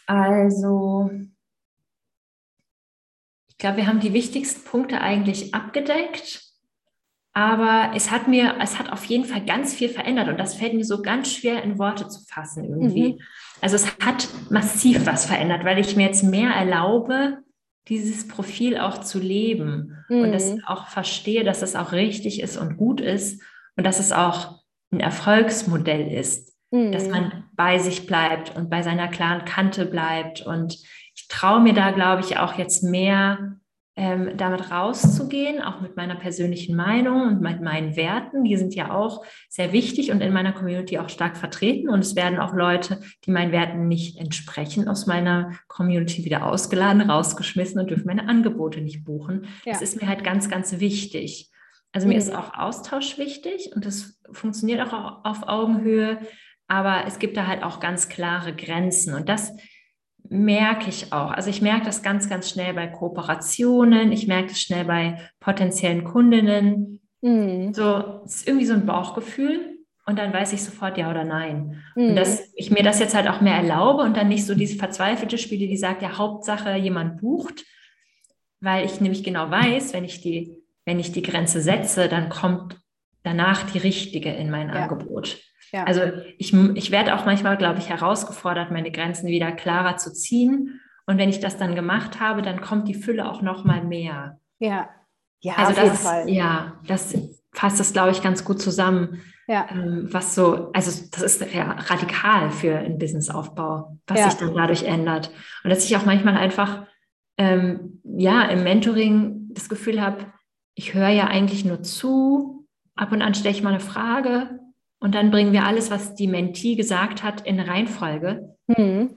Also, 0.06 1.10
ich 1.12 1.28
glaube, 3.60 3.78
wir 3.78 3.86
haben 3.86 4.00
die 4.00 4.12
wichtigsten 4.12 4.64
Punkte 4.64 5.00
eigentlich 5.00 5.54
abgedeckt. 5.54 6.42
Aber 7.32 7.92
es 7.94 8.10
hat 8.10 8.26
mir, 8.26 8.56
es 8.60 8.78
hat 8.78 8.92
auf 8.92 9.04
jeden 9.04 9.24
Fall 9.24 9.44
ganz 9.44 9.72
viel 9.72 9.88
verändert 9.88 10.28
und 10.28 10.38
das 10.38 10.56
fällt 10.56 10.74
mir 10.74 10.84
so 10.84 11.00
ganz 11.00 11.32
schwer 11.32 11.62
in 11.62 11.78
Worte 11.78 12.08
zu 12.08 12.24
fassen 12.26 12.64
irgendwie. 12.64 13.12
Mhm. 13.12 13.20
Also 13.60 13.76
es 13.76 13.86
hat 14.04 14.28
massiv 14.50 15.06
was 15.06 15.26
verändert, 15.26 15.64
weil 15.64 15.78
ich 15.78 15.94
mir 15.94 16.06
jetzt 16.06 16.24
mehr 16.24 16.50
erlaube, 16.50 17.38
dieses 17.88 18.26
Profil 18.26 18.78
auch 18.78 18.98
zu 18.98 19.20
leben 19.20 19.96
mhm. 20.08 20.22
und 20.22 20.32
das 20.32 20.56
auch 20.66 20.88
verstehe, 20.88 21.44
dass 21.44 21.62
es 21.62 21.76
auch 21.76 21.92
richtig 21.92 22.40
ist 22.40 22.56
und 22.56 22.76
gut 22.76 23.00
ist 23.00 23.40
und 23.76 23.84
dass 23.84 24.00
es 24.00 24.10
auch 24.10 24.60
ein 24.90 24.98
Erfolgsmodell 24.98 26.12
ist, 26.12 26.56
mhm. 26.72 26.90
dass 26.90 27.08
man 27.08 27.44
bei 27.54 27.78
sich 27.78 28.06
bleibt 28.06 28.56
und 28.56 28.70
bei 28.70 28.82
seiner 28.82 29.06
klaren 29.06 29.44
Kante 29.44 29.86
bleibt 29.86 30.40
und 30.40 30.78
traue 31.30 31.60
mir 31.60 31.72
da, 31.72 31.92
glaube 31.92 32.20
ich, 32.22 32.36
auch 32.36 32.58
jetzt 32.58 32.82
mehr 32.82 33.56
ähm, 33.96 34.36
damit 34.36 34.70
rauszugehen, 34.70 35.62
auch 35.62 35.80
mit 35.80 35.96
meiner 35.96 36.16
persönlichen 36.16 36.76
Meinung 36.76 37.22
und 37.22 37.40
mit 37.40 37.60
meinen 37.60 37.96
Werten. 37.96 38.44
Die 38.44 38.56
sind 38.56 38.74
ja 38.74 38.92
auch 38.92 39.24
sehr 39.48 39.72
wichtig 39.72 40.10
und 40.10 40.20
in 40.20 40.32
meiner 40.32 40.52
Community 40.52 40.98
auch 40.98 41.08
stark 41.08 41.36
vertreten. 41.36 41.88
Und 41.88 42.00
es 42.00 42.16
werden 42.16 42.38
auch 42.38 42.52
Leute, 42.52 43.00
die 43.24 43.30
meinen 43.30 43.52
Werten 43.52 43.88
nicht 43.88 44.18
entsprechen, 44.18 44.88
aus 44.88 45.06
meiner 45.06 45.52
Community 45.68 46.24
wieder 46.24 46.46
ausgeladen, 46.46 47.02
rausgeschmissen 47.08 47.80
und 47.80 47.90
dürfen 47.90 48.06
meine 48.06 48.28
Angebote 48.28 48.80
nicht 48.80 49.04
buchen. 49.04 49.46
Ja. 49.64 49.72
Das 49.72 49.82
ist 49.82 50.00
mir 50.00 50.08
halt 50.08 50.24
ganz, 50.24 50.48
ganz 50.48 50.80
wichtig. 50.80 51.50
Also 51.92 52.08
mir 52.08 52.14
mhm. 52.14 52.20
ist 52.20 52.34
auch 52.34 52.54
Austausch 52.54 53.18
wichtig 53.18 53.70
und 53.74 53.84
das 53.84 54.20
funktioniert 54.32 54.80
auch 54.80 55.24
auf 55.24 55.48
Augenhöhe. 55.48 56.20
Aber 56.68 57.04
es 57.06 57.18
gibt 57.18 57.36
da 57.36 57.46
halt 57.46 57.64
auch 57.64 57.80
ganz 57.80 58.08
klare 58.08 58.54
Grenzen. 58.54 59.14
Und 59.14 59.28
das 59.28 59.52
merke 60.30 60.88
ich 60.88 61.12
auch. 61.12 61.32
Also 61.32 61.50
ich 61.50 61.60
merke 61.60 61.84
das 61.84 62.02
ganz, 62.02 62.28
ganz 62.28 62.48
schnell 62.48 62.72
bei 62.72 62.86
Kooperationen. 62.86 64.12
Ich 64.12 64.28
merke 64.28 64.48
das 64.48 64.60
schnell 64.60 64.84
bei 64.84 65.18
potenziellen 65.40 66.04
Kundinnen. 66.04 67.00
Mhm. 67.20 67.74
So, 67.74 68.22
es 68.24 68.36
ist 68.36 68.48
irgendwie 68.48 68.66
so 68.66 68.74
ein 68.74 68.86
Bauchgefühl. 68.86 69.76
Und 70.06 70.18
dann 70.18 70.32
weiß 70.32 70.52
ich 70.52 70.62
sofort 70.62 70.98
ja 70.98 71.10
oder 71.10 71.24
nein. 71.24 71.82
Mhm. 71.96 72.10
Und 72.10 72.16
dass 72.16 72.52
ich 72.54 72.70
mir 72.70 72.84
das 72.84 73.00
jetzt 73.00 73.14
halt 73.14 73.28
auch 73.28 73.40
mehr 73.40 73.56
erlaube 73.56 74.02
und 74.04 74.16
dann 74.16 74.28
nicht 74.28 74.46
so 74.46 74.54
diese 74.54 74.76
verzweifelte 74.76 75.36
Spiele, 75.36 75.66
die 75.66 75.76
sagt, 75.76 76.00
ja, 76.00 76.16
Hauptsache 76.16 76.76
jemand 76.76 77.20
bucht, 77.20 77.64
weil 78.60 78.86
ich 78.86 79.00
nämlich 79.00 79.24
genau 79.24 79.50
weiß, 79.50 79.92
wenn 79.92 80.04
ich 80.04 80.20
die, 80.20 80.62
wenn 80.84 81.00
ich 81.00 81.12
die 81.12 81.22
Grenze 81.22 81.60
setze, 81.60 82.08
dann 82.08 82.28
kommt 82.28 82.76
danach 83.24 83.68
die 83.70 83.78
richtige 83.78 84.30
in 84.30 84.50
mein 84.50 84.68
ja. 84.68 84.74
Angebot. 84.74 85.38
Ja. 85.72 85.84
Also 85.84 86.02
ich, 86.38 86.52
ich 86.52 86.90
werde 86.90 87.14
auch 87.14 87.24
manchmal, 87.24 87.56
glaube 87.56 87.78
ich, 87.78 87.88
herausgefordert, 87.88 88.70
meine 88.70 88.90
Grenzen 88.90 89.28
wieder 89.28 89.52
klarer 89.52 89.96
zu 89.96 90.12
ziehen. 90.12 90.80
Und 91.06 91.18
wenn 91.18 91.28
ich 91.28 91.40
das 91.40 91.56
dann 91.56 91.74
gemacht 91.74 92.20
habe, 92.20 92.42
dann 92.42 92.60
kommt 92.60 92.88
die 92.88 92.94
Fülle 92.94 93.30
auch 93.30 93.42
noch 93.42 93.64
mal 93.64 93.82
mehr. 93.82 94.38
Ja, 94.58 94.88
ja, 95.40 95.54
also 95.54 95.70
auf 95.70 95.76
das, 95.76 95.84
jeden 95.84 95.96
Fall. 95.96 96.30
Ja, 96.30 96.72
das 96.86 97.16
fasst 97.52 97.80
das, 97.80 97.92
glaube 97.92 98.10
ich, 98.10 98.22
ganz 98.22 98.44
gut 98.44 98.60
zusammen. 98.60 99.22
Ja. 99.46 99.66
Ähm, 99.70 100.08
was 100.12 100.34
so, 100.34 100.70
also 100.72 101.08
das 101.10 101.22
ist 101.22 101.52
ja 101.52 101.72
radikal 101.72 102.50
für 102.50 102.76
einen 102.76 102.98
Businessaufbau, 102.98 103.98
was 104.06 104.18
ja. 104.18 104.30
sich 104.30 104.38
dann 104.38 104.54
dadurch 104.54 104.84
ändert. 104.84 105.32
Und 105.64 105.70
dass 105.70 105.84
ich 105.84 105.96
auch 105.96 106.04
manchmal 106.04 106.36
einfach 106.36 106.86
ähm, 107.36 108.00
ja 108.04 108.44
im 108.44 108.62
Mentoring 108.62 109.48
das 109.52 109.68
Gefühl 109.68 110.00
habe, 110.00 110.26
ich 110.74 110.94
höre 110.94 111.08
ja 111.08 111.26
eigentlich 111.26 111.64
nur 111.64 111.82
zu, 111.82 112.68
ab 112.94 113.10
und 113.10 113.22
an 113.22 113.34
stelle 113.34 113.54
ich 113.54 113.62
mal 113.62 113.70
eine 113.70 113.80
Frage 113.80 114.60
und 115.00 115.14
dann 115.14 115.30
bringen 115.30 115.52
wir 115.52 115.64
alles, 115.64 115.90
was 115.90 116.14
die 116.14 116.28
Mentee 116.28 116.76
gesagt 116.76 117.22
hat, 117.22 117.46
in 117.46 117.58
Reihenfolge. 117.58 118.54
Mhm. 118.66 119.16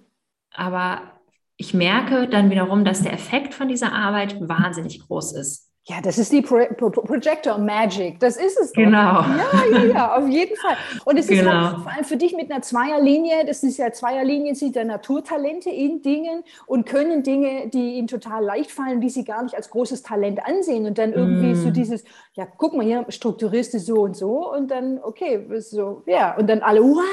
Aber 0.52 1.02
ich 1.58 1.74
merke 1.74 2.28
dann 2.28 2.50
wiederum, 2.50 2.86
dass 2.86 3.04
der 3.04 3.14
Effekt 3.14 3.54
von 3.54 3.68
dieser 3.68 3.94
Arbeit 3.94 4.40
wahnsinnig 4.40 5.02
groß 5.02 5.34
ist. 5.34 5.73
Ja, 5.86 6.00
das 6.02 6.18
ist 6.18 6.32
die 6.32 6.42
Pro 6.42 6.66
Pro 6.78 6.90
Projector 6.90 7.58
Magic. 7.58 8.18
Das 8.22 8.38
ist 8.38 8.58
es. 8.58 8.72
Doch. 8.72 8.82
Genau. 8.82 9.22
Ja, 9.22 9.64
ja, 9.70 9.84
ja, 9.84 10.16
auf 10.16 10.30
jeden 10.30 10.56
Fall. 10.56 10.78
Und 11.04 11.18
es 11.18 11.28
genau. 11.28 11.42
ist 11.42 11.48
halt 11.48 11.78
vor 11.84 11.92
allem 11.92 12.06
für 12.06 12.16
dich 12.16 12.34
mit 12.34 12.50
einer 12.50 12.62
Zweierlinie, 12.62 13.46
das 13.46 13.64
ist 13.64 13.78
ja 13.78 13.92
Zweierlinie, 13.92 14.56
sieht 14.56 14.76
der 14.76 14.86
Naturtalente 14.86 15.70
in 15.70 16.02
Dingen 16.02 16.46
und 16.68 16.86
können 16.86 17.22
Dinge, 17.22 17.68
die 17.68 17.96
ihnen 17.96 18.08
total 18.08 18.46
leicht 18.46 18.72
fallen, 18.72 19.02
die 19.02 19.10
sie 19.10 19.26
gar 19.26 19.44
nicht 19.44 19.56
als 19.56 19.70
großes 19.72 20.04
Talent 20.04 20.40
ansehen. 20.46 20.86
Und 20.86 20.98
dann 20.98 21.12
irgendwie 21.12 21.52
mm. 21.52 21.56
so 21.56 21.70
dieses, 21.70 22.06
ja, 22.36 22.48
guck 22.58 22.74
mal 22.76 22.86
hier, 22.86 23.06
strukturierst 23.10 23.74
du 23.74 23.80
so 23.80 23.96
und 24.04 24.16
so 24.16 24.54
und 24.54 24.72
dann, 24.72 25.00
okay, 25.04 25.46
so, 25.60 26.04
ja. 26.06 26.38
Und 26.38 26.48
dann 26.48 26.62
alle, 26.62 26.82
wow, 26.82 27.04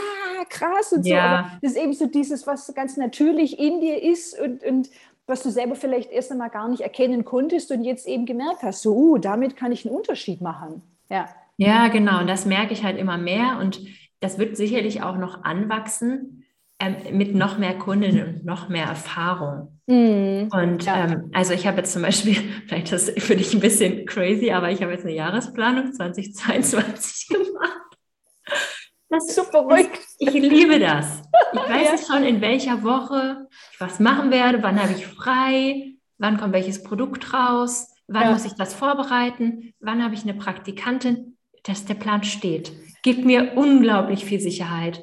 krass 0.48 0.92
und 0.92 1.02
so. 1.02 1.10
Ja. 1.10 1.24
Aber 1.24 1.50
das 1.60 1.72
ist 1.72 1.76
eben 1.76 1.92
so 1.92 2.06
dieses, 2.06 2.46
was 2.46 2.72
ganz 2.74 2.96
natürlich 2.96 3.58
in 3.58 3.80
dir 3.80 4.00
ist 4.00 4.38
und, 4.38 4.62
und 4.62 4.90
was 5.26 5.42
du 5.42 5.50
selber 5.50 5.74
vielleicht 5.76 6.10
erst 6.10 6.32
einmal 6.32 6.50
gar 6.50 6.68
nicht 6.68 6.80
erkennen 6.80 7.24
konntest 7.24 7.70
und 7.70 7.84
jetzt 7.84 8.06
eben 8.06 8.26
gemerkt 8.26 8.62
hast, 8.62 8.82
so, 8.82 8.94
uh, 8.94 9.18
damit 9.18 9.56
kann 9.56 9.72
ich 9.72 9.86
einen 9.86 9.94
Unterschied 9.94 10.40
machen. 10.40 10.82
Ja. 11.08 11.28
Ja, 11.56 11.88
genau. 11.88 12.20
Und 12.20 12.26
das 12.26 12.46
merke 12.46 12.72
ich 12.72 12.84
halt 12.84 12.98
immer 12.98 13.18
mehr 13.18 13.58
und 13.60 13.80
das 14.20 14.38
wird 14.38 14.56
sicherlich 14.56 15.02
auch 15.02 15.16
noch 15.16 15.44
anwachsen. 15.44 16.44
ähm, 16.80 16.96
mit 17.12 17.34
noch 17.34 17.58
mehr 17.58 17.76
Kundinnen 17.78 18.36
und 18.36 18.44
noch 18.44 18.68
mehr 18.70 18.86
Erfahrung. 18.86 19.78
Mm, 19.86 20.48
und 20.50 20.84
ja. 20.86 21.04
ähm, 21.04 21.30
also 21.34 21.52
ich 21.52 21.66
habe 21.66 21.78
jetzt 21.78 21.92
zum 21.92 22.02
Beispiel, 22.02 22.34
vielleicht 22.66 22.90
ist 22.90 23.14
das 23.14 23.24
für 23.24 23.36
dich 23.36 23.52
ein 23.52 23.60
bisschen 23.60 24.06
crazy, 24.06 24.50
aber 24.50 24.70
ich 24.70 24.82
habe 24.82 24.92
jetzt 24.92 25.04
eine 25.04 25.14
Jahresplanung 25.14 25.92
2022 25.92 27.28
gemacht. 27.28 27.89
Das 29.10 29.28
ist 29.28 29.34
so 29.34 29.42
verrückt. 29.42 29.98
Ich 30.18 30.32
liebe 30.32 30.78
das. 30.78 31.22
Ich 31.52 31.58
weiß 31.58 32.08
ja. 32.08 32.14
schon, 32.14 32.24
in 32.24 32.40
welcher 32.40 32.84
Woche 32.84 33.48
ich 33.72 33.80
was 33.80 33.98
machen 33.98 34.30
werde, 34.30 34.62
wann 34.62 34.80
habe 34.80 34.92
ich 34.92 35.06
frei, 35.06 35.94
wann 36.18 36.38
kommt 36.38 36.52
welches 36.52 36.82
Produkt 36.82 37.34
raus, 37.34 37.92
wann 38.06 38.22
ja. 38.22 38.32
muss 38.32 38.44
ich 38.44 38.52
das 38.54 38.72
vorbereiten, 38.72 39.74
wann 39.80 40.02
habe 40.02 40.14
ich 40.14 40.22
eine 40.22 40.34
Praktikantin, 40.34 41.36
dass 41.64 41.84
der 41.84 41.94
Plan 41.94 42.22
steht. 42.22 42.72
Gibt 43.02 43.24
mir 43.24 43.52
unglaublich 43.56 44.24
viel 44.24 44.40
Sicherheit 44.40 45.02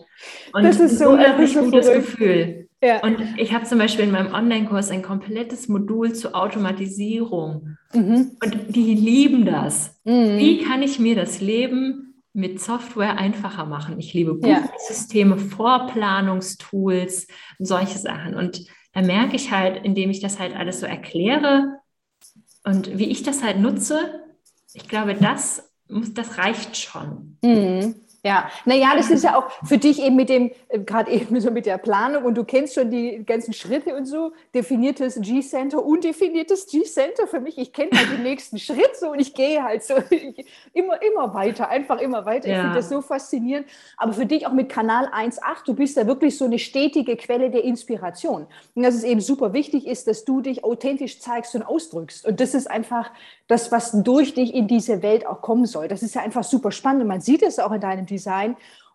und 0.53 0.63
das 0.63 0.79
ist 0.79 0.99
so, 0.99 1.09
ein 1.09 1.19
unglaublich 1.19 1.53
so 1.53 1.63
gutes 1.63 1.87
verrückt. 1.87 2.05
Gefühl. 2.05 2.69
Ja. 2.81 3.01
Und 3.01 3.17
ich 3.37 3.53
habe 3.53 3.65
zum 3.65 3.79
Beispiel 3.79 4.05
in 4.05 4.11
meinem 4.11 4.33
Online-Kurs 4.33 4.91
ein 4.91 5.01
komplettes 5.01 5.67
Modul 5.67 6.13
zur 6.13 6.35
Automatisierung. 6.35 7.77
Mhm. 7.91 8.37
Und 8.43 8.75
die 8.75 8.93
lieben 8.93 9.45
das. 9.45 9.99
Mhm. 10.03 10.37
Wie 10.37 10.63
kann 10.63 10.83
ich 10.83 10.99
mir 10.99 11.15
das 11.15 11.41
Leben 11.41 12.06
mit 12.37 12.61
Software 12.61 13.17
einfacher 13.17 13.65
machen. 13.65 13.99
Ich 13.99 14.13
liebe 14.13 14.35
Buchsysteme, 14.35 15.37
ja. 15.37 15.41
Vorplanungstools, 15.41 17.27
solche 17.57 17.97
Sachen. 17.97 18.35
Und 18.35 18.63
da 18.93 19.01
merke 19.01 19.35
ich 19.35 19.51
halt, 19.51 19.83
indem 19.83 20.11
ich 20.11 20.19
das 20.19 20.37
halt 20.37 20.55
alles 20.55 20.79
so 20.79 20.85
erkläre 20.85 21.79
und 22.63 22.95
wie 22.95 23.05
ich 23.05 23.23
das 23.23 23.41
halt 23.41 23.59
nutze, 23.59 24.21
ich 24.73 24.87
glaube, 24.87 25.15
das, 25.15 25.73
das 25.87 26.37
reicht 26.37 26.77
schon. 26.77 27.39
Mhm. 27.41 27.95
Ja, 28.23 28.49
naja, 28.65 28.89
das 28.95 29.09
ist 29.09 29.23
ja 29.23 29.37
auch 29.37 29.49
für 29.63 29.77
dich 29.77 30.01
eben 30.01 30.15
mit 30.15 30.27
dem, 30.27 30.51
äh, 30.69 30.79
gerade 30.79 31.11
eben 31.11 31.39
so 31.39 31.49
mit 31.49 31.65
der 31.65 31.77
Planung 31.77 32.25
und 32.25 32.35
du 32.35 32.43
kennst 32.43 32.73
schon 32.73 32.89
die 32.89 33.23
ganzen 33.25 33.53
Schritte 33.53 33.95
und 33.95 34.05
so, 34.05 34.33
definiertes 34.53 35.19
G-Center, 35.21 35.83
undefiniertes 35.85 36.67
G-Center 36.67 37.27
für 37.27 37.39
mich. 37.39 37.57
Ich 37.57 37.71
kenne 37.71 37.91
halt 37.93 38.11
den 38.11 38.23
nächsten 38.23 38.57
Schritt 38.57 38.97
so 38.99 39.11
und 39.11 39.19
ich 39.19 39.33
gehe 39.33 39.63
halt 39.63 39.83
so 39.83 39.93
immer, 40.73 41.01
immer 41.01 41.33
weiter, 41.33 41.69
einfach 41.69 41.99
immer 41.99 42.25
weiter. 42.25 42.49
Ja. 42.49 42.55
Ich 42.55 42.61
finde 42.61 42.75
das 42.75 42.89
so 42.89 43.01
faszinierend. 43.01 43.67
Aber 43.95 44.13
für 44.13 44.25
dich 44.25 44.45
auch 44.45 44.53
mit 44.53 44.67
Kanal 44.67 45.07
1.8, 45.07 45.65
du 45.65 45.73
bist 45.73 45.95
da 45.95 46.05
wirklich 46.05 46.37
so 46.37 46.45
eine 46.45 46.59
stetige 46.59 47.15
Quelle 47.15 47.49
der 47.49 47.63
Inspiration. 47.63 48.47
Und 48.75 48.83
dass 48.83 48.95
es 48.95 49.03
eben 49.03 49.21
super 49.21 49.53
wichtig 49.53 49.87
ist, 49.87 50.07
dass 50.07 50.25
du 50.25 50.41
dich 50.41 50.63
authentisch 50.65 51.21
zeigst 51.21 51.55
und 51.55 51.63
ausdrückst. 51.63 52.25
Und 52.25 52.41
das 52.41 52.53
ist 52.53 52.69
einfach 52.69 53.09
das, 53.47 53.71
was 53.71 53.91
durch 54.03 54.33
dich 54.33 54.53
in 54.53 54.67
diese 54.67 55.01
Welt 55.01 55.25
auch 55.25 55.41
kommen 55.41 55.65
soll. 55.65 55.87
Das 55.87 56.03
ist 56.03 56.15
ja 56.15 56.21
einfach 56.21 56.43
super 56.43 56.71
spannend. 56.71 57.03
Und 57.03 57.07
man 57.07 57.21
sieht 57.21 57.41
es 57.41 57.59
auch 57.59 57.71
in 57.71 57.79
deinem 57.79 58.05
Design. 58.05 58.16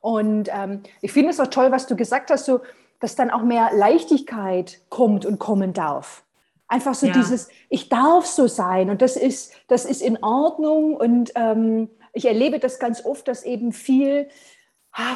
Und 0.00 0.48
ähm, 0.52 0.82
ich 1.00 1.12
finde 1.12 1.30
es 1.30 1.40
auch 1.40 1.46
toll, 1.46 1.70
was 1.70 1.86
du 1.86 1.96
gesagt 1.96 2.30
hast, 2.30 2.44
so, 2.44 2.60
dass 3.00 3.16
dann 3.16 3.30
auch 3.30 3.42
mehr 3.42 3.70
Leichtigkeit 3.74 4.80
kommt 4.88 5.26
und 5.26 5.38
kommen 5.38 5.72
darf. 5.72 6.24
Einfach 6.68 6.94
so 6.94 7.06
ja. 7.06 7.12
dieses, 7.12 7.48
ich 7.68 7.88
darf 7.88 8.26
so 8.26 8.46
sein 8.46 8.90
und 8.90 9.02
das 9.02 9.16
ist, 9.16 9.52
das 9.68 9.84
ist 9.84 10.00
in 10.00 10.22
Ordnung. 10.22 10.96
Und 10.96 11.32
ähm, 11.34 11.90
ich 12.12 12.24
erlebe 12.24 12.58
das 12.58 12.78
ganz 12.78 13.04
oft, 13.04 13.28
dass 13.28 13.44
eben 13.44 13.72
viel 13.72 14.28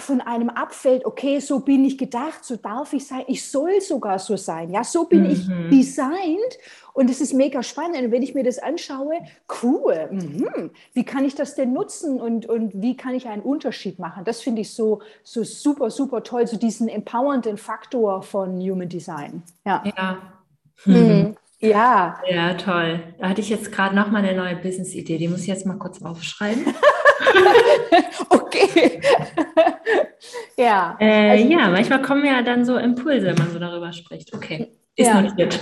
von 0.01 0.21
einem 0.21 0.49
abfällt, 0.49 1.05
okay, 1.05 1.39
so 1.41 1.61
bin 1.61 1.85
ich 1.85 1.99
gedacht, 1.99 2.45
so 2.45 2.57
darf 2.57 2.93
ich 2.93 3.07
sein, 3.07 3.25
ich 3.27 3.49
soll 3.49 3.81
sogar 3.81 4.19
so 4.19 4.37
sein, 4.37 4.71
ja, 4.71 4.83
so 4.83 5.05
bin 5.05 5.25
mhm. 5.25 5.31
ich 5.31 5.47
designt 5.71 6.59
und 6.95 7.11
es 7.11 7.21
ist 7.21 7.35
mega 7.35 7.63
spannend. 7.63 7.99
Und 7.99 8.11
wenn 8.11 8.23
ich 8.23 8.35
mir 8.35 8.43
das 8.43 8.59
anschaue, 8.59 9.15
cool, 9.63 10.09
mhm. 10.11 10.71
wie 10.95 11.05
kann 11.05 11.25
ich 11.25 11.35
das 11.35 11.55
denn 11.55 11.75
nutzen 11.75 12.21
und, 12.21 12.47
und 12.47 12.73
wie 12.81 12.97
kann 12.97 13.15
ich 13.15 13.29
einen 13.29 13.43
Unterschied 13.43 13.99
machen? 13.99 14.25
Das 14.25 14.41
finde 14.41 14.63
ich 14.63 14.73
so, 14.73 15.03
so 15.23 15.45
super, 15.45 15.91
super 15.91 16.23
toll, 16.23 16.47
so 16.47 16.57
diesen 16.57 16.89
empowernden 16.89 17.59
Faktor 17.59 18.23
von 18.23 18.59
Human 18.61 18.89
Design. 18.89 19.43
Ja. 19.67 19.83
Ja. 19.85 20.19
Mhm. 20.87 21.37
Ja. 21.59 22.21
Ja, 22.29 22.55
toll. 22.55 23.01
Da 23.19 23.29
hatte 23.29 23.41
ich 23.41 23.51
jetzt 23.51 23.73
gerade 23.73 23.95
noch 23.95 24.11
mal 24.11 24.25
eine 24.25 24.37
neue 24.37 24.57
Business-Idee, 24.57 25.19
die 25.19 25.29
muss 25.29 25.41
ich 25.41 25.49
jetzt 25.49 25.67
mal 25.67 25.77
kurz 25.77 26.03
aufschreiben. 26.03 26.65
okay. 28.31 29.01
ja. 30.57 30.97
Äh, 31.01 31.31
also, 31.31 31.49
ja, 31.49 31.69
manchmal 31.69 32.03
kommen 32.03 32.25
ja 32.25 32.43
dann 32.43 32.65
so 32.65 32.77
Impulse, 32.77 33.27
wenn 33.27 33.37
man 33.37 33.51
so 33.51 33.59
darüber 33.59 33.93
spricht. 33.93 34.35
Okay, 34.35 34.73
ist 34.97 35.07
ja. 35.07 35.21
notiert. 35.21 35.61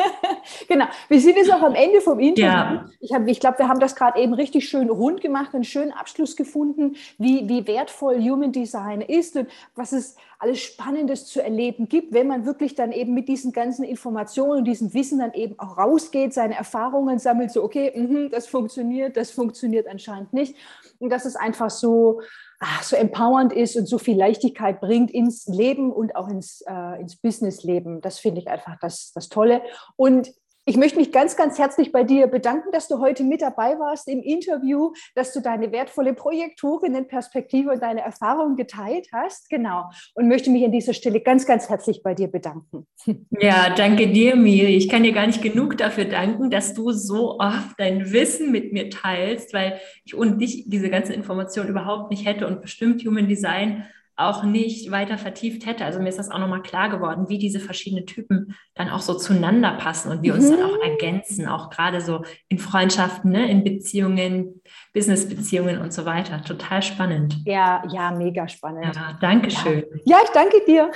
genau. 0.68 0.86
Wir 1.08 1.20
sind 1.20 1.36
jetzt 1.36 1.52
auch 1.52 1.62
am 1.62 1.74
Ende 1.74 2.00
vom 2.00 2.18
Interview. 2.18 2.50
Ja. 2.50 2.86
Ich, 3.00 3.10
ich 3.10 3.40
glaube, 3.40 3.58
wir 3.58 3.68
haben 3.68 3.80
das 3.80 3.94
gerade 3.94 4.18
eben 4.18 4.32
richtig 4.32 4.68
schön 4.68 4.88
rund 4.88 5.20
gemacht, 5.20 5.54
einen 5.54 5.64
schönen 5.64 5.92
Abschluss 5.92 6.36
gefunden, 6.36 6.96
wie, 7.18 7.48
wie 7.48 7.66
wertvoll 7.66 8.20
Human 8.20 8.50
Design 8.50 9.02
ist 9.02 9.36
und 9.36 9.48
was 9.76 9.92
es 9.92 10.16
alles 10.38 10.60
Spannendes 10.60 11.26
zu 11.26 11.42
erleben 11.42 11.88
gibt, 11.88 12.12
wenn 12.12 12.26
man 12.26 12.46
wirklich 12.46 12.74
dann 12.74 12.90
eben 12.92 13.14
mit 13.14 13.28
diesen 13.28 13.52
ganzen 13.52 13.84
Informationen 13.84 14.58
und 14.58 14.64
diesem 14.64 14.92
Wissen 14.94 15.18
dann 15.20 15.34
eben 15.34 15.58
auch 15.58 15.78
rausgeht, 15.78 16.34
seine 16.34 16.56
Erfahrungen 16.56 17.18
sammelt, 17.18 17.52
so, 17.52 17.62
okay, 17.62 17.92
mh, 17.94 18.30
das 18.30 18.46
funktioniert, 18.46 19.16
das 19.16 19.30
funktioniert 19.30 19.86
anscheinend 19.86 20.32
nicht. 20.32 20.56
Und 20.98 21.10
dass 21.10 21.26
es 21.26 21.36
einfach 21.36 21.70
so, 21.70 22.22
ach, 22.62 22.82
so 22.84 22.96
empowernd 22.96 23.52
ist 23.52 23.76
und 23.76 23.86
so 23.86 23.98
viel 23.98 24.16
Leichtigkeit 24.16 24.80
bringt 24.80 25.10
ins 25.10 25.46
Leben 25.46 25.92
und 25.92 26.14
auch 26.14 26.28
ins, 26.28 26.62
äh, 26.62 27.00
ins 27.00 27.16
Businessleben. 27.16 28.00
Das 28.00 28.20
finde 28.20 28.40
ich 28.40 28.48
einfach 28.48 28.78
das, 28.80 29.12
das 29.14 29.28
Tolle. 29.28 29.62
Und 29.96 30.32
ich 30.64 30.76
möchte 30.76 30.98
mich 30.98 31.10
ganz, 31.10 31.36
ganz 31.36 31.58
herzlich 31.58 31.90
bei 31.90 32.04
dir 32.04 32.28
bedanken, 32.28 32.70
dass 32.70 32.86
du 32.86 33.00
heute 33.00 33.24
mit 33.24 33.42
dabei 33.42 33.78
warst 33.78 34.08
im 34.08 34.22
Interview, 34.22 34.92
dass 35.14 35.32
du 35.32 35.40
deine 35.40 35.72
wertvolle 35.72 36.14
Projektorinnenperspektive 36.14 37.72
und 37.72 37.82
deine 37.82 38.02
Erfahrungen 38.02 38.56
geteilt 38.56 39.08
hast. 39.12 39.50
Genau. 39.50 39.90
Und 40.14 40.28
möchte 40.28 40.50
mich 40.50 40.64
an 40.64 40.70
dieser 40.70 40.94
Stelle 40.94 41.20
ganz, 41.20 41.46
ganz 41.46 41.68
herzlich 41.68 42.02
bei 42.02 42.14
dir 42.14 42.28
bedanken. 42.28 42.86
Ja, 43.40 43.70
danke 43.74 44.08
dir, 44.08 44.36
Miri. 44.36 44.76
Ich 44.76 44.88
kann 44.88 45.02
dir 45.02 45.12
gar 45.12 45.26
nicht 45.26 45.42
genug 45.42 45.76
dafür 45.76 46.04
danken, 46.04 46.50
dass 46.50 46.74
du 46.74 46.92
so 46.92 47.40
oft 47.40 47.74
dein 47.78 48.12
Wissen 48.12 48.52
mit 48.52 48.72
mir 48.72 48.90
teilst, 48.90 49.52
weil 49.52 49.80
ich 50.04 50.16
ohne 50.16 50.36
dich 50.36 50.64
diese 50.68 50.88
ganze 50.88 51.12
Information 51.12 51.66
überhaupt 51.66 52.10
nicht 52.10 52.24
hätte 52.24 52.46
und 52.46 52.60
bestimmt 52.60 53.04
Human 53.04 53.26
Design 53.26 53.84
auch 54.16 54.44
nicht 54.44 54.90
weiter 54.90 55.16
vertieft 55.18 55.66
hätte. 55.66 55.84
Also 55.84 55.98
mir 55.98 56.08
ist 56.08 56.18
das 56.18 56.30
auch 56.30 56.38
nochmal 56.38 56.62
klar 56.62 56.90
geworden, 56.90 57.28
wie 57.28 57.38
diese 57.38 57.60
verschiedenen 57.60 58.06
Typen 58.06 58.54
dann 58.74 58.90
auch 58.90 59.00
so 59.00 59.14
zueinander 59.14 59.72
passen 59.72 60.10
und 60.10 60.22
wir 60.22 60.34
uns 60.34 60.50
mhm. 60.50 60.56
dann 60.56 60.62
auch 60.70 60.78
ergänzen, 60.82 61.48
auch 61.48 61.70
gerade 61.70 62.00
so 62.00 62.22
in 62.48 62.58
Freundschaften, 62.58 63.30
ne, 63.30 63.50
in 63.50 63.64
Beziehungen, 63.64 64.60
Businessbeziehungen 64.92 65.78
und 65.78 65.92
so 65.92 66.04
weiter. 66.04 66.42
Total 66.42 66.82
spannend. 66.82 67.36
Ja, 67.44 67.82
ja, 67.90 68.10
mega 68.10 68.48
spannend. 68.48 68.94
Ja, 68.94 69.16
danke 69.20 69.50
schön. 69.50 69.84
Ja, 70.04 70.18
ich 70.22 70.30
danke 70.30 70.60
dir. 70.66 70.90